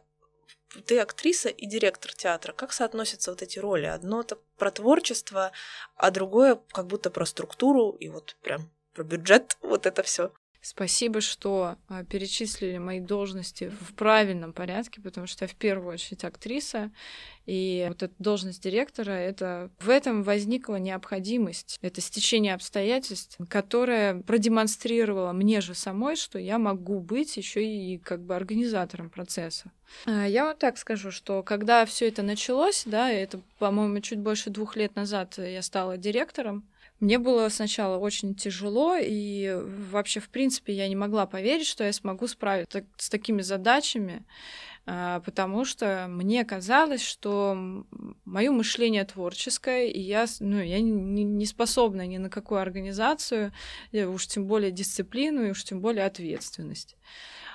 ты 0.85 0.99
актриса 0.99 1.49
и 1.49 1.65
директор 1.65 2.13
театра. 2.13 2.53
Как 2.53 2.73
соотносятся 2.73 3.31
вот 3.31 3.41
эти 3.41 3.59
роли? 3.59 3.85
Одно 3.85 4.21
это 4.21 4.37
про 4.57 4.71
творчество, 4.71 5.51
а 5.95 6.11
другое 6.11 6.59
как 6.71 6.87
будто 6.87 7.09
про 7.09 7.25
структуру 7.25 7.91
и 7.91 8.09
вот 8.09 8.35
прям 8.41 8.69
про 8.93 9.03
бюджет, 9.03 9.57
вот 9.61 9.85
это 9.85 10.03
все. 10.03 10.31
Спасибо, 10.61 11.21
что 11.21 11.77
а, 11.87 12.03
перечислили 12.03 12.77
мои 12.79 12.99
должности 12.99 13.71
в 13.79 13.93
правильном 13.93 14.51
порядке, 14.51 14.99
потому 15.01 15.25
что 15.25 15.45
я 15.45 15.47
в 15.47 15.55
первую 15.55 15.93
очередь 15.93 16.25
актриса, 16.25 16.91
и 17.45 17.85
вот 17.87 18.03
эта 18.03 18.13
должность 18.19 18.61
директора, 18.61 19.11
это 19.11 19.71
в 19.79 19.89
этом 19.89 20.21
возникла 20.21 20.75
необходимость. 20.75 21.79
Это 21.81 22.01
стечение 22.01 22.53
обстоятельств, 22.53 23.37
которое 23.47 24.21
продемонстрировало 24.21 25.31
мне 25.31 25.61
же 25.61 25.73
самой, 25.73 26.17
что 26.17 26.37
я 26.37 26.59
могу 26.59 26.99
быть 26.99 27.37
еще 27.37 27.65
и 27.65 27.97
как 27.97 28.21
бы 28.21 28.35
организатором 28.35 29.09
процесса. 29.09 29.71
А, 30.05 30.27
я 30.27 30.45
вот 30.45 30.59
так 30.59 30.77
скажу, 30.77 31.09
что 31.09 31.41
когда 31.41 31.85
все 31.85 32.09
это 32.09 32.21
началось, 32.21 32.83
да, 32.85 33.09
это, 33.09 33.39
по-моему, 33.59 34.01
чуть 34.01 34.19
больше 34.19 34.49
двух 34.49 34.75
лет 34.75 34.95
назад 34.95 35.37
я 35.37 35.61
стала 35.61 35.95
директором, 35.95 36.68
мне 36.99 37.17
было 37.17 37.47
сначала 37.49 37.97
очень 37.97 38.35
тяжело, 38.35 38.95
и 38.99 39.57
вообще, 39.91 40.19
в 40.19 40.29
принципе, 40.29 40.73
я 40.73 40.87
не 40.87 40.95
могла 40.95 41.25
поверить, 41.25 41.67
что 41.67 41.83
я 41.83 41.93
смогу 41.93 42.27
справиться 42.27 42.85
с 42.97 43.09
такими 43.09 43.41
задачами, 43.41 44.25
а, 44.85 45.21
потому 45.21 45.65
что 45.65 46.07
мне 46.09 46.43
казалось, 46.43 47.03
что 47.03 47.85
мое 48.25 48.51
мышление 48.51 49.05
творческое, 49.05 49.87
и 49.87 50.01
я, 50.01 50.25
ну, 50.39 50.59
я 50.59 50.81
не 50.81 51.45
способна 51.45 52.05
ни 52.05 52.17
на 52.17 52.29
какую 52.29 52.59
организацию, 52.59 53.53
уж 53.93 54.27
тем 54.27 54.45
более 54.45 54.71
дисциплину, 54.71 55.45
и 55.45 55.51
уж 55.51 55.63
тем 55.63 55.79
более 55.79 56.05
ответственность. 56.05 56.97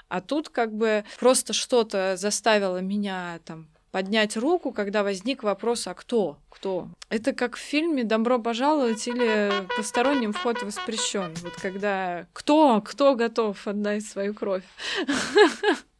А 0.08 0.20
тут 0.20 0.48
как 0.48 0.72
бы 0.72 1.04
просто 1.18 1.52
что-то 1.52 2.16
заставило 2.16 2.78
меня 2.78 3.40
там 3.44 3.68
поднять 3.94 4.36
руку, 4.36 4.72
когда 4.72 5.04
возник 5.04 5.44
вопрос, 5.44 5.86
а 5.86 5.94
кто? 5.94 6.36
Кто? 6.50 6.88
Это 7.10 7.32
как 7.32 7.54
в 7.54 7.60
фильме 7.60 8.02
«Добро 8.02 8.40
пожаловать» 8.40 9.06
или 9.06 9.52
«Посторонним 9.76 10.32
вход 10.32 10.64
воспрещен». 10.64 11.32
Вот 11.44 11.52
когда 11.62 12.26
кто, 12.32 12.80
кто 12.80 13.14
готов 13.14 13.64
отдать 13.68 14.04
свою 14.04 14.34
кровь? 14.34 14.64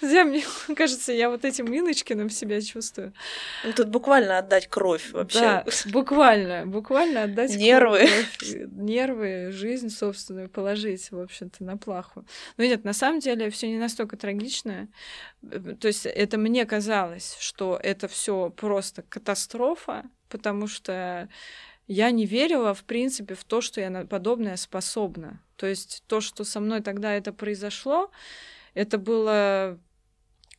Я, 0.00 0.24
мне 0.24 0.42
кажется, 0.76 1.12
я 1.12 1.30
вот 1.30 1.44
этим 1.44 1.70
Миночкиным 1.70 2.30
себя 2.30 2.60
чувствую. 2.60 3.12
Ну, 3.64 3.72
тут 3.72 3.88
буквально 3.88 4.38
отдать 4.38 4.68
кровь 4.68 5.12
вообще. 5.12 5.38
Да, 5.38 5.64
буквально, 5.86 6.66
буквально 6.66 7.24
отдать 7.24 7.54
нервы. 7.56 8.06
Кровь, 8.06 8.68
нервы, 8.72 9.50
жизнь 9.52 9.90
собственную 9.90 10.48
положить, 10.48 11.10
в 11.10 11.20
общем-то, 11.20 11.62
на 11.64 11.76
плаху. 11.76 12.24
Но 12.56 12.64
нет, 12.64 12.84
на 12.84 12.92
самом 12.92 13.20
деле 13.20 13.50
все 13.50 13.68
не 13.68 13.78
настолько 13.78 14.16
трагично. 14.16 14.88
То 15.80 15.88
есть 15.88 16.06
это 16.06 16.38
мне 16.38 16.64
казалось, 16.64 17.36
что 17.38 17.78
это 17.82 18.08
все 18.08 18.50
просто 18.50 19.02
катастрофа, 19.02 20.04
потому 20.28 20.66
что 20.66 21.28
я 21.86 22.10
не 22.10 22.24
верила, 22.24 22.72
в 22.74 22.84
принципе, 22.84 23.34
в 23.34 23.44
то, 23.44 23.60
что 23.60 23.80
я 23.80 23.90
на 23.90 24.06
подобное 24.06 24.56
способна. 24.56 25.40
То 25.56 25.66
есть 25.66 26.02
то, 26.06 26.20
что 26.20 26.44
со 26.44 26.60
мной 26.60 26.80
тогда 26.80 27.12
это 27.12 27.32
произошло, 27.32 28.10
это 28.74 28.98
было 28.98 29.78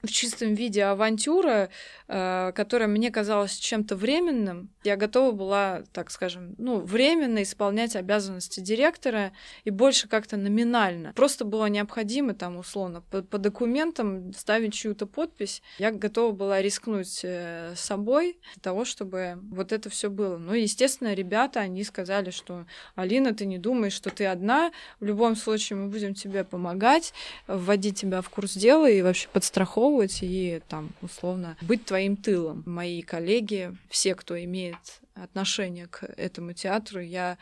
в 0.03 0.07
чистом 0.07 0.53
виде 0.53 0.84
авантюра, 0.84 1.70
э, 2.08 2.51
которая 2.53 2.88
мне 2.88 3.12
казалась 3.12 3.56
чем-то 3.58 3.95
временным. 3.95 4.70
Я 4.84 4.95
готова 4.95 5.32
была, 5.32 5.84
так 5.91 6.12
скажем, 6.12 6.56
ну, 6.58 6.80
временно 6.80 7.43
исполнять 7.43 7.95
обязанности 7.95 8.60
директора 8.60 9.32
и 9.64 9.70
больше 9.70 10.08
как-то 10.08 10.38
номинально. 10.38 11.14
Просто 11.14 11.45
было 11.45 11.66
необходимо 11.66 12.34
там, 12.34 12.58
условно, 12.58 13.01
по, 13.01 13.22
по 13.22 13.38
документам 13.38 14.34
ставить 14.34 14.74
чью-то 14.74 15.06
подпись. 15.08 15.62
Я 15.80 15.91
готова 15.91 16.32
была 16.32 16.62
рискнуть 16.62 17.22
э, 17.24 17.74
собой 17.76 18.38
для 18.53 18.62
того, 18.62 18.86
чтобы 18.86 19.39
вот 19.51 19.72
это 19.72 19.89
все 19.89 20.10
было. 20.10 20.38
Ну, 20.38 20.53
естественно, 20.53 21.14
ребята, 21.14 21.62
они 21.62 21.84
сказали, 21.84 22.30
что 22.30 22.66
Алина, 22.95 23.34
ты 23.34 23.45
не 23.45 23.58
думаешь, 23.58 23.93
что 23.93 24.10
ты 24.10 24.26
одна. 24.26 24.72
В 24.99 25.06
любом 25.06 25.36
случае 25.36 25.78
мы 25.78 25.88
будем 25.89 26.14
тебе 26.14 26.43
помогать, 26.43 27.14
вводить 27.47 27.99
тебя 27.99 28.22
в 28.22 28.30
курс 28.30 28.53
дела 28.53 28.89
и 28.89 29.01
вообще 29.01 29.28
подстраховывать 29.32 30.20
и 30.22 30.62
там 30.70 30.91
условно 31.01 31.58
быть 31.62 31.86
твоим 31.86 31.95
тылом. 32.18 32.64
Мои 32.66 33.02
коллеги, 33.02 33.76
все, 33.89 34.16
кто 34.16 34.41
имеет 34.43 35.02
отношение 35.14 35.88
к 35.88 36.04
этому 36.04 36.54
театру, 36.54 37.02
я 37.02 37.38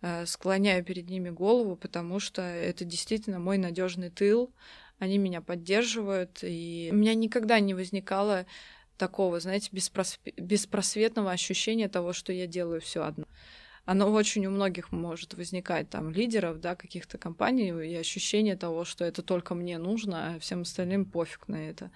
э, 0.00 0.26
склоняю 0.26 0.84
перед 0.84 1.08
ними 1.08 1.30
голову, 1.30 1.76
потому 1.76 2.20
что 2.20 2.42
это 2.42 2.84
действительно 2.84 3.38
мой 3.38 3.58
надежный 3.58 4.10
тыл. 4.10 4.52
Они 4.98 5.18
меня 5.18 5.40
поддерживают, 5.40 6.40
и 6.42 6.90
у 6.92 6.94
меня 6.94 7.14
никогда 7.14 7.58
не 7.60 7.74
возникало 7.74 8.46
такого, 8.96 9.40
знаете, 9.40 9.68
беспрос... 9.72 10.20
беспросветного 10.36 11.32
ощущения 11.32 11.88
того, 11.88 12.12
что 12.12 12.32
я 12.32 12.46
делаю 12.46 12.80
все 12.80 13.02
одно. 13.02 13.24
Оно 13.84 14.12
очень 14.12 14.46
у 14.46 14.50
многих 14.50 14.92
может 14.92 15.34
возникать, 15.34 15.90
там, 15.90 16.12
лидеров, 16.12 16.60
да, 16.60 16.76
каких-то 16.76 17.18
компаний, 17.18 17.70
и 17.70 17.96
ощущение 17.96 18.56
того, 18.56 18.84
что 18.84 19.04
это 19.04 19.22
только 19.22 19.56
мне 19.56 19.76
нужно, 19.78 20.34
а 20.34 20.38
всем 20.38 20.62
остальным 20.62 21.04
пофиг 21.04 21.48
на 21.48 21.68
это. 21.68 21.90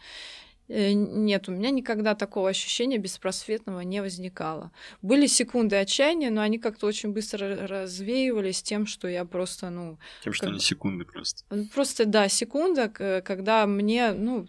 Э, 0.68 0.92
нет, 0.92 1.48
у 1.48 1.52
меня 1.52 1.70
никогда 1.70 2.14
такого 2.14 2.48
ощущения 2.48 2.98
беспросветного 2.98 3.80
не 3.80 4.00
возникало. 4.02 4.72
Были 5.02 5.26
секунды 5.26 5.76
отчаяния, 5.76 6.30
но 6.30 6.40
они 6.40 6.58
как-то 6.58 6.86
очень 6.86 7.12
быстро 7.12 7.66
развеивались 7.66 8.62
тем, 8.62 8.86
что 8.86 9.08
я 9.08 9.24
просто, 9.24 9.70
ну... 9.70 9.98
Тем, 10.24 10.32
что 10.32 10.46
как... 10.46 10.52
они 10.52 10.60
секунды 10.60 11.04
просто. 11.04 11.44
Просто, 11.72 12.04
да, 12.04 12.28
секунда, 12.28 12.88
когда 12.88 13.66
мне, 13.66 14.12
ну, 14.12 14.46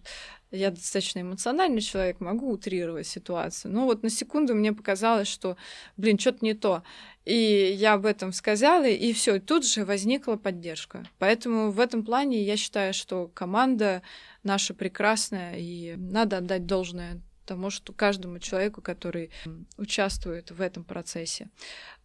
я 0.52 0.72
достаточно 0.72 1.22
эмоциональный 1.22 1.82
человек, 1.82 2.20
могу 2.20 2.50
утрировать 2.52 3.08
ситуацию. 3.08 3.74
Но 3.74 3.86
вот 3.86 4.04
на 4.04 4.10
секунду 4.10 4.56
мне 4.56 4.72
показалось, 4.72 5.28
что, 5.28 5.58
блин, 5.98 6.18
что-то 6.18 6.40
не 6.42 6.54
то. 6.54 6.84
И 7.26 7.76
я 7.78 7.94
об 7.94 8.06
этом 8.06 8.32
сказала, 8.32 8.88
и 8.88 9.12
все, 9.12 9.40
тут 9.42 9.66
же 9.66 9.84
возникла 9.84 10.38
поддержка. 10.38 11.06
Поэтому 11.20 11.72
в 11.72 11.80
этом 11.82 12.06
плане 12.06 12.42
я 12.42 12.56
считаю, 12.56 12.94
что 12.94 13.30
команда 13.34 14.02
наша 14.48 14.74
прекрасная, 14.74 15.56
и 15.58 15.96
надо 15.98 16.38
отдать 16.38 16.66
должное 16.66 17.22
тому, 17.46 17.70
что 17.70 17.94
каждому 17.94 18.40
человеку, 18.40 18.82
который 18.82 19.30
участвует 19.78 20.52
в 20.52 20.62
этом 20.62 20.84
процессе. 20.84 21.50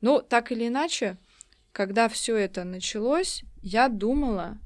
Но 0.00 0.20
так 0.20 0.52
или 0.52 0.68
иначе, 0.68 1.16
когда 1.72 2.08
все 2.08 2.36
это 2.36 2.64
началось, 2.64 3.44
я 3.62 3.88
думала, 3.88 4.58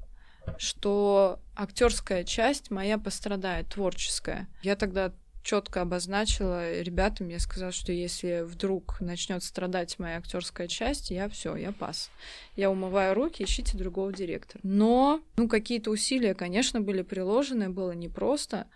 что 0.57 1.39
актерская 1.55 2.23
часть 2.23 2.71
моя 2.71 2.97
пострадает, 2.97 3.69
творческая. 3.69 4.47
Я 4.61 4.75
тогда 4.75 5.13
четко 5.43 5.81
обозначила 5.81 6.81
ребятам, 6.81 7.29
я 7.29 7.39
сказала, 7.39 7.71
что 7.71 7.91
если 7.91 8.43
вдруг 8.45 8.99
начнет 8.99 9.43
страдать 9.43 9.97
моя 9.99 10.17
актерская 10.17 10.67
часть, 10.67 11.11
я 11.11 11.29
все, 11.29 11.55
я 11.55 11.71
пас. 11.71 12.09
Я 12.55 12.69
умываю 12.69 13.13
руки, 13.13 13.43
ищите 13.43 13.77
другого 13.77 14.11
директора. 14.11 14.59
Но, 14.63 15.21
ну, 15.37 15.47
какие-то 15.47 15.91
усилия, 15.91 16.33
конечно, 16.33 16.81
были 16.81 17.01
приложены, 17.01 17.69
было 17.69 17.91
непросто. 17.91 18.67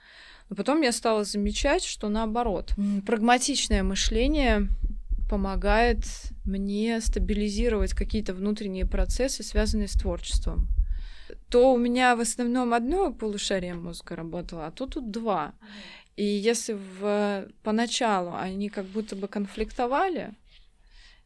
Но 0.50 0.56
потом 0.56 0.82
я 0.82 0.92
стала 0.92 1.24
замечать, 1.24 1.84
что 1.84 2.10
наоборот, 2.10 2.74
прагматичное 3.06 3.84
мышление 3.84 4.68
помогает 5.30 6.04
мне 6.44 7.00
стабилизировать 7.00 7.94
какие-то 7.94 8.34
внутренние 8.34 8.86
процессы, 8.86 9.44
связанные 9.44 9.88
с 9.88 9.94
творчеством 9.94 10.68
то 11.52 11.74
у 11.74 11.78
меня 11.78 12.16
в 12.16 12.22
основном 12.22 12.74
одно 12.74 13.12
полушарие 13.12 13.74
мозга 13.74 14.16
работало, 14.16 14.68
а 14.68 14.72
тут 14.72 14.94
тут 14.94 15.12
два. 15.12 15.54
И 16.22 16.24
если 16.24 16.74
в, 16.74 17.48
поначалу 17.64 18.36
они 18.36 18.70
как 18.70 18.86
будто 18.86 19.16
бы 19.16 19.28
конфликтовали, 19.28 20.36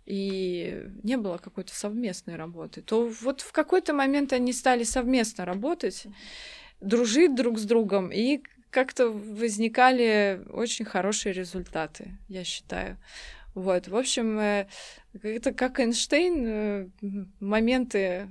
и 0.06 0.86
не 1.04 1.18
было 1.18 1.38
какой-то 1.38 1.76
совместной 1.76 2.38
работы, 2.38 2.82
то 2.82 3.12
вот 3.22 3.42
в 3.42 3.52
какой-то 3.52 3.94
момент 3.94 4.32
они 4.32 4.54
стали 4.54 4.86
совместно 4.86 5.44
работать, 5.44 6.08
дружить 6.80 7.36
друг 7.36 7.60
с 7.60 7.66
другом, 7.66 8.10
и 8.10 8.42
как-то 8.70 9.10
возникали 9.10 10.42
очень 10.50 10.86
хорошие 10.86 11.34
результаты, 11.34 12.18
я 12.30 12.46
считаю. 12.46 12.98
Вот, 13.54 13.90
в 13.90 13.98
общем, 13.98 14.40
э, 14.40 14.68
это 15.22 15.52
как 15.52 15.82
Эйнштейн, 15.82 16.46
э, 16.48 16.88
моменты 17.42 18.30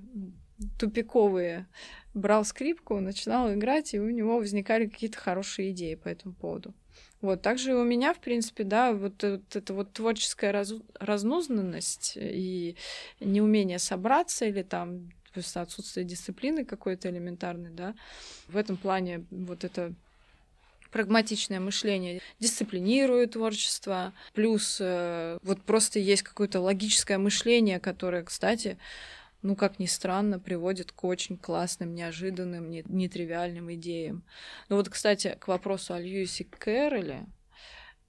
тупиковые 0.81 1.67
брал 2.15 2.45
скрипку, 2.45 3.01
начинал 3.01 3.53
играть, 3.53 3.95
и 3.95 4.01
у 4.01 4.09
него 4.09 4.39
возникали 4.39 4.87
какие-то 4.87 5.19
хорошие 5.19 5.73
идеи 5.73 5.95
по 5.97 6.09
этому 6.09 6.35
поводу. 6.35 6.73
Вот, 7.21 7.43
также 7.43 7.75
у 7.75 7.85
меня, 7.85 8.13
в 8.13 8.19
принципе, 8.19 8.65
да, 8.65 8.93
вот, 8.93 9.23
вот 9.23 9.57
эта 9.57 9.73
вот 9.75 9.93
творческая 9.93 10.53
раз, 10.53 10.75
разнузнанность 11.01 12.13
и 12.17 12.77
неумение 13.21 13.79
собраться 13.79 14.45
или 14.45 14.63
там 14.63 15.11
просто 15.33 15.63
отсутствие 15.63 16.05
дисциплины 16.05 16.65
какой-то 16.65 17.09
элементарной, 17.11 17.71
да, 17.71 17.95
в 18.47 18.57
этом 18.57 18.77
плане 18.77 19.25
вот 19.31 19.65
это 19.65 19.95
прагматичное 20.93 21.59
мышление 21.59 22.21
дисциплинирует 22.39 23.33
творчество, 23.33 24.13
плюс 24.33 24.79
э, 24.81 25.39
вот 25.43 25.61
просто 25.63 25.99
есть 25.99 26.23
какое-то 26.23 26.61
логическое 26.61 27.19
мышление, 27.19 27.81
которое, 27.81 28.23
кстати, 28.23 28.79
ну, 29.45 29.57
как 29.57 29.79
ни 29.79 29.85
странно, 29.85 30.41
приводит 30.41 30.91
к 30.91 31.05
очень 31.05 31.37
классным, 31.37 31.95
неожиданным, 31.95 32.71
нетривиальным 32.71 33.73
идеям. 33.75 34.25
Ну 34.71 34.77
вот, 34.77 34.89
кстати, 34.89 35.37
к 35.39 35.49
вопросу 35.49 35.93
о 35.93 36.01
Льюисе 36.01 36.45
Кэрроле. 36.45 37.27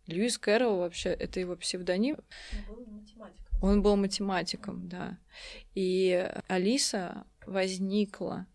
Льюис 0.08 0.38
Кэрролл 0.38 0.78
вообще, 0.78 1.10
это 1.10 1.42
его 1.42 1.58
псевдоним. 1.58 2.18
Он 2.70 2.76
был 2.76 2.86
математиком. 2.86 3.60
Он 3.62 3.82
был 3.82 3.96
математиком, 3.98 4.88
да. 4.88 5.18
И 5.74 6.32
Алиса 6.48 7.26
возникла 7.46 8.48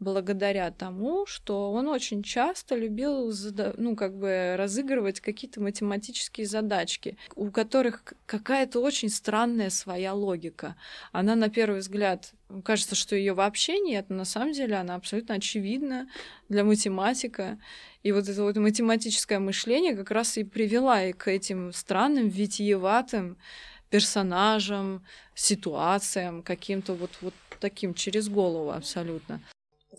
благодаря 0.00 0.70
тому, 0.70 1.26
что 1.26 1.72
он 1.72 1.88
очень 1.88 2.22
часто 2.22 2.76
любил, 2.76 3.32
ну, 3.76 3.96
как 3.96 4.16
бы 4.16 4.54
разыгрывать 4.56 5.20
какие-то 5.20 5.60
математические 5.60 6.46
задачки, 6.46 7.16
у 7.34 7.50
которых 7.50 8.02
какая-то 8.26 8.80
очень 8.80 9.08
странная 9.08 9.70
своя 9.70 10.14
логика. 10.14 10.76
Она, 11.12 11.34
на 11.34 11.48
первый 11.48 11.80
взгляд, 11.80 12.32
кажется, 12.64 12.94
что 12.94 13.16
ее 13.16 13.34
вообще 13.34 13.80
нет, 13.80 14.06
но 14.08 14.16
на 14.16 14.24
самом 14.24 14.52
деле 14.52 14.76
она 14.76 14.94
абсолютно 14.94 15.34
очевидна 15.34 16.08
для 16.48 16.64
математика. 16.64 17.58
И 18.02 18.12
вот 18.12 18.28
это 18.28 18.42
вот 18.42 18.56
математическое 18.56 19.38
мышление 19.38 19.96
как 19.96 20.10
раз 20.10 20.38
и 20.38 20.44
привела 20.44 21.04
и 21.04 21.12
к 21.12 21.28
этим 21.28 21.72
странным, 21.72 22.28
витиеватым 22.28 23.36
персонажам, 23.90 25.02
ситуациям, 25.34 26.42
каким-то 26.42 26.94
вот, 26.94 27.10
вот 27.20 27.34
таким 27.58 27.94
через 27.94 28.28
голову 28.28 28.70
абсолютно. 28.70 29.40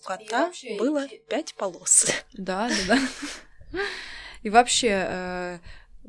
У 0.03 0.07
кота 0.07 0.51
было 0.77 1.07
пять 1.27 1.53
полос. 1.55 2.07
Да, 2.33 2.69
да, 2.87 2.99
да. 3.71 3.79
И 4.43 4.49
вообще, 4.49 5.05
э, 5.07 5.59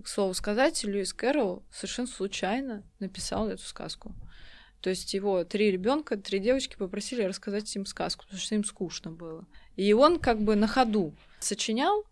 к 0.03 0.09
слову 0.09 0.35
сказать, 0.35 0.83
Льюис 0.85 1.13
Кэрролл 1.13 1.65
совершенно 1.73 2.09
случайно 2.09 2.85
написал 3.01 3.49
эту 3.49 3.63
сказку. 3.63 4.15
То 4.81 4.91
есть 4.91 5.13
его 5.13 5.45
три 5.45 5.71
ребенка, 5.71 6.17
три 6.17 6.39
девочки 6.39 6.77
попросили 6.77 7.23
рассказать 7.23 7.75
им 7.77 7.85
сказку, 7.85 8.25
потому 8.25 8.41
что 8.41 8.55
им 8.55 8.65
скучно 8.65 9.11
было. 9.11 9.45
И 9.77 9.93
он 9.93 10.19
как 10.19 10.41
бы 10.41 10.57
на 10.57 10.67
ходу 10.67 11.15
сочинял, 11.41 12.05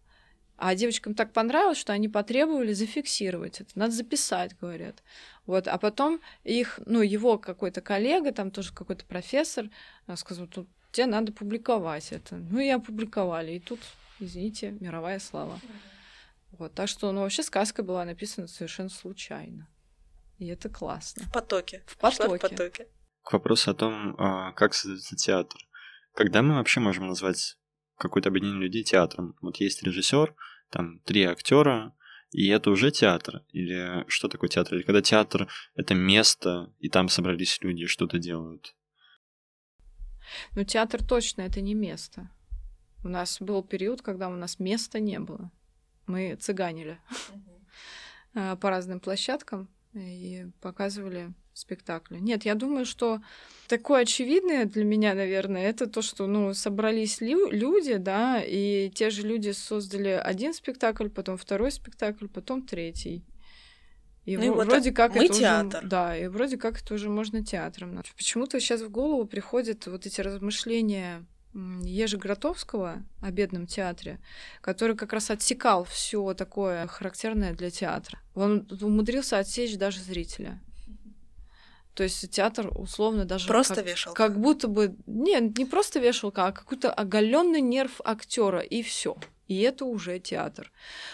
а 0.56 0.74
девочкам 0.74 1.14
так 1.14 1.32
понравилось, 1.32 1.78
что 1.78 1.92
они 1.92 2.08
потребовали 2.08 2.72
зафиксировать 2.72 3.60
это. 3.60 3.70
Надо 3.76 3.92
записать, 3.92 4.58
говорят. 4.58 5.02
Вот. 5.46 5.68
А 5.68 5.78
потом 5.78 6.20
их, 6.42 6.80
ну, 6.84 7.00
его 7.00 7.38
какой-то 7.38 7.80
коллега, 7.80 8.32
там 8.32 8.50
тоже 8.50 8.72
какой-то 8.74 9.04
профессор, 9.06 9.70
э, 10.08 10.16
сказал, 10.16 10.48
тут 10.48 10.68
тебе 10.98 11.06
надо 11.06 11.32
публиковать 11.32 12.12
это. 12.12 12.36
Ну 12.36 12.58
и 12.58 12.68
опубликовали. 12.68 13.52
И 13.52 13.60
тут, 13.60 13.78
извините, 14.18 14.72
мировая 14.80 15.20
слава. 15.20 15.60
Вот, 16.58 16.74
так 16.74 16.88
что, 16.88 17.12
ну, 17.12 17.20
вообще 17.20 17.44
сказка 17.44 17.84
была 17.84 18.04
написана 18.04 18.48
совершенно 18.48 18.88
случайно. 18.88 19.68
И 20.38 20.46
это 20.48 20.68
классно. 20.68 21.24
В 21.24 21.32
потоке. 21.32 21.84
В 21.86 21.96
потоке. 21.98 22.38
в 22.38 22.50
потоке. 22.50 22.88
К 23.22 23.32
вопросу 23.32 23.70
о 23.70 23.74
том, 23.74 24.16
а, 24.18 24.52
как 24.52 24.74
создается 24.74 25.14
театр. 25.14 25.60
Когда 26.14 26.42
мы 26.42 26.56
вообще 26.56 26.80
можем 26.80 27.06
назвать 27.06 27.56
какое-то 27.96 28.30
объединение 28.30 28.62
людей 28.62 28.82
театром? 28.82 29.36
Вот 29.40 29.56
есть 29.58 29.82
режиссер, 29.84 30.34
там 30.70 30.98
три 31.00 31.24
актера, 31.24 31.94
и 32.32 32.48
это 32.48 32.70
уже 32.70 32.90
театр? 32.90 33.44
Или 33.50 34.04
что 34.08 34.28
такое 34.28 34.48
театр? 34.48 34.74
Или 34.74 34.82
когда 34.82 35.02
театр— 35.02 35.48
это 35.76 35.94
место, 35.94 36.72
и 36.80 36.88
там 36.88 37.08
собрались 37.08 37.60
люди 37.62 37.86
что-то 37.86 38.18
делают? 38.18 38.74
Ну, 40.54 40.64
театр 40.64 41.04
точно 41.04 41.42
это 41.42 41.60
не 41.60 41.74
место. 41.74 42.30
У 43.04 43.08
нас 43.08 43.40
был 43.40 43.62
период, 43.62 44.02
когда 44.02 44.28
у 44.28 44.36
нас 44.36 44.58
места 44.58 45.00
не 45.00 45.20
было. 45.20 45.50
Мы 46.06 46.36
цыганили 46.36 46.98
а, 48.34 48.56
по 48.56 48.70
разным 48.70 49.00
площадкам 49.00 49.68
и 49.94 50.46
показывали 50.60 51.32
спектакли. 51.52 52.18
Нет, 52.18 52.44
я 52.44 52.54
думаю, 52.54 52.86
что 52.86 53.20
такое 53.66 54.02
очевидное 54.02 54.64
для 54.64 54.84
меня, 54.84 55.14
наверное, 55.14 55.68
это 55.68 55.86
то, 55.86 56.02
что, 56.02 56.26
ну, 56.26 56.54
собрались 56.54 57.20
лю- 57.20 57.50
люди, 57.50 57.96
да, 57.96 58.40
и 58.44 58.90
те 58.90 59.10
же 59.10 59.22
люди 59.22 59.50
создали 59.50 60.10
один 60.10 60.54
спектакль, 60.54 61.08
потом 61.08 61.36
второй 61.36 61.72
спектакль, 61.72 62.28
потом 62.28 62.62
третий. 62.62 63.24
И 64.28 64.36
ну, 64.36 64.52
в, 64.52 64.66
вроде 64.66 64.92
как 64.92 65.14
мы 65.14 65.24
это 65.24 65.38
театр. 65.38 65.78
Уже, 65.80 65.88
да, 65.88 66.14
и 66.14 66.26
вроде 66.26 66.58
как 66.58 66.82
это 66.82 66.92
уже 66.92 67.08
можно 67.08 67.42
театром. 67.42 68.02
Почему-то 68.14 68.60
сейчас 68.60 68.82
в 68.82 68.90
голову 68.90 69.24
приходят 69.24 69.86
вот 69.86 70.04
эти 70.04 70.20
размышления 70.20 71.24
Ежи 71.54 72.18
Гротовского 72.18 73.02
о 73.22 73.30
бедном 73.30 73.66
театре, 73.66 74.20
который 74.60 74.96
как 74.96 75.14
раз 75.14 75.30
отсекал 75.30 75.84
все 75.84 76.34
такое 76.34 76.86
характерное 76.88 77.54
для 77.54 77.70
театра. 77.70 78.18
Он 78.34 78.68
умудрился 78.82 79.38
отсечь 79.38 79.78
даже 79.78 80.00
зрителя. 80.00 80.60
То 81.94 82.02
есть 82.02 82.30
театр 82.30 82.70
условно 82.76 83.24
даже 83.24 83.48
просто 83.48 83.76
как, 83.76 83.86
вешалка. 83.86 84.24
как 84.24 84.38
будто 84.38 84.68
бы 84.68 84.94
нет, 85.06 85.56
не 85.56 85.64
просто 85.64 86.00
вешалка, 86.00 86.48
а 86.48 86.52
какой-то 86.52 86.92
оголенный 86.92 87.62
нерв 87.62 88.02
актера 88.04 88.60
и 88.60 88.82
все. 88.82 89.16
И 89.48 89.60
это 89.62 89.86
уже 89.86 90.18
театр. 90.18 90.70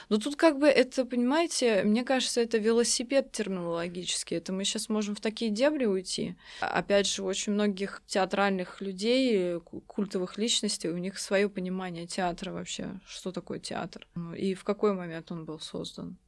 Но 0.09 0.19
тут 0.19 0.37
как 0.37 0.59
бы 0.59 0.67
это, 0.67 1.05
понимаете, 1.05 1.85
мне 1.85 2.05
кажется, 2.05 2.41
это 2.41 2.59
велосипед 2.59 3.31
терминологический. 3.33 4.37
Это 4.37 4.53
мы 4.53 4.65
сейчас 4.65 4.89
можем 4.89 5.15
в 5.15 5.21
такие 5.21 5.51
дебри 5.51 5.87
уйти. 5.87 6.37
Опять 6.61 7.07
же, 7.07 7.23
у 7.23 7.27
очень 7.27 7.53
многих 7.53 8.03
театральных 8.07 8.81
людей, 8.81 9.61
культовых 9.87 10.37
личностей, 10.37 10.89
у 10.89 10.99
них 10.99 11.19
свое 11.19 11.49
понимание 11.49 12.07
театра 12.07 12.53
вообще. 12.53 13.01
Что 13.07 13.33
такое 13.33 13.61
театр? 13.61 14.07
И 14.37 14.55
в 14.55 14.65
какой 14.65 14.93
момент 14.93 15.31
он 15.31 15.45
был 15.45 15.61
создан? 15.61 16.19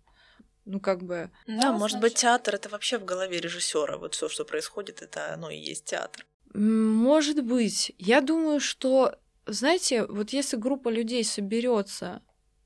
Ну, 0.64 0.80
как 0.80 1.02
бы... 1.02 1.30
Да, 1.46 1.72
ну, 1.72 1.78
может 1.78 1.98
значит... 1.98 2.14
быть, 2.14 2.14
театр 2.20 2.54
это 2.56 2.68
вообще 2.68 2.98
в 2.98 3.04
голове 3.04 3.40
режиссера. 3.40 3.98
Вот 3.98 4.14
все, 4.14 4.28
что 4.28 4.44
происходит, 4.44 5.00
это 5.02 5.32
оно 5.32 5.50
и 5.50 5.58
есть 5.58 5.84
театр. 5.84 6.26
Может 6.54 7.44
быть. 7.44 7.92
Я 7.98 8.20
думаю, 8.20 8.60
что 8.60 9.16
знаете, 9.46 10.06
вот 10.06 10.30
если 10.30 10.56
группа 10.56 10.88
людей 10.88 11.24
соберется 11.24 12.22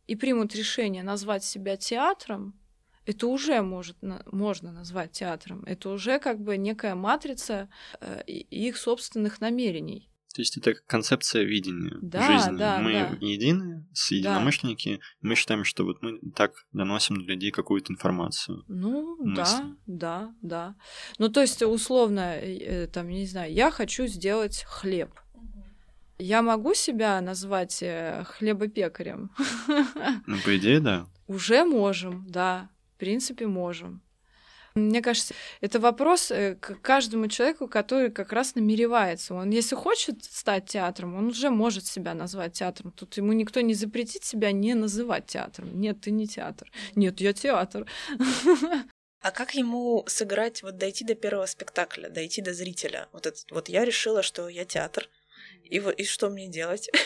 и 0.07 0.17
примут 0.17 0.55
решение 0.55 1.03
назвать 1.03 1.45
себя 1.45 1.77
театром, 1.77 2.59
это 3.07 3.27
уже 3.27 3.63
может, 3.63 3.97
можно 4.27 4.73
назвать 4.73 5.13
театром. 5.13 5.65
Это 5.65 5.91
уже 5.91 6.19
как 6.19 6.41
бы 6.41 6.57
некая 6.57 6.95
матрица 6.95 7.69
э, 8.01 8.23
их 8.27 8.77
собственных 8.77 9.41
намерений. 9.41 10.11
То 10.35 10.43
есть 10.43 10.57
это 10.57 10.75
концепция 10.87 11.43
видения 11.43 11.97
да, 12.01 12.23
жизни. 12.23 12.57
Да, 12.57 12.79
мы 12.79 12.93
да. 12.93 13.17
едины 13.21 13.89
с 13.93 14.13
единомышленники, 14.13 14.97
да. 14.97 15.29
мы 15.29 15.35
считаем, 15.35 15.65
что 15.65 15.85
вот 15.85 16.03
мы 16.03 16.21
так 16.37 16.53
доносим 16.73 17.17
до 17.17 17.33
людей 17.33 17.51
какую-то 17.51 17.93
информацию. 17.93 18.65
Ну, 18.69 19.17
мысли. 19.17 19.35
да, 19.35 19.77
да, 19.87 20.35
да. 20.41 20.77
Ну, 21.19 21.31
то 21.31 21.41
есть, 21.41 21.63
условно, 21.63 22.37
э, 22.37 22.87
там, 22.87 23.09
не 23.09 23.27
знаю, 23.27 23.53
я 23.53 23.73
хочу 23.73 24.07
сделать 24.07 24.65
хлеб. 24.69 25.11
Я 26.21 26.43
могу 26.43 26.75
себя 26.75 27.21
назвать 27.21 27.83
э, 27.83 28.25
хлебопекарем? 28.25 29.31
Ну, 30.27 30.37
по 30.45 30.57
идее, 30.57 30.81
да. 30.81 31.07
Уже 31.27 31.65
можем, 31.65 32.27
да. 32.29 32.69
В 32.95 32.99
принципе, 32.99 33.47
можем. 33.47 34.03
Мне 34.75 35.01
кажется, 35.01 35.35
это 35.63 35.81
вопрос 35.81 36.31
э, 36.31 36.57
к 36.61 36.81
каждому 36.83 37.29
человеку, 37.29 37.69
который 37.69 38.11
как 38.11 38.33
раз 38.33 38.55
намеревается. 38.55 39.35
Он, 39.35 39.51
если 39.51 39.75
хочет 39.75 40.25
стать 40.25 40.67
театром, 40.67 41.17
он 41.17 41.29
уже 41.29 41.51
может 41.51 41.87
себя 41.87 42.15
назвать 42.15 42.53
театром. 42.53 42.93
Тут 42.93 43.17
ему 43.17 43.33
никто 43.33 43.63
не 43.63 43.75
запретит 43.75 44.25
себя 44.25 44.53
не 44.53 44.75
называть 44.75 45.27
театром. 45.27 45.81
Нет, 45.81 46.03
ты 46.03 46.11
не 46.11 46.27
театр. 46.27 46.71
Нет, 46.95 47.21
я 47.21 47.33
театр. 47.33 47.87
А 49.23 49.33
как 49.33 49.55
ему 49.55 50.03
сыграть, 50.07 50.63
вот 50.63 50.79
дойти 50.79 51.05
до 51.05 51.15
первого 51.15 51.45
спектакля, 51.45 52.09
дойти 52.09 52.41
до 52.41 52.55
зрителя? 52.55 53.07
Вот, 53.13 53.27
это, 53.27 53.39
вот 53.51 53.69
я 53.69 53.85
решила, 53.85 54.23
что 54.23 54.49
я 54.49 54.65
театр, 54.65 55.11
и, 55.71 55.79
и 55.79 56.05
что 56.05 56.31
мне 56.31 56.49
делать? 56.49 56.91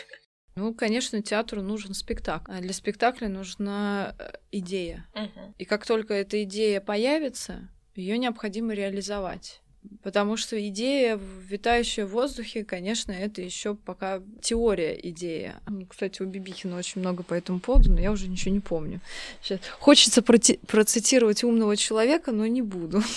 Ну, 0.56 0.72
конечно, 0.72 1.20
театру 1.20 1.62
нужен 1.62 1.94
спектакль. 1.94 2.52
А 2.52 2.60
для 2.60 2.72
спектакля 2.72 3.26
нужна 3.26 4.14
э, 4.16 4.34
идея. 4.52 5.04
Угу. 5.12 5.54
И 5.58 5.64
как 5.64 5.84
только 5.84 6.14
эта 6.14 6.44
идея 6.44 6.80
появится, 6.80 7.68
ее 7.96 8.18
необходимо 8.18 8.72
реализовать. 8.72 9.62
Потому 10.02 10.36
что 10.36 10.56
идея, 10.68 11.18
витающая 11.48 12.06
в 12.06 12.10
воздухе, 12.10 12.64
конечно, 12.64 13.12
это 13.12 13.42
еще 13.42 13.74
пока 13.74 14.22
теория 14.40 14.98
идея. 15.10 15.60
Кстати, 15.88 16.22
у 16.22 16.26
Бибихина 16.26 16.78
очень 16.78 17.00
много 17.00 17.22
по 17.22 17.34
этому 17.34 17.60
поводу, 17.60 17.92
но 17.92 18.00
я 18.00 18.10
уже 18.10 18.28
ничего 18.28 18.54
не 18.54 18.60
помню. 18.60 19.00
Сейчас. 19.42 19.60
Хочется 19.78 20.22
процитировать 20.22 21.44
умного 21.44 21.76
человека, 21.76 22.32
но 22.32 22.46
не 22.46 22.62
буду. 22.62 23.02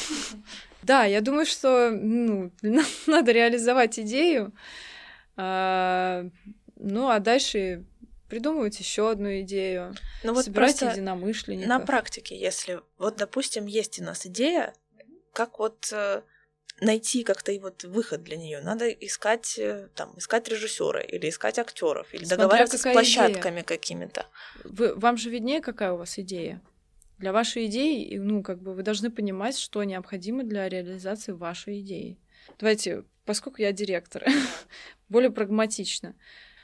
Да, 0.84 1.04
я 1.04 1.20
думаю, 1.20 1.46
что 1.46 1.92
ну, 1.92 2.50
надо 3.08 3.34
реализовать 3.34 4.00
идею, 4.00 4.54
а, 5.38 6.26
ну, 6.76 7.10
а 7.10 7.20
дальше 7.20 7.86
придумывать 8.28 8.80
еще 8.80 9.12
одну 9.12 9.40
идею, 9.42 9.96
ну, 10.24 10.34
вот 10.34 10.46
собирать 10.46 10.82
единомышленников. 10.82 11.70
На 11.70 11.80
практике, 11.80 12.38
если 12.38 12.82
вот, 12.98 13.18
допустим, 13.18 13.68
есть 13.68 14.00
у 14.02 14.04
нас 14.04 14.26
идея, 14.26 14.74
как 15.32 15.60
вот 15.60 15.90
э, 15.94 16.24
найти 16.82 17.24
как-то 17.24 17.52
и 17.52 17.60
вот 17.60 17.84
выход 17.84 18.24
для 18.24 18.38
нее. 18.38 18.62
Надо 18.62 18.90
искать 18.90 19.58
э, 19.58 19.90
там 19.96 20.14
искать 20.18 20.48
режиссера 20.48 21.02
или 21.02 21.30
искать 21.30 21.60
актеров 21.60 22.14
или 22.14 22.24
Смотря 22.24 22.38
договариваться 22.38 22.78
с 22.78 22.92
площадками 22.92 23.56
идея. 23.56 23.64
какими-то. 23.64 24.26
Вы, 24.64 24.96
вам 24.96 25.18
же 25.18 25.30
виднее, 25.30 25.62
какая 25.62 25.94
у 25.94 25.98
вас 25.98 26.20
идея. 26.20 26.62
Для 27.18 27.32
вашей 27.32 27.66
идеи, 27.66 28.18
ну 28.18 28.44
как 28.44 28.62
бы 28.62 28.74
вы 28.74 28.84
должны 28.84 29.10
понимать, 29.10 29.58
что 29.58 29.84
необходимо 29.84 30.44
для 30.44 30.70
реализации 30.70 31.32
вашей 31.32 31.82
идеи. 31.82 32.20
Давайте 32.60 33.04
поскольку 33.28 33.62
я 33.62 33.72
директор, 33.72 34.24
более 35.10 35.30
прагматично. 35.30 36.16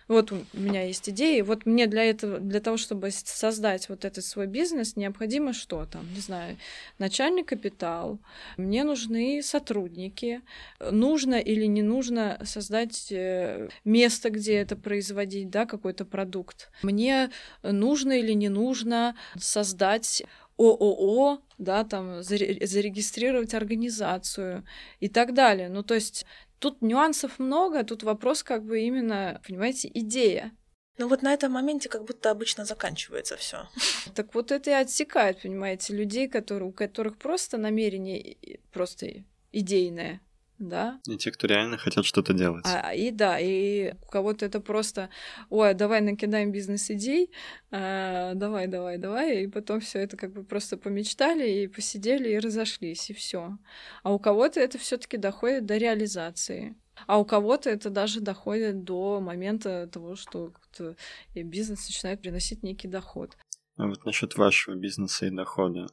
Вот 0.08 0.32
у 0.32 0.38
меня 0.54 0.84
есть 0.86 1.10
идеи, 1.10 1.42
вот 1.42 1.66
мне 1.66 1.88
для 1.88 2.04
этого, 2.04 2.40
для 2.40 2.60
того, 2.60 2.78
чтобы 2.78 3.10
создать 3.12 3.88
вот 3.88 4.04
этот 4.04 4.26
свой 4.26 4.48
бизнес, 4.48 4.96
необходимо 4.96 5.54
что 5.54 5.86
там, 5.86 6.06
не 6.14 6.20
знаю, 6.20 6.58
начальный 7.00 7.44
капитал, 7.44 8.20
мне 8.58 8.84
нужны 8.84 9.42
сотрудники, 9.42 10.42
нужно 10.80 11.36
или 11.36 11.66
не 11.66 11.82
нужно 11.82 12.40
создать 12.44 13.12
э, 13.12 13.70
место, 13.86 14.30
где 14.30 14.56
это 14.56 14.76
производить, 14.76 15.50
да, 15.50 15.66
какой-то 15.66 16.04
продукт. 16.04 16.70
Мне 16.82 17.30
нужно 17.64 18.12
или 18.12 18.34
не 18.34 18.50
нужно 18.50 19.16
создать 19.38 20.24
ООО, 20.58 21.42
да, 21.58 21.84
там 21.84 22.22
зарегистрировать 22.24 23.54
организацию 23.54 24.66
и 25.00 25.08
так 25.08 25.34
далее. 25.34 25.70
Ну, 25.70 25.82
то 25.84 25.96
есть 25.96 26.26
Тут 26.64 26.82
нюансов 26.82 27.40
много, 27.40 27.84
тут 27.84 28.04
вопрос 28.04 28.42
как 28.42 28.64
бы 28.64 28.80
именно, 28.80 29.42
понимаете, 29.46 29.92
идея. 29.94 30.54
Ну 30.98 31.10
вот 31.10 31.22
на 31.22 31.34
этом 31.34 31.52
моменте 31.52 31.90
как 31.90 32.06
будто 32.06 32.32
обычно 32.32 32.64
заканчивается 32.64 33.36
все. 33.36 33.68
Так 34.16 34.34
вот 34.34 34.50
это 34.50 34.70
и 34.70 34.74
отсекает, 34.74 35.42
понимаете, 35.42 35.94
людей, 35.94 36.30
которые, 36.30 36.70
у 36.70 36.72
которых 36.72 37.18
просто 37.18 37.58
намерение 37.58 38.38
просто 38.72 39.26
идейное 39.52 40.22
да. 40.60 41.00
И 41.08 41.18
те, 41.18 41.32
кто 41.32 41.48
реально 41.48 41.78
хотят 41.78 42.06
что-то 42.06 42.34
делать. 42.34 42.66
А, 42.66 42.94
и 42.94 43.12
да, 43.12 43.40
и 43.40 43.94
у 44.02 44.06
кого-то 44.08 44.46
это 44.46 44.60
просто, 44.60 45.10
ой, 45.50 45.74
давай 45.74 46.02
накидаем 46.02 46.52
бизнес-идей, 46.52 47.32
а, 47.72 48.34
давай, 48.36 48.68
давай, 48.68 48.98
давай, 48.98 49.44
и 49.44 49.48
потом 49.48 49.80
все 49.80 50.00
это 50.00 50.16
как 50.18 50.32
бы 50.32 50.44
просто 50.44 50.78
помечтали 50.78 51.50
и 51.50 51.68
посидели 51.68 52.30
и 52.30 52.40
разошлись, 52.40 53.10
и 53.10 53.14
все. 53.14 53.58
А 54.04 54.14
у 54.14 54.20
кого-то 54.20 54.60
это 54.60 54.78
все-таки 54.78 55.18
доходит 55.18 55.66
до 55.66 55.78
реализации. 55.78 56.76
А 57.08 57.20
у 57.20 57.26
кого-то 57.26 57.70
это 57.70 57.90
даже 57.90 58.22
доходит 58.22 58.84
до 58.84 59.20
момента 59.20 59.88
того, 59.88 60.16
что 60.16 60.54
бизнес 61.34 61.88
начинает 61.88 62.22
приносить 62.22 62.62
некий 62.62 62.88
доход. 62.88 63.36
А 63.78 63.88
вот 63.88 64.06
насчет 64.06 64.38
вашего 64.38 64.76
бизнеса 64.76 65.26
и 65.26 65.32
дохода, 65.32 65.88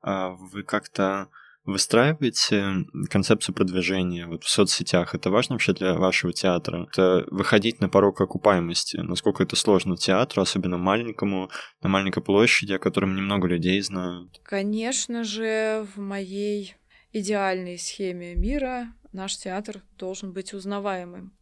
а 0.00 0.30
вы 0.30 0.62
как-то 0.62 1.28
выстраиваете 1.64 2.86
концепцию 3.10 3.54
продвижения 3.54 4.26
вот 4.26 4.44
в 4.44 4.48
соцсетях. 4.48 5.14
Это 5.14 5.30
важно 5.30 5.54
вообще 5.54 5.72
для 5.72 5.94
вашего 5.94 6.32
театра? 6.32 6.86
Это 6.90 7.24
выходить 7.30 7.80
на 7.80 7.88
порог 7.88 8.20
окупаемости. 8.20 8.98
Насколько 8.98 9.42
это 9.42 9.56
сложно 9.56 9.96
театру, 9.96 10.42
особенно 10.42 10.78
маленькому, 10.78 11.50
на 11.82 11.88
маленькой 11.88 12.22
площади, 12.22 12.72
о 12.72 12.78
котором 12.78 13.16
немного 13.16 13.48
людей 13.48 13.80
знают? 13.80 14.40
Конечно 14.44 15.24
же, 15.24 15.86
в 15.94 16.00
моей 16.00 16.74
идеальной 17.12 17.78
схеме 17.78 18.34
мира 18.34 18.92
наш 19.12 19.36
театр 19.36 19.82
должен 19.98 20.32
быть 20.32 20.52
узнаваемым. 20.52 21.32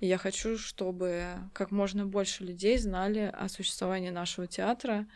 И 0.00 0.06
я 0.06 0.18
хочу, 0.18 0.58
чтобы 0.58 1.24
как 1.52 1.70
можно 1.70 2.04
больше 2.04 2.44
людей 2.44 2.76
знали 2.78 3.32
о 3.32 3.48
существовании 3.48 4.10
нашего 4.10 4.46
театра 4.46 5.06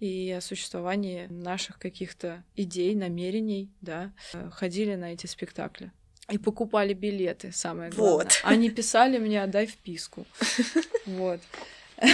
и 0.00 0.30
о 0.30 0.40
существовании 0.40 1.26
наших 1.28 1.78
каких-то 1.78 2.44
идей, 2.56 2.94
намерений, 2.94 3.70
да, 3.80 4.12
э, 4.32 4.50
ходили 4.50 4.94
на 4.94 5.12
эти 5.12 5.26
спектакли. 5.26 5.92
И 6.30 6.38
покупали 6.38 6.92
билеты, 6.92 7.52
самое 7.52 7.90
главное. 7.90 8.24
Вот. 8.24 8.40
Они 8.44 8.70
писали 8.70 9.18
мне 9.18 9.42
«отдай 9.42 9.66
вписку». 9.66 10.26
Вот. 11.06 11.40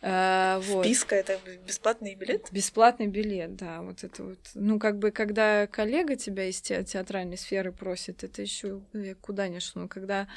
А, 0.00 0.60
вот. 0.60 0.84
Вписка 0.84 1.16
это 1.16 1.40
бесплатный 1.66 2.14
билет? 2.14 2.46
Бесплатный 2.52 3.08
билет, 3.08 3.56
да. 3.56 3.82
Вот 3.82 4.04
это 4.04 4.22
вот. 4.22 4.38
Ну, 4.54 4.78
как 4.78 4.98
бы, 4.98 5.10
когда 5.10 5.66
коллега 5.66 6.14
тебя 6.14 6.48
из 6.48 6.60
те 6.60 6.84
театральной 6.84 7.36
сферы 7.36 7.72
просит, 7.72 8.22
это 8.22 8.42
еще 8.42 8.80
куда 9.20 9.48
ни 9.48 9.58
шло. 9.58 9.88
Когда 9.88 10.28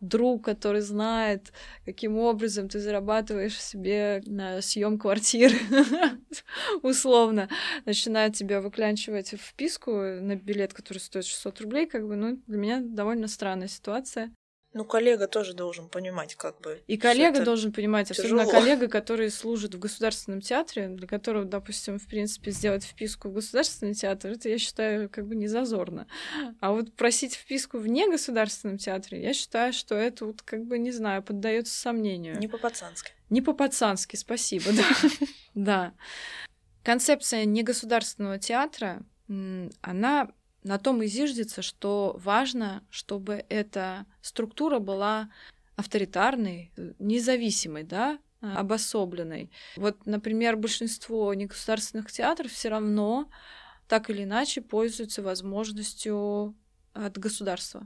друг, 0.00 0.44
который 0.44 0.82
знает, 0.82 1.52
каким 1.84 2.16
образом 2.16 2.68
ты 2.68 2.78
зарабатываешь 2.78 3.60
себе 3.60 4.22
на 4.26 4.62
съем 4.62 4.98
квартиры, 4.98 5.56
условно, 6.82 7.48
начинает 7.86 8.36
тебя 8.36 8.60
выклянчивать 8.60 9.30
вписку 9.30 9.90
на 9.90 10.36
билет, 10.36 10.72
который 10.72 10.98
стоит 10.98 11.24
600 11.24 11.60
рублей, 11.62 11.86
как 11.86 12.06
бы, 12.06 12.14
ну, 12.14 12.40
для 12.46 12.56
меня 12.56 12.80
довольно 12.80 13.26
странная 13.26 13.68
ситуация. 13.68 14.32
Ну, 14.78 14.84
коллега 14.84 15.26
тоже 15.26 15.54
должен 15.54 15.88
понимать, 15.88 16.36
как 16.36 16.60
бы. 16.60 16.80
И 16.86 16.96
коллега 16.96 17.44
должен 17.44 17.72
понимать, 17.72 18.12
особенно 18.12 18.44
тяжело. 18.44 18.60
коллега, 18.60 18.86
который 18.86 19.28
служит 19.28 19.74
в 19.74 19.78
государственном 19.80 20.40
театре, 20.40 20.86
для 20.86 21.08
которого, 21.08 21.44
допустим, 21.44 21.98
в 21.98 22.06
принципе, 22.06 22.52
сделать 22.52 22.84
вписку 22.84 23.28
в 23.28 23.32
государственный 23.32 23.94
театр, 23.94 24.30
это, 24.30 24.48
я 24.48 24.56
считаю, 24.56 25.10
как 25.10 25.26
бы 25.26 25.34
не 25.34 25.48
зазорно. 25.48 26.06
А 26.60 26.70
вот 26.70 26.94
просить 26.94 27.34
вписку 27.34 27.78
в 27.78 27.88
негосударственном 27.88 28.78
театре, 28.78 29.20
я 29.20 29.34
считаю, 29.34 29.72
что 29.72 29.96
это 29.96 30.26
вот 30.26 30.42
как 30.42 30.64
бы, 30.64 30.78
не 30.78 30.92
знаю, 30.92 31.24
поддается 31.24 31.76
сомнению. 31.76 32.38
Не 32.38 32.46
по-пацански. 32.46 33.10
Не 33.30 33.42
по-пацански, 33.42 34.14
спасибо, 34.14 34.70
да. 34.70 35.10
Да. 35.56 35.92
Концепция 36.84 37.46
негосударственного 37.46 38.38
театра, 38.38 39.02
она 39.26 40.28
на 40.68 40.78
том 40.78 41.02
и 41.02 41.06
зиждется, 41.06 41.62
что 41.62 42.16
важно, 42.22 42.84
чтобы 42.90 43.44
эта 43.48 44.06
структура 44.28 44.78
была 44.78 45.30
авторитарной, 45.76 46.72
независимой, 46.98 47.84
да, 47.84 48.18
обособленной. 48.40 49.50
Вот, 49.76 50.06
например, 50.06 50.56
большинство 50.56 51.34
негосударственных 51.34 52.10
театров 52.12 52.52
все 52.52 52.68
равно 52.68 53.30
так 53.88 54.10
или 54.10 54.24
иначе 54.24 54.60
пользуются 54.60 55.22
возможностью 55.22 56.54
от 57.06 57.18
государства. 57.18 57.80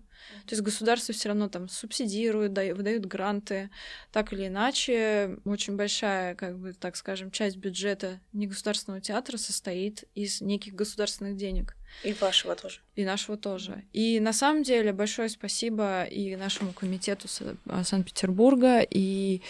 То 0.47 0.53
есть 0.55 0.63
государство 0.63 1.13
все 1.13 1.29
равно 1.29 1.49
там 1.49 1.69
субсидирует, 1.69 2.51
выдают 2.51 3.07
гранты. 3.07 3.71
Так 4.11 4.33
или 4.33 4.47
иначе, 4.47 5.39
очень 5.45 5.77
большая, 5.77 6.35
как 6.35 6.59
бы, 6.59 6.73
так 6.73 6.97
скажем, 6.97 7.31
часть 7.31 7.57
бюджета 7.57 8.21
негосударственного 8.33 9.01
театра 9.01 9.37
состоит 9.37 10.05
из 10.15 10.41
неких 10.41 10.75
государственных 10.75 11.37
денег. 11.37 11.77
И 12.05 12.15
вашего 12.15 12.57
тоже. 12.57 12.81
И 12.97 13.05
нашего 13.05 13.37
тоже. 13.37 13.85
И 13.93 14.19
на 14.21 14.33
самом 14.33 14.63
деле 14.63 14.93
большое 14.93 15.29
спасибо 15.29 16.05
и 16.05 16.35
нашему 16.37 16.73
комитету 16.73 17.29
Санкт-Петербурга, 17.29 18.81
и 18.81 19.43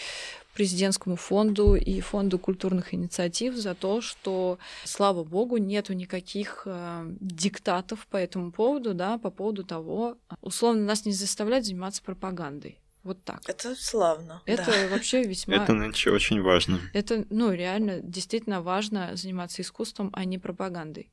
президентскому 0.53 1.15
фонду 1.15 1.75
и 1.75 1.99
фонду 2.01 2.39
культурных 2.39 2.93
инициатив 2.93 3.55
за 3.55 3.75
то, 3.75 4.01
что, 4.01 4.59
слава 4.83 5.23
богу, 5.23 5.57
нету 5.57 5.93
никаких 5.93 6.63
э, 6.65 7.05
диктатов 7.19 8.07
по 8.07 8.17
этому 8.17 8.51
поводу, 8.51 8.93
да, 8.93 9.17
по 9.17 9.31
поводу 9.31 9.63
того, 9.63 10.17
условно 10.41 10.83
нас 10.83 11.05
не 11.05 11.13
заставляют 11.13 11.65
заниматься 11.65 12.01
пропагандой. 12.03 12.77
Вот 13.03 13.21
так. 13.23 13.41
Это 13.47 13.75
славно. 13.75 14.41
Это 14.45 14.65
да. 14.65 14.87
вообще 14.89 15.23
весьма... 15.23 15.55
Это 15.55 15.73
нынче 15.73 16.09
очень 16.11 16.41
важно. 16.41 16.79
Это, 16.93 17.25
ну, 17.29 17.51
реально, 17.51 17.99
действительно 17.99 18.61
важно 18.61 19.15
заниматься 19.15 19.61
искусством, 19.61 20.09
а 20.13 20.23
не 20.23 20.37
пропагандой. 20.37 21.11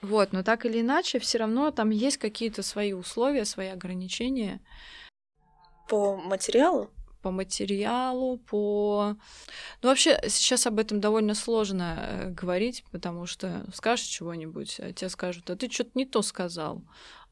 Вот, 0.00 0.32
но 0.32 0.42
так 0.42 0.64
или 0.64 0.80
иначе, 0.80 1.18
все 1.18 1.38
равно 1.38 1.70
там 1.70 1.90
есть 1.90 2.16
какие-то 2.16 2.62
свои 2.62 2.94
условия, 2.94 3.44
свои 3.44 3.68
ограничения. 3.68 4.60
По 5.88 6.16
материалу? 6.16 6.90
По 7.22 7.30
материалу, 7.30 8.38
по... 8.38 9.16
Ну, 9.82 9.88
вообще, 9.88 10.20
сейчас 10.28 10.66
об 10.66 10.78
этом 10.78 11.00
довольно 11.00 11.34
сложно 11.34 11.96
э, 11.98 12.30
говорить, 12.30 12.84
потому 12.90 13.26
что 13.26 13.64
скажешь 13.74 14.06
чего-нибудь, 14.06 14.80
а 14.80 14.92
тебе 14.92 15.08
скажут, 15.08 15.50
а 15.50 15.56
ты 15.56 15.70
что-то 15.70 15.90
не 15.94 16.06
то 16.06 16.22
сказал. 16.22 16.82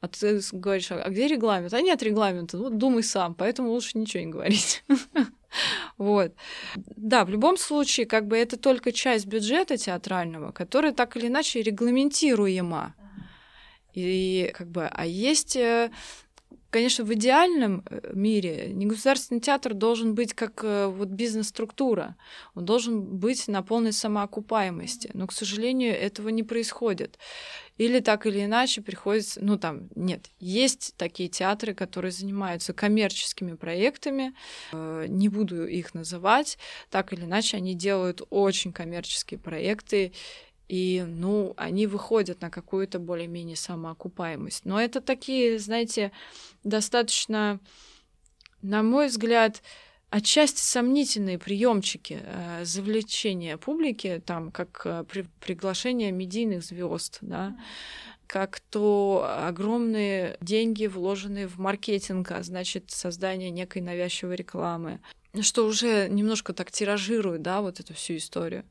А 0.01 0.07
ты 0.07 0.41
говоришь, 0.53 0.93
а 0.93 1.09
где 1.09 1.27
регламент? 1.27 1.75
А 1.75 1.81
нет 1.81 2.03
регламента, 2.03 2.57
вот 2.57 2.79
думай 2.79 3.03
сам, 3.03 3.35
поэтому 3.35 3.71
лучше 3.71 3.99
ничего 3.99 4.23
не 4.23 4.31
говорить. 4.31 4.85
Вот. 5.97 6.35
Да, 6.77 7.25
в 7.25 7.31
любом 7.31 7.57
случае, 7.57 8.05
как 8.05 8.27
бы 8.27 8.37
это 8.37 8.59
только 8.59 8.93
часть 8.93 9.27
бюджета 9.27 9.79
театрального, 9.79 10.53
которая 10.53 10.93
так 10.93 11.17
или 11.17 11.29
иначе 11.29 11.63
регламентируема. 11.63 12.95
И 13.95 14.53
как 14.55 14.69
бы, 14.69 14.87
а 14.87 15.07
есть 15.07 15.57
э, 15.57 15.91
Конечно, 16.71 17.03
в 17.05 17.15
идеальном 17.15 17.83
э, 17.89 18.11
мире 18.13 18.71
негосударственный 18.75 19.41
театр 19.41 19.73
должен 19.73 20.15
быть 20.15 20.35
как 20.35 20.63
э, 20.63 20.87
вот 20.87 21.09
бизнес-структура. 21.09 22.15
Он 22.55 22.67
должен 22.67 23.03
быть 23.05 23.49
на 23.49 23.63
полной 23.63 23.93
самоокупаемости. 23.93 25.11
Но, 25.15 25.27
к 25.27 25.33
сожалению, 25.33 25.99
этого 25.99 26.29
не 26.29 26.43
происходит. 26.43 27.19
Или 27.79 28.01
так 28.01 28.27
или 28.27 28.45
иначе 28.45 28.83
приходится... 28.83 29.43
Ну, 29.43 29.57
там, 29.57 29.89
нет. 29.95 30.27
Есть 30.41 30.95
такие 30.99 31.31
театры, 31.31 31.73
которые 31.73 32.13
занимаются 32.13 32.75
коммерческими 32.75 33.55
проектами. 33.55 34.35
Э, 34.73 35.07
не 35.09 35.31
буду 35.31 35.67
их 35.67 35.95
называть. 35.95 36.59
Так 36.91 37.15
или 37.15 37.25
иначе, 37.25 37.57
они 37.57 37.75
делают 37.75 38.21
очень 38.29 38.75
коммерческие 38.75 39.41
проекты 39.41 40.13
и, 40.69 41.05
ну, 41.07 41.55
они 41.57 41.87
выходят 41.87 42.41
на 42.41 42.51
какую-то 42.51 42.99
более-менее 42.99 43.57
самоокупаемость. 43.57 44.65
Но 44.65 44.81
это 44.81 45.01
такие, 45.01 45.59
знаете, 45.59 46.13
достаточно, 46.63 47.59
на 48.61 48.83
мой 48.83 49.09
взгляд, 49.09 49.63
отчасти 50.11 50.61
сомнительные 50.61 51.39
приемчики 51.39 52.21
э, 52.23 52.65
завлечения 52.65 53.57
публики, 53.57 54.23
там, 54.25 54.51
как 54.51 54.83
э, 54.85 55.05
при, 55.05 55.27
приглашение 55.41 56.13
медийных 56.13 56.65
звезд, 56.65 57.19
да, 57.21 57.57
как 58.27 58.61
то 58.61 59.27
огромные 59.47 60.37
деньги, 60.43 60.87
вложенные 60.87 61.49
в 61.49 61.59
маркетинг, 61.59 62.31
а 62.33 62.43
значит, 62.43 62.91
создание 62.91 63.51
некой 63.51 63.81
навязчивой 63.81 64.37
рекламы, 64.37 65.01
что 65.43 65.67
уже 65.67 66.09
немножко 66.09 66.53
так 66.53 66.71
тиражирует, 66.71 67.43
да, 67.43 67.61
вот 67.61 67.81
эту 67.81 67.95
всю 67.95 68.17
историю. 68.17 68.65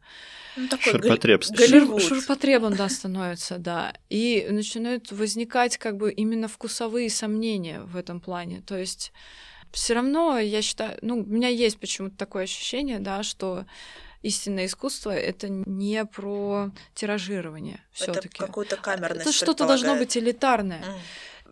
Ну, 0.55 0.67
такой 0.67 0.93
Ширпотребство. 0.93 1.55
Голливуд. 1.55 2.01
Ширпотребом, 2.01 2.75
да, 2.75 2.89
становится, 2.89 3.57
да. 3.57 3.93
И 4.09 4.47
начинают 4.49 5.11
возникать 5.11 5.77
как 5.77 5.97
бы 5.97 6.11
именно 6.11 6.47
вкусовые 6.47 7.09
сомнения 7.09 7.81
в 7.81 7.95
этом 7.95 8.19
плане. 8.19 8.61
То 8.65 8.77
есть 8.77 9.13
все 9.71 9.93
равно 9.93 10.39
я 10.39 10.61
считаю, 10.61 10.97
ну, 11.01 11.19
у 11.19 11.25
меня 11.25 11.49
есть 11.49 11.79
почему-то 11.79 12.17
такое 12.17 12.43
ощущение, 12.43 12.99
да, 12.99 13.21
что 13.21 13.65
истинное 14.23 14.65
искусство 14.65 15.11
это 15.11 15.47
не 15.49 16.03
про 16.05 16.71
тиражирование 16.95 17.81
все-таки. 17.91 18.29
Это 18.29 18.47
какую-то 18.47 18.77
камерность. 18.77 19.21
Это 19.21 19.31
что-то 19.31 19.67
должно 19.67 19.95
быть 19.95 20.17
элитарное. 20.17 20.81
Mm 20.81 20.99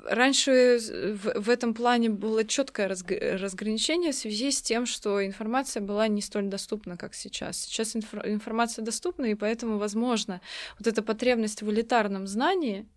раньше 0.06 0.80
в, 0.80 1.41
в 1.41 1.49
этом 1.49 1.74
плане 1.74 2.10
было 2.10 2.45
четкое 2.45 2.88
разграничение 2.88 4.12
в 4.12 4.16
связи 4.16 4.51
с 4.51 4.62
тем, 4.62 4.86
что 4.86 5.26
информация 5.26 5.82
была 5.82 6.08
не 6.08 6.22
столь 6.22 6.47
доступна, 6.47 6.97
как 6.97 7.14
сейчас. 7.14 7.64
Сейчас 7.64 7.95
инф, 7.95 8.14
информация 8.24 8.84
доступна, 8.84 9.26
и 9.26 9.36
поэтому, 9.36 9.78
возможно, 9.78 10.41
вот 10.78 10.88
эта 10.88 11.01
потребность 11.01 11.62
в 11.62 11.72
элитарном 11.72 12.28
знании, 12.28 12.88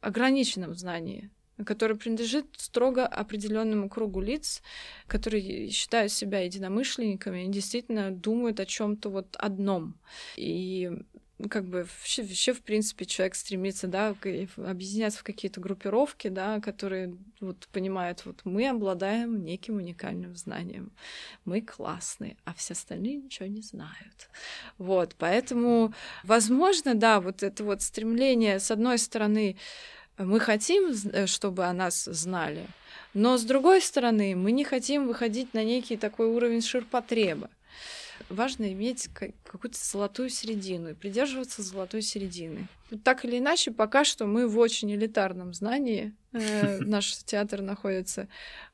ограниченном 0.00 0.74
знании, 0.74 1.30
который 1.64 1.96
принадлежит 1.96 2.46
строго 2.58 3.06
определенному 3.06 3.88
кругу 3.88 4.20
лиц, 4.20 4.62
которые 5.06 5.70
считают 5.70 6.12
себя 6.12 6.40
единомышленниками 6.40 7.44
и 7.44 7.48
действительно 7.48 8.10
думают 8.10 8.60
о 8.60 8.66
чем-то 8.66 9.08
вот 9.08 9.36
одном. 9.36 9.98
И 10.36 10.90
как 11.50 11.64
бы 11.64 11.80
вообще, 11.82 12.22
вообще, 12.22 12.52
в 12.54 12.62
принципе, 12.62 13.04
человек 13.04 13.34
стремится, 13.34 13.86
да, 13.86 14.14
объединяться 14.56 15.18
в 15.18 15.22
какие-то 15.22 15.60
группировки, 15.60 16.28
да, 16.28 16.60
которые 16.60 17.14
вот 17.40 17.68
понимают, 17.72 18.24
вот 18.24 18.40
мы 18.44 18.68
обладаем 18.68 19.44
неким 19.44 19.76
уникальным 19.76 20.34
знанием, 20.34 20.92
мы 21.44 21.60
классные, 21.60 22.36
а 22.44 22.54
все 22.54 22.72
остальные 22.72 23.16
ничего 23.16 23.46
не 23.46 23.60
знают. 23.60 24.30
Вот, 24.78 25.14
поэтому, 25.18 25.92
возможно, 26.24 26.94
да, 26.94 27.20
вот 27.20 27.42
это 27.42 27.64
вот 27.64 27.82
стремление, 27.82 28.58
с 28.58 28.70
одной 28.70 28.96
стороны, 28.96 29.56
мы 30.16 30.40
хотим, 30.40 30.90
э, 31.12 31.26
чтобы 31.26 31.66
о 31.66 31.72
нас 31.74 32.04
знали, 32.04 32.66
но 33.12 33.36
с 33.36 33.44
другой 33.44 33.82
стороны, 33.82 34.34
мы 34.34 34.52
не 34.52 34.64
хотим 34.64 35.06
выходить 35.06 35.52
на 35.52 35.62
некий 35.62 35.98
такой 35.98 36.28
уровень 36.28 36.62
ширпотреба 36.62 37.50
важно 38.28 38.72
иметь 38.72 39.08
какую-то 39.08 39.78
золотую 39.78 40.28
середину 40.30 40.90
и 40.90 40.94
придерживаться 40.94 41.62
золотой 41.62 42.02
середины. 42.02 42.68
Так 43.02 43.24
или 43.24 43.38
иначе, 43.38 43.72
пока 43.72 44.04
что 44.04 44.26
мы 44.26 44.46
в 44.46 44.58
очень 44.58 44.94
элитарном 44.94 45.52
знании, 45.52 46.14
э, 46.32 46.78
наш 46.80 47.16
театр 47.24 47.62
находится. 47.62 48.28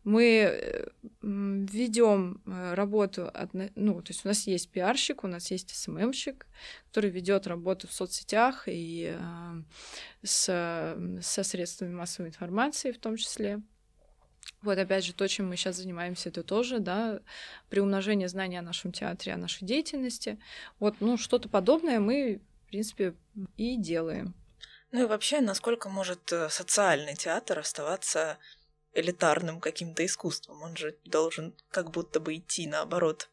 Мы 0.05 0.25
э, 0.25 0.87
ведем 1.23 2.43
э, 2.45 2.75
работу, 2.75 3.29
от, 3.33 3.51
ну, 3.55 4.03
то 4.03 4.11
есть 4.11 4.25
у 4.25 4.29
нас 4.29 4.47
есть 4.47 4.71
пиарщик, 4.71 5.25
у 5.25 5.29
нас 5.29 5.51
есть 5.51 5.75
СММщик, 5.75 6.47
который 6.89 7.11
ведет 7.11 7.47
работу 7.47 7.89
в 7.89 7.93
соцсетях 7.93 8.65
и 8.67 9.17
э, 9.19 9.63
с, 10.23 10.97
со 11.23 11.43
средствами 11.43 11.95
массовой 11.95 12.29
информации 12.29 12.93
в 12.93 12.99
том 12.99 13.17
числе. 13.17 13.63
Вот 14.63 14.79
опять 14.79 15.05
же, 15.05 15.13
то, 15.13 15.27
чем 15.29 15.49
мы 15.49 15.57
сейчас 15.57 15.77
занимаемся, 15.77 16.29
это 16.29 16.43
тоже, 16.43 16.79
да, 16.79 17.21
приумножение 17.69 18.29
знаний 18.29 18.59
о 18.59 18.63
нашем 18.63 18.93
театре, 18.93 19.35
о 19.35 19.37
нашей 19.37 19.65
деятельности. 19.65 20.39
Вот, 20.79 20.97
ну, 21.01 21.17
что-то 21.17 21.49
подобное 21.49 21.99
мы, 21.99 22.41
в 22.65 22.69
принципе, 22.69 23.15
и 23.57 23.77
делаем. 23.77 24.35
Ну 24.93 25.03
и 25.03 25.07
вообще, 25.07 25.41
насколько 25.41 25.89
может 25.89 26.33
э, 26.33 26.49
социальный 26.51 27.15
театр 27.15 27.59
оставаться 27.59 28.39
элитарным 28.93 29.59
каким-то 29.61 30.05
искусством? 30.05 30.63
Он 30.63 30.77
же 30.77 30.97
должен 31.05 31.55
как 31.71 31.91
будто 31.91 32.21
бы 32.21 32.37
идти 32.37 32.67
наоборот. 32.67 33.31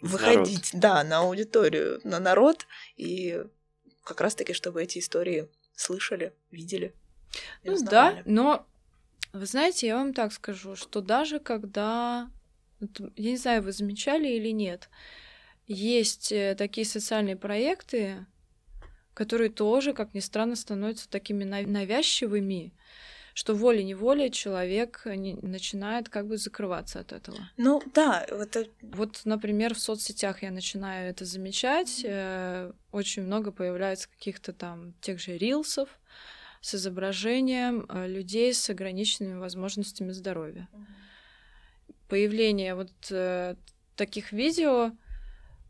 Выходить, 0.00 0.74
народ. 0.74 0.82
да, 0.82 1.04
на 1.04 1.18
аудиторию, 1.18 2.00
на 2.02 2.18
народ, 2.18 2.66
и 2.96 3.44
как 4.02 4.20
раз-таки, 4.20 4.52
чтобы 4.52 4.82
эти 4.82 4.98
истории 4.98 5.48
слышали, 5.76 6.34
видели. 6.50 6.92
Ну 7.62 7.80
да, 7.84 8.22
но 8.24 8.66
Вы 9.32 9.46
знаете, 9.46 9.86
я 9.86 9.96
вам 9.96 10.12
так 10.12 10.32
скажу, 10.32 10.76
что 10.76 11.00
даже 11.00 11.40
когда, 11.40 12.30
я 12.80 13.30
не 13.30 13.36
знаю, 13.36 13.62
вы 13.62 13.72
замечали 13.72 14.28
или 14.28 14.50
нет, 14.50 14.90
есть 15.66 16.32
э, 16.32 16.54
такие 16.56 16.86
социальные 16.86 17.36
проекты, 17.36 18.26
которые 19.14 19.50
тоже, 19.50 19.94
как 19.94 20.14
ни 20.14 20.20
странно, 20.20 20.56
становятся 20.56 21.08
такими 21.08 21.44
навязчивыми, 21.44 22.74
что 23.34 23.54
волей-неволей 23.54 24.30
человек 24.30 25.02
начинает 25.06 26.10
как 26.10 26.26
бы 26.26 26.36
закрываться 26.36 27.00
от 27.00 27.12
этого. 27.12 27.38
Ну 27.56 27.82
да, 27.94 28.22
это... 28.28 28.66
Вот, 28.82 29.22
например, 29.24 29.74
в 29.74 29.80
соцсетях 29.80 30.42
я 30.42 30.50
начинаю 30.50 31.08
это 31.08 31.24
замечать, 31.24 32.04
mm-hmm. 32.04 32.74
очень 32.92 33.22
много 33.22 33.50
появляется 33.50 34.10
каких-то 34.10 34.52
там 34.52 34.92
тех 35.00 35.18
же 35.18 35.38
рилсов 35.38 35.88
с 36.62 36.74
изображением 36.74 37.84
э, 37.88 38.08
людей 38.08 38.54
с 38.54 38.70
ограниченными 38.70 39.38
возможностями 39.38 40.12
здоровья. 40.12 40.68
Mm-hmm. 40.72 41.94
Появление 42.08 42.74
вот 42.74 42.92
э, 43.10 43.56
таких 43.96 44.32
видео 44.32 44.92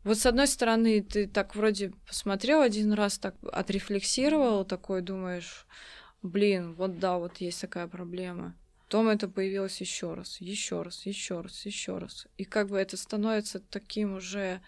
вот 0.03 0.17
с 0.17 0.25
одной 0.25 0.47
стороны, 0.47 1.01
ты 1.01 1.27
так 1.27 1.55
вроде 1.55 1.93
посмотрел 2.05 2.61
один 2.61 2.91
раз, 2.91 3.17
так 3.17 3.35
отрефлексировал, 3.51 4.65
такой 4.65 5.01
думаешь, 5.01 5.65
блин, 6.21 6.73
вот 6.73 6.99
да, 6.99 7.17
вот 7.17 7.37
есть 7.37 7.61
такая 7.61 7.87
проблема. 7.87 8.53
Потом 8.83 9.07
это 9.07 9.29
появилось 9.29 9.79
еще 9.79 10.13
раз, 10.13 10.41
еще 10.41 10.81
раз, 10.81 11.05
еще 11.05 11.39
раз, 11.39 11.65
еще 11.65 11.97
раз. 11.97 12.27
И 12.37 12.43
как 12.43 12.67
бы 12.67 12.77
это 12.77 12.97
становится 12.97 13.59
таким 13.59 14.15
уже 14.15 14.61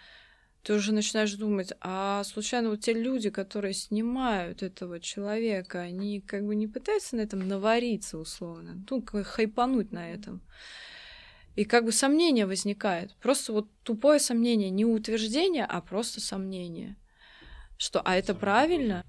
ты 0.65 0.73
уже 0.73 0.93
начинаешь 0.93 1.31
думать, 1.33 1.73
а 1.79 2.23
случайно 2.23 2.71
вот 2.71 2.81
те 2.81 2.91
люди, 2.91 3.29
которые 3.29 3.75
снимают 3.75 4.63
этого 4.63 4.99
человека, 4.99 5.81
они 5.81 6.21
как 6.21 6.43
бы 6.43 6.55
не 6.55 6.65
пытаются 6.65 7.15
на 7.15 7.21
этом 7.21 7.47
навариться 7.47 8.17
условно, 8.17 8.83
ну, 8.89 9.03
как 9.03 9.27
хайпануть 9.27 9.91
на 9.91 10.11
этом. 10.11 10.41
И 11.55 11.65
как 11.65 11.85
бы 11.85 11.91
сомнение 11.91 12.47
возникает. 12.47 13.15
Просто 13.17 13.53
вот 13.53 13.67
тупое 13.83 14.19
сомнение, 14.19 14.71
не 14.71 14.85
утверждение, 14.85 15.65
а 15.65 15.81
просто 15.81 16.19
сомнение. 16.19 16.97
Что, 17.77 18.01
а 18.03 18.15
это 18.15 18.33
правильно? 18.33 19.05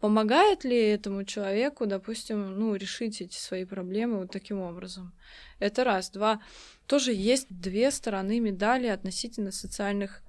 Помогает 0.00 0.64
ли 0.64 0.74
этому 0.74 1.24
человеку, 1.24 1.84
допустим, 1.84 2.58
ну, 2.58 2.74
решить 2.74 3.20
эти 3.20 3.36
свои 3.36 3.66
проблемы 3.66 4.20
вот 4.20 4.32
таким 4.32 4.60
образом? 4.60 5.12
Это 5.58 5.84
раз. 5.84 6.08
Два. 6.08 6.40
Тоже 6.86 7.12
есть 7.12 7.48
две 7.50 7.90
стороны 7.90 8.40
медали 8.40 8.86
относительно 8.86 9.52
социальных 9.52 10.22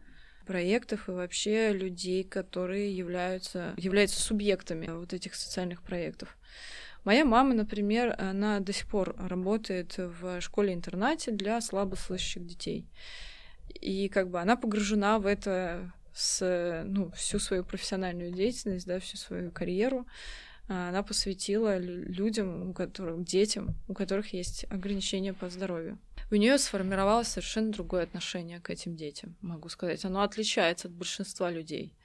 проектов 0.50 1.08
и 1.08 1.12
вообще 1.12 1.72
людей, 1.72 2.24
которые 2.24 2.92
являются, 2.98 3.76
являются 3.78 4.20
субъектами 4.20 4.88
вот 4.88 5.14
этих 5.14 5.36
социальных 5.36 5.84
проектов. 5.84 6.36
Моя 7.04 7.24
мама, 7.24 7.54
например, 7.54 8.16
она 8.18 8.60
до 8.60 8.74
сих 8.74 8.88
пор 8.88 9.16
работает 9.16 9.94
в 10.00 10.42
школе-интернате 10.42 11.30
для 11.30 11.62
слабослышащих 11.62 12.48
детей. 12.48 12.88
И 13.80 14.10
как 14.10 14.32
бы 14.32 14.42
она 14.42 14.56
погружена 14.56 15.20
в 15.20 15.28
это 15.28 15.94
с, 16.16 16.84
ну, 16.84 17.12
всю 17.12 17.38
свою 17.38 17.64
профессиональную 17.64 18.32
деятельность, 18.32 18.88
да, 18.88 19.00
всю 19.00 19.18
свою 19.18 19.52
карьеру 19.52 20.08
она 20.70 21.02
посвятила 21.02 21.80
людям, 21.80 22.70
у 22.70 22.74
которых, 22.74 23.24
детям, 23.24 23.76
у 23.88 23.94
которых 23.96 24.34
есть 24.34 24.66
ограничения 24.70 25.34
по 25.34 25.50
здоровью. 25.50 25.98
У 26.32 26.36
нее 26.36 26.58
сформировалось 26.58 27.28
совершенно 27.28 27.72
другое 27.72 28.04
отношение 28.04 28.60
к 28.60 28.70
этим 28.70 28.96
детям, 28.96 29.36
могу 29.42 29.70
сказать. 29.70 30.06
Оно 30.06 30.22
отличается 30.22 30.88
от 30.88 30.94
большинства 30.94 31.50
людей. 31.50 31.96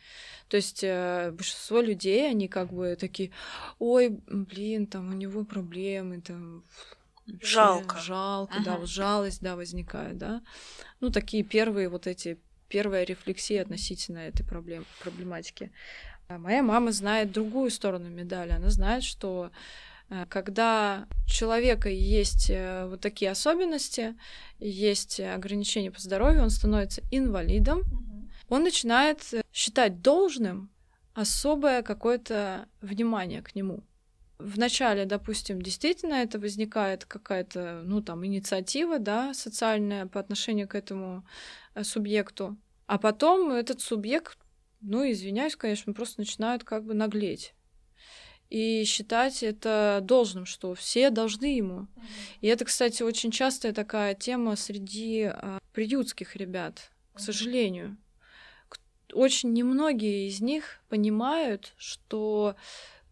То 0.49 0.57
есть 0.57 0.83
э, 0.83 1.31
большинство 1.33 1.81
людей, 1.81 2.31
они 2.31 2.49
как 2.49 2.73
бы 2.73 2.97
такие, 2.99 3.31
ой, 3.79 4.19
блин, 4.27 4.87
там 4.87 5.11
у 5.11 5.13
него 5.13 5.45
проблемы, 5.45 6.21
там 6.21 6.65
жалко, 7.43 7.99
жалко, 7.99 8.55
ага. 8.55 8.65
да, 8.65 8.77
вот 8.77 8.89
жалость, 8.89 9.43
да, 9.43 9.57
возникает, 9.57 10.19
да. 10.19 10.43
Ну 11.01 11.11
такие 11.11 11.43
первые 11.43 11.89
вот 11.89 12.07
эти 12.07 12.39
первая 12.69 13.05
рефлексия 13.05 13.63
относительно 13.63 14.19
этой 14.19 14.45
проблем, 14.45 14.85
проблематики. 15.01 15.71
А 16.29 16.39
моя 16.39 16.63
мама 16.63 16.93
знает 16.93 17.33
другую 17.33 17.71
сторону 17.71 18.09
медали. 18.09 18.53
Она 18.53 18.71
знает, 18.71 19.05
что 19.05 19.51
когда 20.29 21.07
у 21.25 21.29
человека 21.29 21.89
есть 21.89 22.51
э, 22.51 22.87
вот 22.87 23.01
такие 23.01 23.31
особенности, 23.31 24.17
есть 24.59 25.19
ограничения 25.19 25.91
по 25.91 26.01
здоровью, 26.01 26.43
он 26.43 26.51
становится 26.51 27.03
инвалидом, 27.11 27.83
он 28.49 28.63
начинает 28.63 29.21
считать 29.53 30.03
должным 30.03 30.71
особое 31.15 31.83
какое-то 31.83 32.69
внимание 32.81 33.43
к 33.43 33.55
нему. 33.55 33.83
Вначале, 34.39 35.05
допустим, 35.07 35.63
действительно 35.63 36.15
это 36.15 36.39
возникает 36.39 37.05
какая-то, 37.05 37.83
ну, 37.85 38.03
там, 38.03 38.27
инициатива, 38.27 38.99
да, 38.99 39.33
социальная 39.33 40.07
по 40.07 40.21
отношению 40.21 40.69
к 40.69 40.75
этому 40.75 41.25
э, 41.75 41.85
субъекту. 41.85 42.57
А 42.87 42.99
потом 42.99 43.51
этот 43.51 43.81
субъект, 43.81 44.37
ну, 44.81 45.11
извиняюсь, 45.11 45.57
конечно, 45.57 45.93
просто 45.95 46.21
начинают 46.21 46.65
как 46.65 46.85
бы 46.85 46.95
наглеть 46.95 47.54
и 48.51 48.85
считать 48.85 49.43
это 49.43 50.01
должным, 50.03 50.47
что 50.47 50.75
все 50.75 51.11
должны 51.11 51.57
ему. 51.57 51.87
И 52.41 52.47
это, 52.47 52.65
кстати, 52.65 53.03
очень 53.03 53.31
частая 53.31 53.73
такая 53.73 54.15
тема 54.15 54.57
среди 54.57 55.25
а, 55.25 55.59
приютских 55.73 56.37
ребят, 56.37 56.91
к 57.15 57.21
сожалению. 57.21 57.97
Очень 59.13 59.53
немногие 59.53 60.29
из 60.29 60.41
них 60.41 60.81
понимают, 60.89 61.73
что 61.77 62.57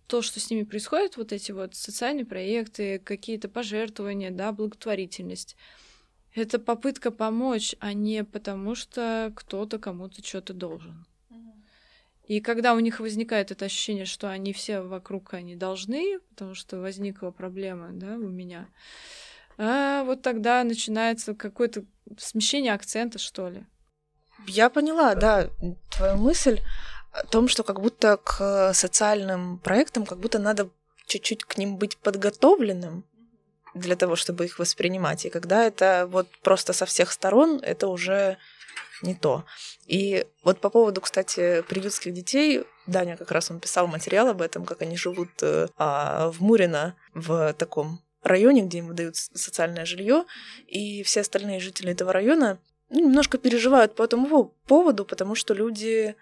то, 0.06 0.20
что 0.20 0.40
с 0.40 0.50
ними 0.50 0.64
происходит, 0.64 1.16
вот 1.16 1.32
эти 1.32 1.52
вот 1.52 1.74
социальные 1.74 2.26
проекты, 2.26 2.98
какие-то 2.98 3.48
пожертвования, 3.48 4.30
да, 4.30 4.52
благотворительность, 4.52 5.56
это 6.34 6.58
попытка 6.58 7.10
помочь, 7.10 7.74
а 7.78 7.92
не 7.92 8.24
потому, 8.24 8.74
что 8.74 9.32
кто-то 9.36 9.78
кому-то 9.78 10.24
что-то 10.24 10.54
должен. 10.54 11.06
И 12.32 12.40
когда 12.40 12.72
у 12.72 12.78
них 12.78 12.98
возникает 12.98 13.50
это 13.50 13.66
ощущение, 13.66 14.06
что 14.06 14.30
они 14.30 14.54
все 14.54 14.80
вокруг 14.80 15.34
они 15.34 15.54
должны, 15.54 16.18
потому 16.30 16.54
что 16.54 16.80
возникла 16.80 17.30
проблема, 17.30 17.88
да, 17.92 18.14
у 18.14 18.30
меня, 18.30 18.68
а 19.58 20.02
вот 20.04 20.22
тогда 20.22 20.64
начинается 20.64 21.34
какое-то 21.34 21.84
смещение 22.16 22.72
акцента, 22.72 23.18
что 23.18 23.50
ли. 23.50 23.66
Я 24.46 24.70
поняла, 24.70 25.14
да, 25.14 25.50
твою 25.90 26.16
мысль 26.16 26.60
о 27.12 27.22
том, 27.26 27.48
что 27.48 27.64
как 27.64 27.82
будто 27.82 28.16
к 28.16 28.72
социальным 28.72 29.58
проектам 29.58 30.06
как 30.06 30.18
будто 30.18 30.38
надо 30.38 30.70
чуть-чуть 31.04 31.44
к 31.44 31.58
ним 31.58 31.76
быть 31.76 31.98
подготовленным, 31.98 33.04
для 33.74 33.96
того, 33.96 34.16
чтобы 34.16 34.46
их 34.46 34.58
воспринимать. 34.58 35.26
И 35.26 35.30
когда 35.30 35.64
это 35.64 36.06
вот 36.10 36.28
просто 36.42 36.72
со 36.72 36.86
всех 36.86 37.12
сторон, 37.12 37.60
это 37.62 37.88
уже 37.88 38.38
не 39.02 39.14
то. 39.14 39.44
И 39.86 40.26
вот 40.44 40.60
по 40.60 40.70
поводу, 40.70 41.00
кстати, 41.00 41.62
приютских 41.62 42.12
детей, 42.12 42.64
Даня 42.86 43.16
как 43.16 43.30
раз 43.30 43.50
он 43.50 43.60
писал 43.60 43.86
материал 43.86 44.28
об 44.28 44.42
этом, 44.42 44.64
как 44.64 44.82
они 44.82 44.96
живут 44.96 45.30
э, 45.42 45.68
а, 45.76 46.30
в 46.30 46.40
Мурино, 46.40 46.96
в 47.14 47.52
таком 47.54 48.00
районе, 48.22 48.62
где 48.62 48.78
им 48.78 48.88
выдают 48.88 49.16
социальное 49.16 49.84
жилье, 49.84 50.24
и 50.66 51.02
все 51.02 51.20
остальные 51.20 51.60
жители 51.60 51.92
этого 51.92 52.12
района 52.12 52.58
ну, 52.90 53.00
немножко 53.00 53.38
переживают 53.38 53.94
по 53.94 54.02
этому 54.02 54.54
поводу, 54.66 55.04
потому 55.04 55.34
что 55.34 55.54
люди 55.54 56.14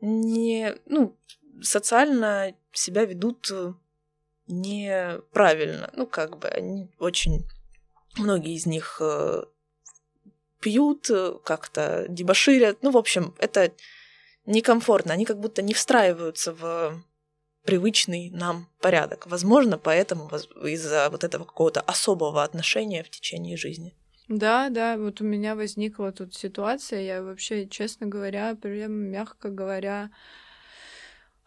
не, 0.00 0.74
ну, 0.86 1.16
социально 1.62 2.54
себя 2.72 3.04
ведут 3.04 3.50
неправильно. 4.46 5.90
Ну, 5.94 6.06
как 6.06 6.38
бы 6.38 6.48
они 6.48 6.90
очень... 6.98 7.46
Многие 8.16 8.54
из 8.54 8.64
них 8.64 8.98
э, 9.00 9.42
пьют, 10.64 11.10
э, 11.10 11.34
как-то 11.44 12.06
дебоширят. 12.08 12.78
Ну, 12.82 12.90
в 12.90 12.96
общем, 12.96 13.34
это 13.38 13.70
некомфортно. 14.46 15.12
Они 15.12 15.26
как 15.26 15.38
будто 15.38 15.60
не 15.62 15.74
встраиваются 15.74 16.54
в 16.54 17.02
привычный 17.64 18.30
нам 18.30 18.66
порядок. 18.80 19.26
Возможно, 19.26 19.78
поэтому 19.78 20.30
из-за 20.64 21.08
вот 21.10 21.22
этого 21.22 21.44
какого-то 21.44 21.80
особого 21.82 22.42
отношения 22.42 23.02
в 23.02 23.10
течение 23.10 23.56
жизни. 23.56 23.94
Да, 24.28 24.70
да, 24.70 24.96
вот 24.96 25.20
у 25.20 25.24
меня 25.24 25.54
возникла 25.54 26.10
тут 26.10 26.34
ситуация, 26.34 27.02
я 27.02 27.22
вообще, 27.22 27.66
честно 27.66 28.06
говоря, 28.06 28.54
прям 28.54 28.92
мягко 28.92 29.50
говоря, 29.50 30.10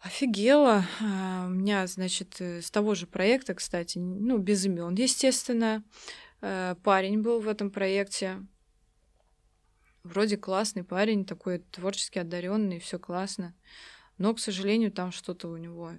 Офигела. 0.00 0.84
А, 1.00 1.46
у 1.46 1.50
меня, 1.50 1.86
значит, 1.88 2.36
э, 2.38 2.62
с 2.62 2.70
того 2.70 2.94
же 2.94 3.08
проекта, 3.08 3.54
кстати, 3.54 3.98
ну, 3.98 4.38
без 4.38 4.64
имен, 4.64 4.94
естественно, 4.94 5.82
э, 6.40 6.76
парень 6.84 7.20
был 7.20 7.40
в 7.40 7.48
этом 7.48 7.70
проекте. 7.70 8.36
Вроде 10.02 10.36
классный 10.36 10.84
парень, 10.84 11.24
такой 11.24 11.58
творчески 11.58 12.18
одаренный, 12.18 12.78
все 12.78 12.98
классно. 12.98 13.54
Но, 14.16 14.34
к 14.34 14.40
сожалению, 14.40 14.90
там 14.90 15.12
что-то 15.12 15.48
у 15.48 15.56
него 15.56 15.92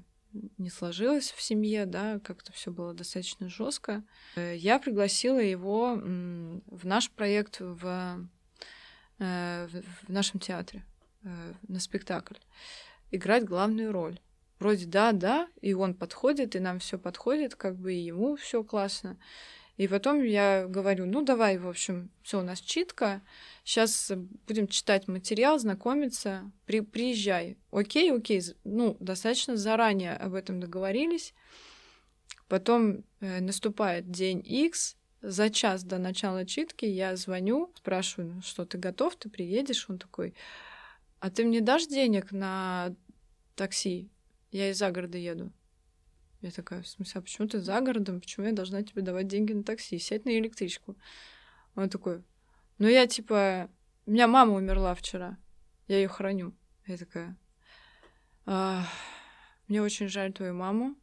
не 0.57 0.69
сложилось 0.69 1.31
в 1.31 1.41
семье, 1.41 1.85
да, 1.85 2.19
как-то 2.19 2.51
все 2.53 2.71
было 2.71 2.93
достаточно 2.93 3.49
жестко. 3.49 4.03
Э, 4.35 4.55
я 4.55 4.79
пригласила 4.79 5.39
его 5.39 5.95
в 5.95 6.85
наш 6.85 7.09
проект 7.09 7.57
в, 7.59 8.27
в 9.17 9.83
нашем 10.07 10.39
театре 10.39 10.85
на 11.23 11.79
спектакль 11.79 12.35
играть 13.11 13.45
главную 13.45 13.91
роль. 13.91 14.19
вроде 14.59 14.85
да, 14.85 15.13
да, 15.13 15.47
и 15.61 15.73
он 15.73 15.93
подходит, 15.93 16.55
и 16.55 16.59
нам 16.59 16.79
все 16.79 16.99
подходит, 16.99 17.55
как 17.55 17.77
бы 17.77 17.93
и 17.93 17.99
ему 17.99 18.35
все 18.35 18.63
классно. 18.63 19.17
И 19.79 19.87
потом 19.87 20.21
я 20.21 20.67
говорю, 20.67 21.05
ну 21.05 21.21
давай, 21.21 21.57
в 21.57 21.65
общем, 21.65 22.09
все 22.21 22.39
у 22.39 22.43
нас 22.43 22.59
читка, 22.59 23.21
сейчас 23.63 24.11
будем 24.45 24.67
читать 24.67 25.07
материал, 25.07 25.57
знакомиться, 25.57 26.51
при, 26.65 26.81
приезжай. 26.81 27.57
Окей, 27.71 28.11
окей, 28.11 28.41
ну, 28.65 28.97
достаточно 28.99 29.55
заранее 29.55 30.17
об 30.17 30.33
этом 30.33 30.59
договорились. 30.59 31.33
Потом 32.49 33.05
э, 33.21 33.39
наступает 33.39 34.11
день 34.11 34.43
X, 34.45 34.97
за 35.21 35.49
час 35.49 35.85
до 35.85 35.97
начала 35.97 36.45
читки 36.45 36.83
я 36.83 37.15
звоню, 37.15 37.71
спрашиваю, 37.77 38.33
ну 38.35 38.41
что, 38.41 38.65
ты 38.65 38.77
готов, 38.77 39.15
ты 39.15 39.29
приедешь? 39.29 39.89
Он 39.89 39.97
такой, 39.97 40.35
а 41.21 41.29
ты 41.29 41.45
мне 41.45 41.61
дашь 41.61 41.87
денег 41.87 42.33
на 42.33 42.93
такси? 43.55 44.09
Я 44.51 44.71
из-за 44.71 44.91
города 44.91 45.17
еду. 45.17 45.53
Я 46.41 46.51
такая, 46.51 46.81
в 46.81 46.87
смысле, 46.87 47.19
а 47.19 47.21
почему 47.21 47.47
ты 47.47 47.59
за 47.59 47.81
городом? 47.81 48.21
Почему 48.21 48.45
я 48.45 48.53
должна 48.53 48.81
тебе 48.83 49.01
давать 49.01 49.27
деньги 49.27 49.53
на 49.53 49.63
такси? 49.63 49.99
Сядь 49.99 50.25
на 50.25 50.37
электричку. 50.37 50.95
Он 51.75 51.89
такой, 51.89 52.23
ну 52.77 52.87
я 52.87 53.07
типа... 53.07 53.69
У 54.05 54.11
меня 54.11 54.27
мама 54.27 54.53
умерла 54.53 54.95
вчера. 54.95 55.37
Я 55.87 55.97
ее 55.97 56.07
храню. 56.07 56.55
Я 56.87 56.97
такая, 56.97 57.37
а, 58.45 58.83
мне 59.67 59.79
очень 59.79 60.07
жаль 60.07 60.33
твою 60.33 60.55
маму. 60.55 60.95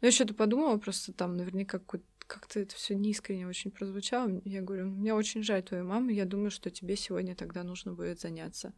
Ну, 0.00 0.06
я 0.06 0.12
что-то 0.12 0.34
подумала, 0.34 0.76
просто 0.76 1.12
там 1.12 1.36
наверняка 1.36 1.80
как-то 1.80 2.60
это 2.60 2.76
все 2.76 2.94
неискренне 2.94 3.48
очень 3.48 3.72
прозвучало. 3.72 4.40
Я 4.44 4.62
говорю, 4.62 4.86
мне 4.86 5.12
очень 5.12 5.42
жаль 5.42 5.64
твою 5.64 5.84
маму, 5.84 6.10
я 6.10 6.24
думаю, 6.24 6.52
что 6.52 6.70
тебе 6.70 6.94
сегодня 6.94 7.34
тогда 7.34 7.64
нужно 7.64 7.92
будет 7.92 8.20
заняться 8.20 8.72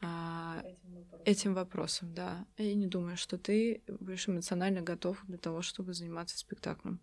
а, 0.00 0.62
этим, 0.64 0.94
вопросом. 0.94 1.22
этим 1.24 1.54
вопросом, 1.54 2.14
да. 2.14 2.46
Я 2.56 2.74
не 2.74 2.86
думаю, 2.86 3.16
что 3.16 3.38
ты 3.38 3.82
будешь 3.88 4.28
эмоционально 4.28 4.80
готов 4.80 5.22
для 5.26 5.38
того, 5.38 5.62
чтобы 5.62 5.94
заниматься 5.94 6.38
спектаклем. 6.38 7.00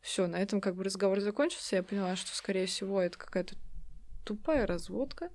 Все, 0.00 0.26
на 0.26 0.36
этом 0.36 0.60
как 0.60 0.74
бы 0.76 0.84
разговор 0.84 1.20
закончился. 1.20 1.76
Я 1.76 1.82
поняла, 1.82 2.16
что, 2.16 2.34
скорее 2.34 2.66
всего, 2.66 3.00
это 3.00 3.18
какая-то 3.18 3.56
тупая 4.24 4.66
разводка. 4.66 5.30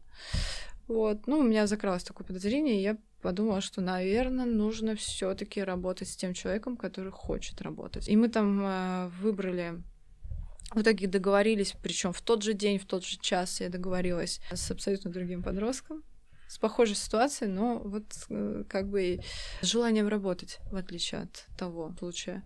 Вот. 0.87 1.27
Ну, 1.27 1.39
у 1.39 1.43
меня 1.43 1.67
закралось 1.67 2.03
такое 2.03 2.25
подозрение, 2.25 2.79
и 2.79 2.83
я 2.83 2.97
подумала, 3.21 3.61
что, 3.61 3.81
наверное, 3.81 4.45
нужно 4.45 4.95
все-таки 4.95 5.63
работать 5.63 6.09
с 6.09 6.15
тем 6.15 6.33
человеком, 6.33 6.77
который 6.77 7.11
хочет 7.11 7.61
работать. 7.61 8.07
И 8.09 8.15
мы 8.15 8.29
там 8.29 8.61
э, 8.63 9.07
выбрали 9.21 9.81
в 10.71 10.81
итоге 10.81 11.07
договорились, 11.07 11.75
причем 11.81 12.13
в 12.13 12.21
тот 12.21 12.43
же 12.43 12.53
день, 12.53 12.79
в 12.79 12.85
тот 12.85 13.05
же 13.05 13.17
час 13.19 13.61
я 13.61 13.69
договорилась 13.69 14.41
с 14.51 14.71
абсолютно 14.71 15.11
другим 15.11 15.43
подростком, 15.43 16.03
с 16.53 16.59
похожей 16.59 16.95
ситуацией, 16.95 17.49
но 17.49 17.79
вот 17.79 18.03
э, 18.29 18.63
как 18.69 18.87
бы 18.87 19.21
с 19.61 19.65
желанием 19.65 20.07
работать, 20.07 20.59
в 20.71 20.75
отличие 20.75 21.21
от 21.21 21.47
того 21.57 21.95
случая. 21.97 22.43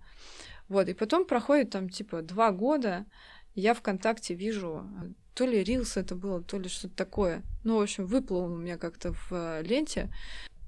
Вот, 0.70 0.88
и 0.88 0.94
потом 0.94 1.26
проходит 1.26 1.72
там 1.72 1.90
типа 1.90 2.22
два 2.22 2.52
года, 2.52 3.06
я 3.54 3.74
ВКонтакте 3.74 4.34
вижу, 4.34 4.90
то 5.34 5.46
ли 5.46 5.62
Рилс 5.62 5.98
это 5.98 6.16
было, 6.16 6.42
то 6.42 6.58
ли 6.58 6.70
что-то 6.70 6.96
такое. 6.96 7.44
Ну, 7.66 7.80
в 7.80 7.82
общем, 7.82 8.06
выплыл 8.06 8.46
у 8.46 8.56
меня 8.56 8.78
как-то 8.78 9.12
в 9.12 9.28
э, 9.32 9.62
ленте 9.64 10.10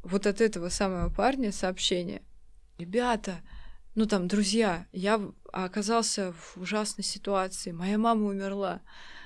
вот 0.03 0.27
от 0.27 0.41
этого 0.41 0.67
самого 0.67 1.09
парня 1.09 1.53
сообщение. 1.53 2.21
Ребята, 2.77 3.39
ну 3.95 4.05
там, 4.05 4.27
друзья, 4.27 4.85
я 4.91 5.21
оказался 5.53 6.33
в 6.33 6.57
ужасной 6.57 7.05
ситуации, 7.05 7.71
моя 7.71 7.97
мама 7.97 8.25
умерла. 8.25 8.81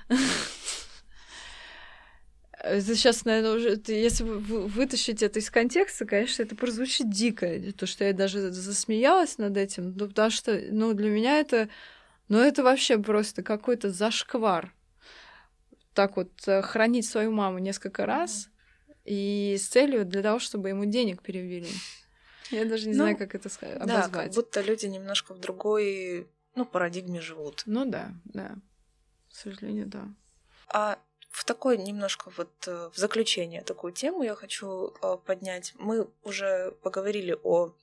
Сейчас, 2.64 3.24
наверное, 3.24 3.52
уже, 3.52 3.80
если 3.88 4.24
вы 4.24 4.66
вытащить 4.66 5.22
это 5.22 5.38
из 5.38 5.50
контекста, 5.50 6.06
конечно, 6.06 6.42
это 6.42 6.56
прозвучит 6.56 7.10
дико, 7.10 7.46
то, 7.72 7.86
что 7.86 8.04
я 8.04 8.12
даже 8.12 8.50
засмеялась 8.50 9.36
над 9.36 9.56
этим, 9.56 9.94
ну, 9.96 10.08
потому 10.08 10.30
что, 10.30 10.58
ну, 10.70 10.94
для 10.94 11.10
меня 11.10 11.40
это, 11.40 11.68
ну, 12.28 12.38
это 12.38 12.62
вообще 12.62 12.98
просто 12.98 13.42
какой-то 13.42 13.90
зашквар. 13.90 14.72
Так 15.92 16.16
вот, 16.16 16.30
э, 16.46 16.62
хранить 16.62 17.06
свою 17.06 17.32
маму 17.32 17.58
несколько 17.58 18.06
раз, 18.06 18.48
и 19.04 19.56
с 19.58 19.68
целью 19.68 20.06
для 20.06 20.22
того, 20.22 20.38
чтобы 20.38 20.70
ему 20.70 20.86
денег 20.86 21.22
перевели. 21.22 21.70
Я 22.50 22.64
даже 22.64 22.86
не 22.86 22.92
ну, 22.94 23.04
знаю, 23.04 23.16
как 23.16 23.34
это 23.34 23.48
обозвать. 23.48 23.86
Да, 23.86 24.08
как 24.08 24.32
будто 24.32 24.60
люди 24.62 24.86
немножко 24.86 25.34
в 25.34 25.38
другой, 25.38 26.28
ну, 26.54 26.64
парадигме 26.64 27.20
живут. 27.20 27.62
Ну 27.66 27.84
да, 27.84 28.12
да. 28.24 28.56
К 29.30 29.36
сожалению, 29.36 29.86
да. 29.86 30.08
А 30.68 30.98
в 31.34 31.42
такой 31.44 31.78
немножко 31.78 32.30
вот 32.36 32.52
э, 32.68 32.90
в 32.94 32.96
заключение 32.96 33.62
такую 33.62 33.92
тему 33.92 34.22
я 34.22 34.36
хочу 34.36 34.94
э, 35.02 35.16
поднять. 35.26 35.74
Мы 35.78 36.06
уже 36.22 36.70
поговорили 36.82 37.36
о, 37.42 37.74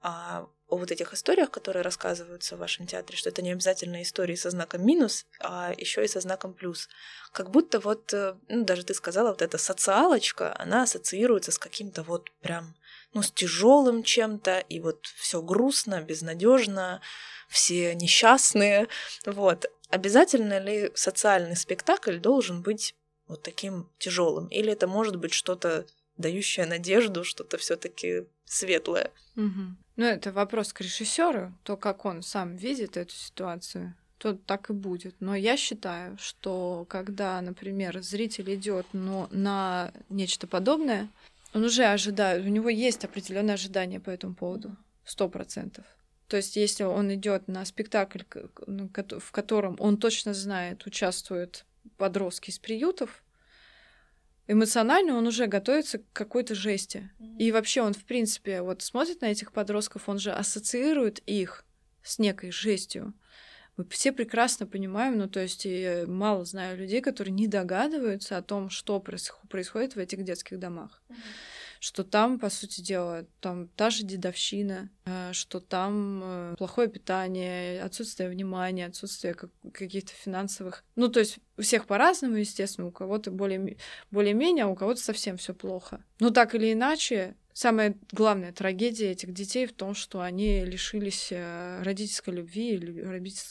о, 0.00 0.46
о 0.68 0.76
вот 0.76 0.90
этих 0.90 1.12
историях, 1.12 1.50
которые 1.50 1.82
рассказываются 1.82 2.56
в 2.56 2.60
вашем 2.60 2.86
театре, 2.86 3.18
что 3.18 3.28
это 3.28 3.42
не 3.42 3.52
обязательно 3.52 4.00
истории 4.00 4.36
со 4.36 4.48
знаком 4.48 4.86
минус, 4.86 5.26
а 5.38 5.74
еще 5.76 6.02
и 6.02 6.08
со 6.08 6.20
знаком 6.20 6.54
плюс. 6.54 6.88
Как 7.32 7.50
будто 7.50 7.78
вот, 7.78 8.14
э, 8.14 8.36
ну 8.48 8.64
даже 8.64 8.86
ты 8.86 8.94
сказала, 8.94 9.28
вот 9.28 9.42
эта 9.42 9.58
социалочка, 9.58 10.58
она 10.58 10.84
ассоциируется 10.84 11.52
с 11.52 11.58
каким-то 11.58 12.02
вот 12.02 12.30
прям, 12.40 12.74
ну 13.12 13.20
с 13.22 13.30
тяжелым 13.30 14.02
чем-то, 14.02 14.60
и 14.60 14.80
вот 14.80 15.04
все 15.18 15.42
грустно, 15.42 16.00
безнадежно, 16.00 17.02
все 17.50 17.94
несчастные, 17.94 18.88
вот. 19.26 19.66
Обязательно 19.88 20.58
ли 20.58 20.90
социальный 20.94 21.56
спектакль 21.56 22.18
должен 22.18 22.62
быть 22.62 22.94
вот 23.26 23.42
таким 23.42 23.88
тяжелым? 23.98 24.48
Или 24.48 24.72
это 24.72 24.86
может 24.86 25.16
быть 25.16 25.32
что-то 25.32 25.86
дающее 26.16 26.66
надежду, 26.66 27.24
что-то 27.24 27.58
все-таки 27.58 28.26
светлое? 28.44 29.10
Угу. 29.36 29.76
Ну, 29.96 30.04
это 30.04 30.32
вопрос 30.32 30.72
к 30.72 30.80
режиссеру, 30.80 31.54
то, 31.62 31.76
как 31.76 32.04
он 32.04 32.22
сам 32.22 32.56
видит 32.56 32.96
эту 32.96 33.14
ситуацию 33.14 33.94
то 34.18 34.34
так 34.34 34.68
и 34.68 34.72
будет. 34.72 35.14
Но 35.20 35.34
я 35.34 35.56
считаю, 35.56 36.18
что 36.18 36.84
когда, 36.88 37.40
например, 37.40 38.02
зритель 38.02 38.54
идет 38.54 38.86
но 38.92 39.28
на 39.30 39.92
нечто 40.08 40.46
подобное, 40.46 41.08
он 41.54 41.64
уже 41.64 41.84
ожидает, 41.84 42.44
у 42.44 42.48
него 42.48 42.68
есть 42.68 43.04
определенное 43.04 43.54
ожидание 43.54 44.00
по 44.00 44.10
этому 44.10 44.34
поводу, 44.34 44.76
сто 45.04 45.28
процентов. 45.28 45.84
То 46.28 46.36
есть, 46.36 46.56
если 46.56 46.84
он 46.84 47.12
идет 47.14 47.48
на 47.48 47.64
спектакль, 47.64 48.22
ну, 48.66 48.90
в 49.18 49.32
котором 49.32 49.76
он 49.78 49.96
точно 49.96 50.34
знает, 50.34 50.84
участвуют 50.86 51.64
подростки 51.96 52.50
из 52.50 52.58
приютов, 52.58 53.24
эмоционально 54.46 55.16
он 55.16 55.26
уже 55.26 55.46
готовится 55.46 55.98
к 55.98 56.04
какой-то 56.12 56.54
жести. 56.54 57.10
Mm-hmm. 57.18 57.38
И 57.38 57.52
вообще 57.52 57.80
он, 57.80 57.94
в 57.94 58.04
принципе, 58.04 58.60
вот 58.60 58.82
смотрит 58.82 59.22
на 59.22 59.26
этих 59.26 59.52
подростков, 59.52 60.08
он 60.08 60.18
же 60.18 60.30
ассоциирует 60.30 61.20
их 61.20 61.64
с 62.02 62.18
некой 62.18 62.50
жестью. 62.50 63.14
Мы 63.78 63.86
все 63.86 64.12
прекрасно 64.12 64.66
понимаем, 64.66 65.16
ну 65.18 65.28
то 65.28 65.40
есть 65.40 65.64
я 65.64 66.04
мало 66.06 66.44
знаю 66.44 66.76
людей, 66.76 67.00
которые 67.00 67.32
не 67.32 67.46
догадываются 67.46 68.36
о 68.36 68.42
том, 68.42 68.70
что 68.70 69.00
происходит 69.00 69.94
в 69.94 69.98
этих 69.98 70.24
детских 70.24 70.58
домах. 70.58 71.02
Mm-hmm 71.08 71.14
что 71.80 72.04
там, 72.04 72.38
по 72.38 72.50
сути 72.50 72.80
дела, 72.80 73.26
там 73.40 73.68
та 73.68 73.90
же 73.90 74.04
дедовщина, 74.04 74.90
э, 75.04 75.32
что 75.32 75.60
там 75.60 76.20
э, 76.22 76.54
плохое 76.58 76.88
питание, 76.88 77.82
отсутствие 77.82 78.28
внимания, 78.28 78.86
отсутствие 78.86 79.34
каких-то 79.34 80.12
финансовых... 80.12 80.84
Ну, 80.96 81.08
то 81.08 81.20
есть 81.20 81.38
у 81.56 81.62
всех 81.62 81.86
по-разному, 81.86 82.36
естественно, 82.36 82.86
у 82.86 82.90
кого-то 82.90 83.30
более, 83.30 83.76
более-менее, 84.10 84.64
а 84.64 84.68
у 84.68 84.74
кого-то 84.74 85.00
совсем 85.00 85.36
все 85.36 85.54
плохо. 85.54 86.04
Но 86.20 86.30
так 86.30 86.54
или 86.54 86.72
иначе, 86.72 87.36
самая 87.52 87.96
главная 88.12 88.52
трагедия 88.52 89.10
этих 89.10 89.32
детей 89.32 89.66
в 89.66 89.72
том, 89.72 89.94
что 89.94 90.20
они 90.20 90.64
лишились 90.64 91.28
э, 91.30 91.82
родительской 91.82 92.34
любви 92.34 92.74
или 92.74 93.00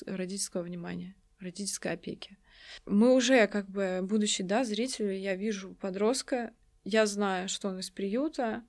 родительского 0.06 0.62
внимания, 0.62 1.16
родительской 1.40 1.92
опеки. 1.92 2.38
Мы 2.86 3.14
уже, 3.14 3.48
как 3.48 3.70
бы, 3.70 4.00
будучи, 4.02 4.44
да, 4.44 4.64
зрителю, 4.64 5.12
я 5.12 5.36
вижу 5.36 5.74
подростка, 5.76 6.52
я 6.88 7.06
знаю, 7.06 7.50
что 7.50 7.68
он 7.68 7.80
из 7.80 7.90
приюта, 7.90 8.64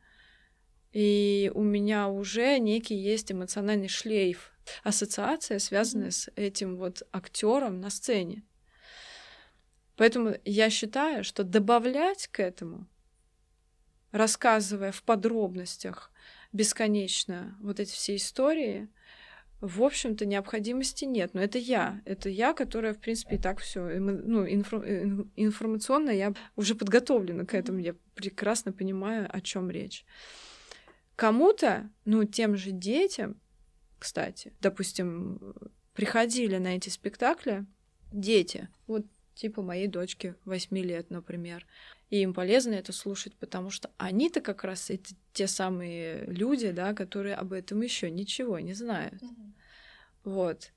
и 0.92 1.52
у 1.54 1.62
меня 1.62 2.08
уже 2.08 2.58
некий 2.58 2.96
есть 2.96 3.30
эмоциональный 3.30 3.88
шлейф, 3.88 4.52
ассоциация, 4.82 5.60
связанная 5.60 6.08
mm-hmm. 6.08 6.10
с 6.10 6.30
этим 6.34 6.76
вот 6.76 7.04
актером 7.12 7.80
на 7.80 7.90
сцене. 7.90 8.44
Поэтому 9.96 10.34
я 10.44 10.68
считаю, 10.68 11.22
что 11.22 11.44
добавлять 11.44 12.26
к 12.26 12.40
этому, 12.40 12.88
рассказывая 14.10 14.90
в 14.90 15.04
подробностях 15.04 16.10
бесконечно 16.52 17.56
вот 17.60 17.78
эти 17.78 17.92
все 17.92 18.16
истории, 18.16 18.88
в 19.60 19.82
общем-то, 19.82 20.24
необходимости 20.24 21.04
нет. 21.04 21.34
Но 21.34 21.40
это 21.40 21.58
я. 21.58 22.00
Это 22.04 22.28
я, 22.28 22.52
которая, 22.52 22.94
в 22.94 22.98
принципе, 22.98 23.36
и 23.36 23.38
так 23.38 23.58
все. 23.58 23.98
Ну, 23.98 24.46
инфор... 24.46 24.84
информационно 25.36 26.10
я 26.10 26.32
уже 26.54 26.74
подготовлена 26.74 27.44
к 27.44 27.54
этому. 27.54 27.78
Я 27.78 27.94
прекрасно 28.14 28.72
понимаю, 28.72 29.28
о 29.30 29.40
чем 29.40 29.70
речь. 29.70 30.04
Кому-то, 31.16 31.90
ну, 32.04 32.24
тем 32.24 32.56
же 32.56 32.70
детям, 32.70 33.40
кстати, 33.98 34.52
допустим, 34.60 35.54
приходили 35.92 36.58
на 36.58 36.76
эти 36.76 36.88
спектакли 36.88 37.66
дети, 38.12 38.68
вот 38.86 39.04
типа 39.34 39.62
моей 39.62 39.88
дочки 39.88 40.36
8 40.44 40.78
лет, 40.78 41.10
например. 41.10 41.66
И 42.10 42.20
им 42.20 42.32
полезно 42.32 42.74
это 42.74 42.92
слушать, 42.92 43.36
потому 43.36 43.70
что 43.70 43.90
они-то 43.98 44.40
как 44.40 44.62
раз, 44.64 44.90
эти 44.90 45.16
те 45.38 45.46
самые 45.46 46.24
люди, 46.26 46.72
да, 46.72 46.94
которые 46.94 47.36
об 47.36 47.52
этом 47.52 47.80
еще 47.80 48.10
ничего 48.10 48.58
не 48.58 48.74
знают. 48.74 49.22
Вот. 50.24 50.72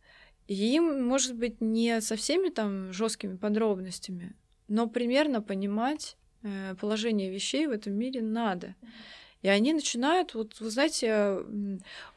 И 0.47 0.53
им, 0.76 1.03
может 1.03 1.36
быть, 1.36 1.62
не 1.62 1.99
со 1.99 2.16
всеми 2.16 2.49
там 2.49 2.93
жесткими 2.93 3.38
подробностями, 3.38 4.36
но 4.68 4.88
примерно 4.88 5.41
понимать 5.41 6.16
э, 6.43 6.76
положение 6.80 7.32
вещей 7.32 7.66
в 7.66 7.72
этом 7.72 7.93
мире 7.93 8.22
надо. 8.22 8.76
И 9.41 9.47
они 9.47 9.74
начинают, 9.74 10.36
вот 10.36 10.59
вы 10.59 10.70
знаете, 10.70 11.39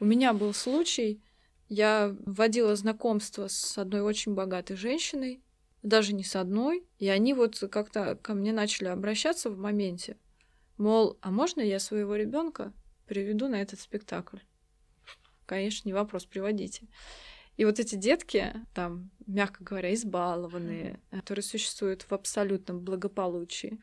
у 0.00 0.04
меня 0.04 0.34
был 0.34 0.52
случай, 0.52 1.22
я 1.70 2.14
вводила 2.26 2.76
знакомство 2.76 3.48
с 3.48 3.78
одной 3.78 4.02
очень 4.02 4.34
богатой 4.34 4.76
женщиной, 4.76 5.40
даже 5.82 6.12
не 6.12 6.24
с 6.24 6.36
одной, 6.36 6.84
и 6.98 7.08
они 7.08 7.32
вот 7.32 7.58
как-то 7.70 8.16
ко 8.16 8.34
мне 8.34 8.52
начали 8.52 8.88
обращаться 8.88 9.48
в 9.48 9.56
моменте, 9.56 10.18
мол, 10.76 11.18
а 11.20 11.30
можно 11.30 11.60
я 11.60 11.78
своего 11.78 12.16
ребенка 12.16 12.72
приведу 13.06 13.48
на 13.48 13.60
этот 13.60 13.80
спектакль? 13.80 14.38
Конечно, 15.46 15.88
не 15.88 15.92
вопрос, 15.92 16.24
приводите. 16.24 16.88
И 17.56 17.64
вот 17.64 17.78
эти 17.78 17.94
детки, 17.94 18.52
там, 18.74 19.10
мягко 19.26 19.62
говоря, 19.62 19.94
избалованные, 19.94 20.98
которые 21.10 21.42
существуют 21.42 22.02
в 22.02 22.12
абсолютном 22.12 22.80
благополучии, 22.80 23.80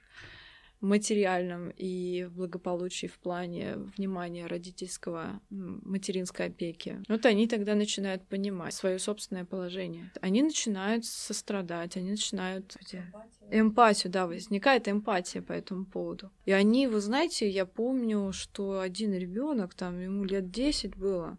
материальном 0.81 1.69
и 1.77 2.25
в 2.25 2.35
благополучии 2.35 3.05
в 3.05 3.19
плане 3.19 3.75
внимания 3.97 4.47
родительского, 4.47 5.39
материнской 5.49 6.47
опеки. 6.47 7.03
Вот 7.07 7.25
они 7.25 7.47
тогда 7.47 7.75
начинают 7.75 8.27
понимать 8.27 8.73
свое 8.73 8.97
собственное 8.97 9.45
положение. 9.45 10.11
Они 10.21 10.41
начинают 10.41 11.05
сострадать, 11.05 11.97
они 11.97 12.11
начинают... 12.11 12.75
Эмпатию. 12.91 13.13
эмпатию, 13.51 14.11
да, 14.11 14.25
возникает 14.25 14.87
эмпатия 14.87 15.43
по 15.43 15.53
этому 15.53 15.85
поводу. 15.85 16.31
И 16.45 16.51
они, 16.51 16.87
вы 16.87 16.99
знаете, 16.99 17.47
я 17.47 17.67
помню, 17.67 18.31
что 18.33 18.79
один 18.79 19.13
ребенок, 19.13 19.75
там 19.75 19.99
ему 19.99 20.23
лет 20.23 20.49
10 20.49 20.97
было, 20.97 21.37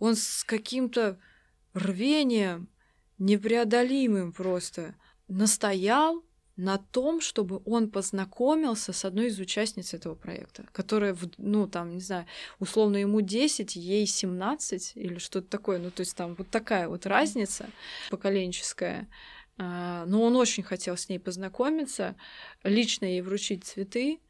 он 0.00 0.16
с 0.16 0.42
каким-то 0.42 1.20
рвением 1.72 2.68
непреодолимым 3.18 4.32
просто 4.32 4.96
настоял 5.28 6.24
на 6.56 6.78
том, 6.78 7.20
чтобы 7.20 7.62
он 7.64 7.90
познакомился 7.90 8.92
с 8.92 9.04
одной 9.04 9.26
из 9.26 9.38
участниц 9.40 9.92
этого 9.92 10.14
проекта, 10.14 10.64
которая, 10.72 11.16
ну, 11.36 11.66
там, 11.66 11.94
не 11.94 12.00
знаю, 12.00 12.26
условно 12.60 12.96
ему 12.96 13.20
10, 13.20 13.74
ей 13.74 14.06
17 14.06 14.92
или 14.94 15.18
что-то 15.18 15.48
такое. 15.48 15.78
Ну, 15.78 15.90
то 15.90 16.00
есть 16.00 16.16
там 16.16 16.34
вот 16.36 16.48
такая 16.50 16.88
вот 16.88 17.06
разница 17.06 17.68
поколенческая. 18.10 19.08
А, 19.56 20.04
но 20.06 20.22
он 20.22 20.36
очень 20.36 20.62
хотел 20.62 20.96
с 20.96 21.08
ней 21.08 21.18
познакомиться, 21.18 22.16
лично 22.62 23.04
ей 23.04 23.20
вручить 23.20 23.64
цветы 23.64 24.20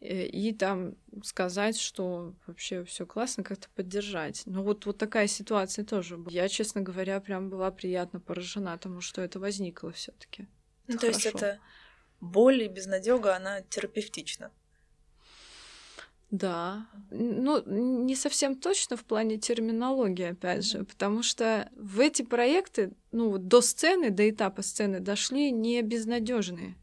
э, 0.00 0.26
и 0.26 0.52
там 0.52 0.94
сказать, 1.24 1.78
что 1.78 2.34
вообще 2.46 2.84
все 2.84 3.04
классно, 3.06 3.42
как-то 3.42 3.68
поддержать. 3.74 4.42
Но 4.46 4.62
вот, 4.62 4.86
вот 4.86 4.98
такая 4.98 5.26
ситуация 5.26 5.84
тоже 5.84 6.16
была. 6.16 6.32
Я, 6.32 6.48
честно 6.48 6.80
говоря, 6.80 7.20
прям 7.20 7.50
была 7.50 7.70
приятно 7.70 8.20
поражена 8.20 8.78
тому, 8.78 9.00
что 9.00 9.20
это 9.20 9.40
возникло 9.40 9.90
все 9.92 10.12
таки 10.12 10.46
ну, 10.88 10.98
то 10.98 11.06
есть 11.06 11.26
это 11.26 11.60
боль 12.20 12.62
и 12.62 12.68
безнадега, 12.68 13.36
она 13.36 13.60
терапевтична. 13.60 14.50
Да. 16.30 16.86
Ну, 17.10 17.62
не 17.66 18.14
совсем 18.14 18.56
точно 18.56 18.96
в 18.96 19.04
плане 19.04 19.38
терминологии, 19.38 20.32
опять 20.32 20.64
же, 20.64 20.84
потому 20.84 21.22
что 21.22 21.70
в 21.74 22.00
эти 22.00 22.22
проекты, 22.22 22.92
ну, 23.12 23.30
вот 23.30 23.48
до 23.48 23.62
сцены, 23.62 24.10
до 24.10 24.28
этапа 24.28 24.62
сцены 24.62 25.00
дошли 25.00 25.50
не 25.50 25.80
безнадежные. 25.82 26.74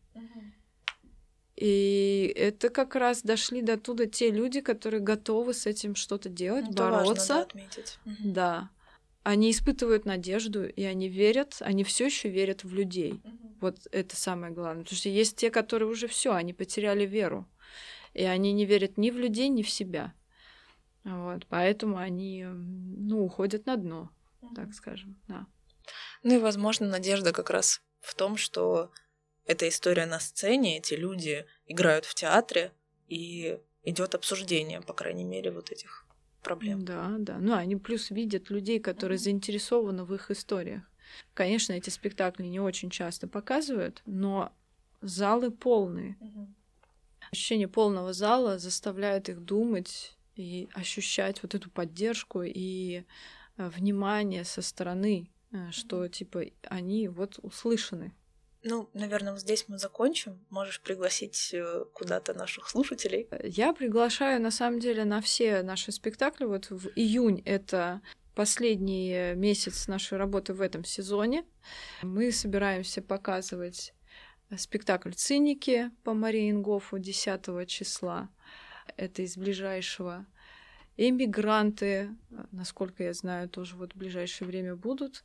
И 1.56 2.34
это 2.36 2.70
как 2.70 2.96
раз 2.96 3.22
дошли 3.22 3.62
до 3.62 3.78
туда 3.78 4.08
те 4.08 4.30
люди, 4.30 4.60
которые 4.62 5.00
готовы 5.00 5.54
с 5.54 5.66
этим 5.66 5.96
что-то 5.96 6.28
делать, 6.28 6.66
это 6.66 6.74
бороться. 6.74 7.06
Важно, 7.06 7.28
да, 7.28 7.42
отметить. 7.42 8.00
Да 8.06 8.70
они 9.26 9.50
испытывают 9.50 10.06
надежду, 10.06 10.68
и 10.68 10.84
они 10.84 11.10
верят, 11.10 11.58
они 11.62 11.84
все 11.84 12.06
еще 12.06 12.30
верят 12.30 12.64
в 12.64 12.72
людей. 12.72 13.20
Вот 13.60 13.88
это 13.92 14.16
самое 14.16 14.54
главное. 14.54 14.84
Потому 14.84 14.98
что 14.98 15.10
есть 15.10 15.36
те, 15.36 15.50
которые 15.50 15.90
уже 15.90 16.08
все, 16.08 16.34
они 16.34 16.54
потеряли 16.54 17.08
веру. 17.08 17.50
И 18.14 18.24
они 18.24 18.54
не 18.54 18.66
верят 18.66 18.98
ни 18.98 19.10
в 19.10 19.18
людей, 19.18 19.50
ни 19.50 19.64
в 19.64 19.70
себя. 19.70 20.14
Вот, 21.04 21.48
поэтому 21.50 21.98
они, 21.98 22.46
ну, 22.46 23.26
уходят 23.26 23.66
на 23.66 23.78
дно, 23.78 24.12
так 24.56 24.76
скажем, 24.76 25.20
да. 25.28 25.48
Ну 26.22 26.36
и, 26.36 26.38
возможно, 26.38 26.88
надежда 26.88 27.34
как 27.34 27.50
раз 27.50 27.82
в 28.02 28.14
том, 28.14 28.38
что 28.38 28.92
эта 29.46 29.68
история 29.68 30.06
на 30.06 30.20
сцене, 30.20 30.78
эти 30.78 30.94
люди 30.94 31.48
играют 31.66 32.06
в 32.06 32.14
театре, 32.14 32.72
и 33.08 33.60
идет 33.82 34.14
обсуждение, 34.14 34.82
по 34.82 34.94
крайней 34.94 35.24
мере, 35.24 35.52
вот 35.52 35.72
этих 35.72 36.05
проблем. 36.46 36.86
Да, 36.86 37.16
да. 37.20 37.38
Ну, 37.40 37.54
они 37.54 37.76
плюс 37.76 38.12
видят 38.12 38.50
людей, 38.50 38.80
которые 38.80 39.18
mm-hmm. 39.18 39.22
заинтересованы 39.22 40.04
в 40.06 40.14
их 40.14 40.32
историях. 40.32 40.84
Конечно, 41.34 41.74
эти 41.74 41.90
спектакли 41.90 42.46
не 42.46 42.60
очень 42.60 42.90
часто 42.90 43.28
показывают, 43.28 44.02
но 44.06 44.52
залы 45.02 45.52
полные. 45.52 46.18
Mm-hmm. 46.22 46.48
Ощущение 47.32 47.68
полного 47.68 48.14
зала 48.14 48.60
заставляет 48.60 49.30
их 49.30 49.44
думать 49.44 50.16
и 50.36 50.70
ощущать 50.74 51.42
вот 51.44 51.56
эту 51.56 51.70
поддержку 51.70 52.44
и 52.44 53.04
э, 53.58 53.70
внимание 53.70 54.44
со 54.44 54.62
стороны, 54.62 55.30
э, 55.52 55.72
что 55.72 56.08
типа 56.08 56.46
они 56.64 57.08
вот 57.08 57.40
услышаны. 57.42 58.14
Ну, 58.68 58.90
наверное, 58.94 59.32
вот 59.32 59.42
здесь 59.42 59.66
мы 59.68 59.78
закончим. 59.78 60.44
Можешь 60.50 60.82
пригласить 60.82 61.52
э, 61.54 61.86
куда-то 61.94 62.34
наших 62.34 62.68
слушателей. 62.68 63.28
Я 63.44 63.74
приглашаю, 63.74 64.42
на 64.42 64.50
самом 64.50 64.80
деле, 64.80 65.06
на 65.06 65.22
все 65.22 65.62
наши 65.62 65.92
спектакли. 65.92 66.46
Вот 66.46 66.72
в 66.72 66.88
июнь 66.96 67.44
это 67.46 68.02
последний 68.34 69.36
месяц 69.36 69.88
нашей 69.88 70.18
работы 70.18 70.56
в 70.56 70.62
этом 70.62 70.84
сезоне. 70.84 71.46
Мы 72.02 72.32
собираемся 72.32 73.04
показывать 73.04 73.94
спектакль 74.58 75.12
«Циники» 75.12 75.92
по 76.04 76.16
Мариенгофу 76.16 76.98
10 76.98 77.68
числа. 77.68 78.30
Это 78.98 79.22
из 79.22 79.38
ближайшего. 79.38 80.26
Эмигранты, 80.98 82.10
насколько 82.52 83.04
я 83.04 83.14
знаю, 83.14 83.48
тоже 83.48 83.76
вот 83.76 83.94
в 83.94 83.98
ближайшее 83.98 84.48
время 84.48 84.76
будут. 84.76 85.24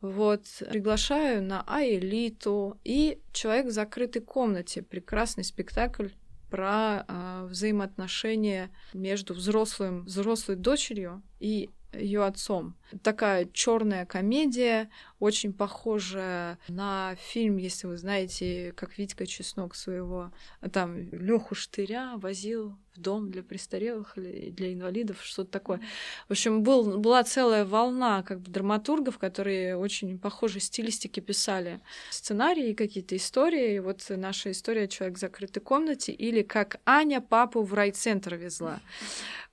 Вот, 0.00 0.44
приглашаю 0.70 1.42
на 1.42 1.62
Аэлиту 1.66 2.78
и 2.84 3.20
«Человек 3.32 3.66
в 3.66 3.72
закрытой 3.72 4.20
комнате». 4.20 4.82
Прекрасный 4.82 5.42
спектакль 5.42 6.08
про 6.50 7.04
э, 7.06 7.46
взаимоотношения 7.46 8.70
между 8.94 9.34
взрослым, 9.34 10.04
взрослой 10.04 10.56
дочерью 10.56 11.22
и 11.40 11.70
ее 11.92 12.24
отцом. 12.24 12.74
Такая 13.02 13.48
черная 13.52 14.06
комедия, 14.06 14.90
очень 15.18 15.52
похожая 15.52 16.58
на 16.68 17.14
фильм, 17.16 17.56
если 17.56 17.86
вы 17.86 17.96
знаете, 17.96 18.72
как 18.76 18.98
Витька 18.98 19.26
Чеснок 19.26 19.74
своего 19.74 20.32
там 20.72 20.96
Леху 20.96 21.54
Штыря 21.54 22.14
возил 22.16 22.76
в 22.94 23.00
дом 23.00 23.30
для 23.30 23.42
престарелых 23.42 24.16
или 24.16 24.50
для 24.50 24.72
инвалидов, 24.72 25.18
что-то 25.22 25.50
такое. 25.50 25.80
В 26.28 26.32
общем, 26.32 26.62
был, 26.62 26.98
была 26.98 27.22
целая 27.24 27.64
волна 27.64 28.22
как 28.22 28.40
бы 28.40 28.50
драматургов, 28.50 29.18
которые 29.18 29.76
очень 29.76 30.18
похожей 30.18 30.60
стилистики 30.60 31.20
писали 31.20 31.80
сценарии, 32.10 32.74
какие-то 32.74 33.16
истории. 33.16 33.76
И 33.76 33.80
вот 33.80 34.04
наша 34.08 34.50
история 34.50 34.88
«Человек 34.88 35.16
в 35.16 35.20
закрытой 35.20 35.60
комнате» 35.60 36.12
или 36.12 36.42
«Как 36.42 36.80
Аня 36.84 37.20
папу 37.20 37.62
в 37.62 37.72
райцентр 37.74 38.34
везла». 38.34 38.80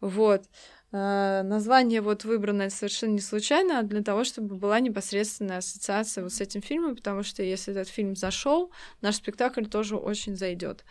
Вот. 0.02 0.44
Э, 0.92 1.42
название 1.44 2.02
вот 2.02 2.24
выбрано 2.24 2.70
совершенно 2.70 3.14
не 3.14 3.22
случайно, 3.22 3.80
а 3.80 3.84
для 3.84 4.04
того, 4.04 4.24
чтобы 4.24 4.56
была 4.56 4.80
непосредственная 4.80 5.58
ассоциация 5.58 6.24
вот 6.24 6.34
с 6.34 6.42
этим 6.42 6.62
фильмом, 6.62 6.96
потому 6.96 7.24
что 7.24 7.44
если 7.44 7.74
этот 7.74 7.90
фильм 7.90 8.16
зашел, 8.16 8.72
наш 9.02 9.16
спектакль 9.16 9.66
тоже 9.66 9.98
очень 9.98 10.36
зайдет. 10.36 10.86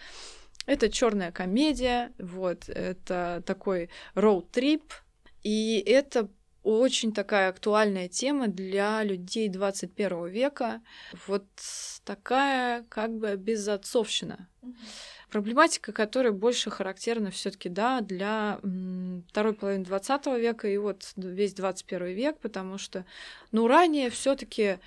Это 0.66 0.90
черная 0.90 1.31
комедия, 1.31 2.12
вот, 2.18 2.68
это 2.68 3.43
такой 3.47 3.90
роуд-трип, 4.14 4.93
и 5.43 5.82
это 5.86 6.28
очень 6.62 7.12
такая 7.12 7.51
актуальная 7.51 8.09
тема 8.09 8.48
для 8.48 9.05
людей 9.05 9.48
21 9.48 10.27
века. 10.28 10.81
Вот 11.27 11.44
такая 12.05 12.85
как 12.89 13.14
бы 13.14 13.36
безотцовщина. 13.36 14.48
Mm-hmm. 14.62 14.74
Проблематика, 15.35 15.90
которая 15.90 16.32
больше 16.32 16.70
характерна 16.70 17.32
все 17.32 17.51
таки 17.51 17.69
да, 17.69 18.01
для 18.02 18.61
второй 19.31 19.52
половины 19.52 19.85
20 19.85 20.27
века 20.27 20.69
и 20.69 20.77
вот 20.77 21.11
весь 21.16 21.55
21 21.55 22.06
век, 22.15 22.39
потому 22.39 22.78
что, 22.78 23.05
ну, 23.51 23.66
ранее 23.66 24.11
все 24.11 24.36
таки 24.36 24.78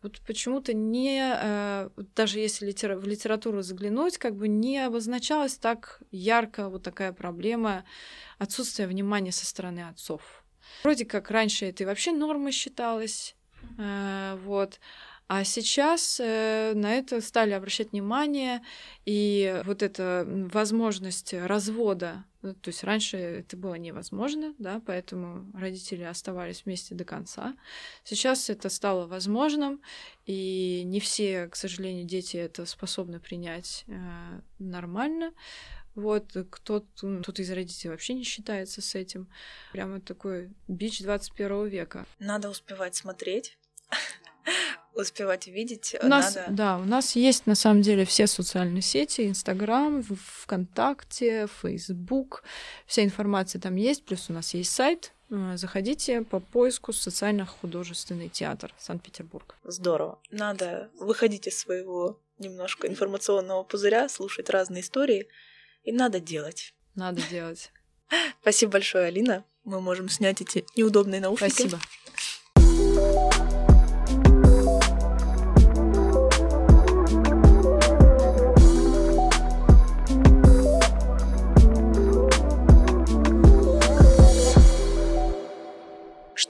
вот 0.00 0.18
почему-то 0.26 0.72
не, 0.72 1.20
э, 1.38 1.90
даже 2.16 2.38
если 2.38 2.64
литера, 2.64 2.96
в 2.96 3.06
литературу 3.06 3.60
заглянуть, 3.60 4.16
как 4.16 4.36
бы 4.36 4.48
не 4.48 4.78
обозначалась 4.78 5.58
так 5.58 6.00
ярко 6.10 6.70
вот 6.70 6.82
такая 6.82 7.12
проблема 7.12 7.84
отсутствия 8.38 8.86
внимания 8.86 9.32
со 9.32 9.44
стороны 9.44 9.80
отцов. 9.80 10.42
Вроде 10.82 11.04
как 11.04 11.30
раньше 11.30 11.66
это 11.66 11.82
и 11.82 11.86
вообще 11.86 12.12
нормой 12.12 12.52
считалось, 12.52 13.36
э, 13.76 14.38
вот. 14.46 14.80
А 15.32 15.44
сейчас 15.44 16.18
э, 16.18 16.72
на 16.74 16.92
это 16.92 17.20
стали 17.20 17.52
обращать 17.52 17.92
внимание, 17.92 18.62
и 19.06 19.62
вот 19.64 19.80
эта 19.80 20.24
возможность 20.26 21.32
развода, 21.32 22.24
ну, 22.42 22.52
то 22.52 22.70
есть 22.70 22.82
раньше 22.82 23.16
это 23.16 23.56
было 23.56 23.76
невозможно, 23.76 24.56
да, 24.58 24.82
поэтому 24.84 25.48
родители 25.54 26.02
оставались 26.02 26.64
вместе 26.64 26.96
до 26.96 27.04
конца. 27.04 27.54
Сейчас 28.02 28.50
это 28.50 28.68
стало 28.68 29.06
возможным, 29.06 29.80
и 30.26 30.82
не 30.84 30.98
все, 30.98 31.46
к 31.46 31.54
сожалению, 31.54 32.06
дети 32.06 32.36
это 32.36 32.66
способны 32.66 33.20
принять 33.20 33.84
э, 33.86 34.40
нормально. 34.58 35.32
Вот 35.94 36.36
кто-то 36.50 37.20
тут 37.22 37.38
из 37.38 37.52
родителей 37.52 37.90
вообще 37.90 38.14
не 38.14 38.24
считается 38.24 38.82
с 38.82 38.96
этим. 38.96 39.28
Прямо 39.70 40.00
такой 40.00 40.50
бич 40.66 41.00
21 41.00 41.68
века. 41.68 42.04
Надо 42.18 42.50
успевать 42.50 42.96
смотреть 42.96 43.56
успевать 44.94 45.46
видеть. 45.46 45.96
У 46.02 46.06
нас, 46.06 46.34
надо... 46.34 46.52
Да, 46.52 46.78
у 46.78 46.84
нас 46.84 47.16
есть 47.16 47.46
на 47.46 47.54
самом 47.54 47.82
деле 47.82 48.04
все 48.04 48.26
социальные 48.26 48.82
сети, 48.82 49.28
Инстаграм, 49.28 50.02
ВКонтакте, 50.02 51.48
Фейсбук, 51.62 52.42
вся 52.86 53.04
информация 53.04 53.60
там 53.60 53.76
есть, 53.76 54.04
плюс 54.04 54.30
у 54.30 54.32
нас 54.32 54.54
есть 54.54 54.72
сайт. 54.72 55.12
Э, 55.30 55.56
заходите 55.56 56.22
по 56.22 56.40
поиску 56.40 56.92
социально-художественный 56.92 58.28
театр 58.28 58.74
Санкт-Петербург. 58.78 59.56
Здорово. 59.64 60.18
Надо 60.30 60.90
выходить 60.98 61.46
из 61.46 61.58
своего 61.58 62.20
немножко 62.38 62.88
информационного 62.88 63.62
пузыря, 63.62 64.08
слушать 64.08 64.50
разные 64.50 64.82
истории, 64.82 65.28
и 65.84 65.92
надо 65.92 66.20
делать. 66.20 66.74
Надо 66.94 67.22
делать. 67.30 67.70
Спасибо 68.42 68.72
большое, 68.72 69.06
Алина. 69.06 69.44
Мы 69.64 69.80
можем 69.80 70.08
снять 70.08 70.40
эти 70.40 70.64
неудобные 70.74 71.20
наушники. 71.20 71.52
Спасибо. 71.52 71.78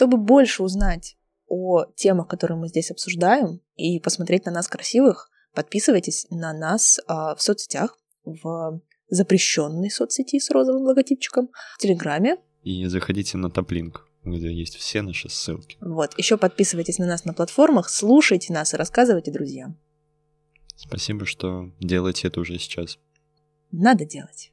Чтобы 0.00 0.16
больше 0.16 0.62
узнать 0.62 1.18
о 1.46 1.84
темах, 1.94 2.26
которые 2.26 2.56
мы 2.56 2.68
здесь 2.68 2.90
обсуждаем, 2.90 3.60
и 3.76 4.00
посмотреть 4.00 4.46
на 4.46 4.50
нас 4.50 4.66
красивых, 4.66 5.28
подписывайтесь 5.54 6.26
на 6.30 6.54
нас 6.54 6.98
а, 7.06 7.34
в 7.34 7.42
соцсетях, 7.42 7.98
в 8.24 8.80
запрещенной 9.10 9.90
соцсети 9.90 10.38
с 10.40 10.48
розовым 10.48 10.84
логотипчиком, 10.84 11.50
в 11.74 11.78
Телеграме. 11.82 12.38
И 12.62 12.86
заходите 12.86 13.36
на 13.36 13.50
Топлинк, 13.50 14.08
где 14.24 14.50
есть 14.50 14.76
все 14.76 15.02
наши 15.02 15.28
ссылки. 15.28 15.76
Вот, 15.82 16.16
еще 16.16 16.38
подписывайтесь 16.38 16.96
на 16.96 17.04
нас 17.04 17.26
на 17.26 17.34
платформах, 17.34 17.90
слушайте 17.90 18.54
нас 18.54 18.72
и 18.72 18.78
рассказывайте 18.78 19.30
друзьям. 19.30 19.78
Спасибо, 20.76 21.26
что 21.26 21.72
делаете 21.78 22.28
это 22.28 22.40
уже 22.40 22.58
сейчас. 22.58 22.98
Надо 23.70 24.06
делать. 24.06 24.50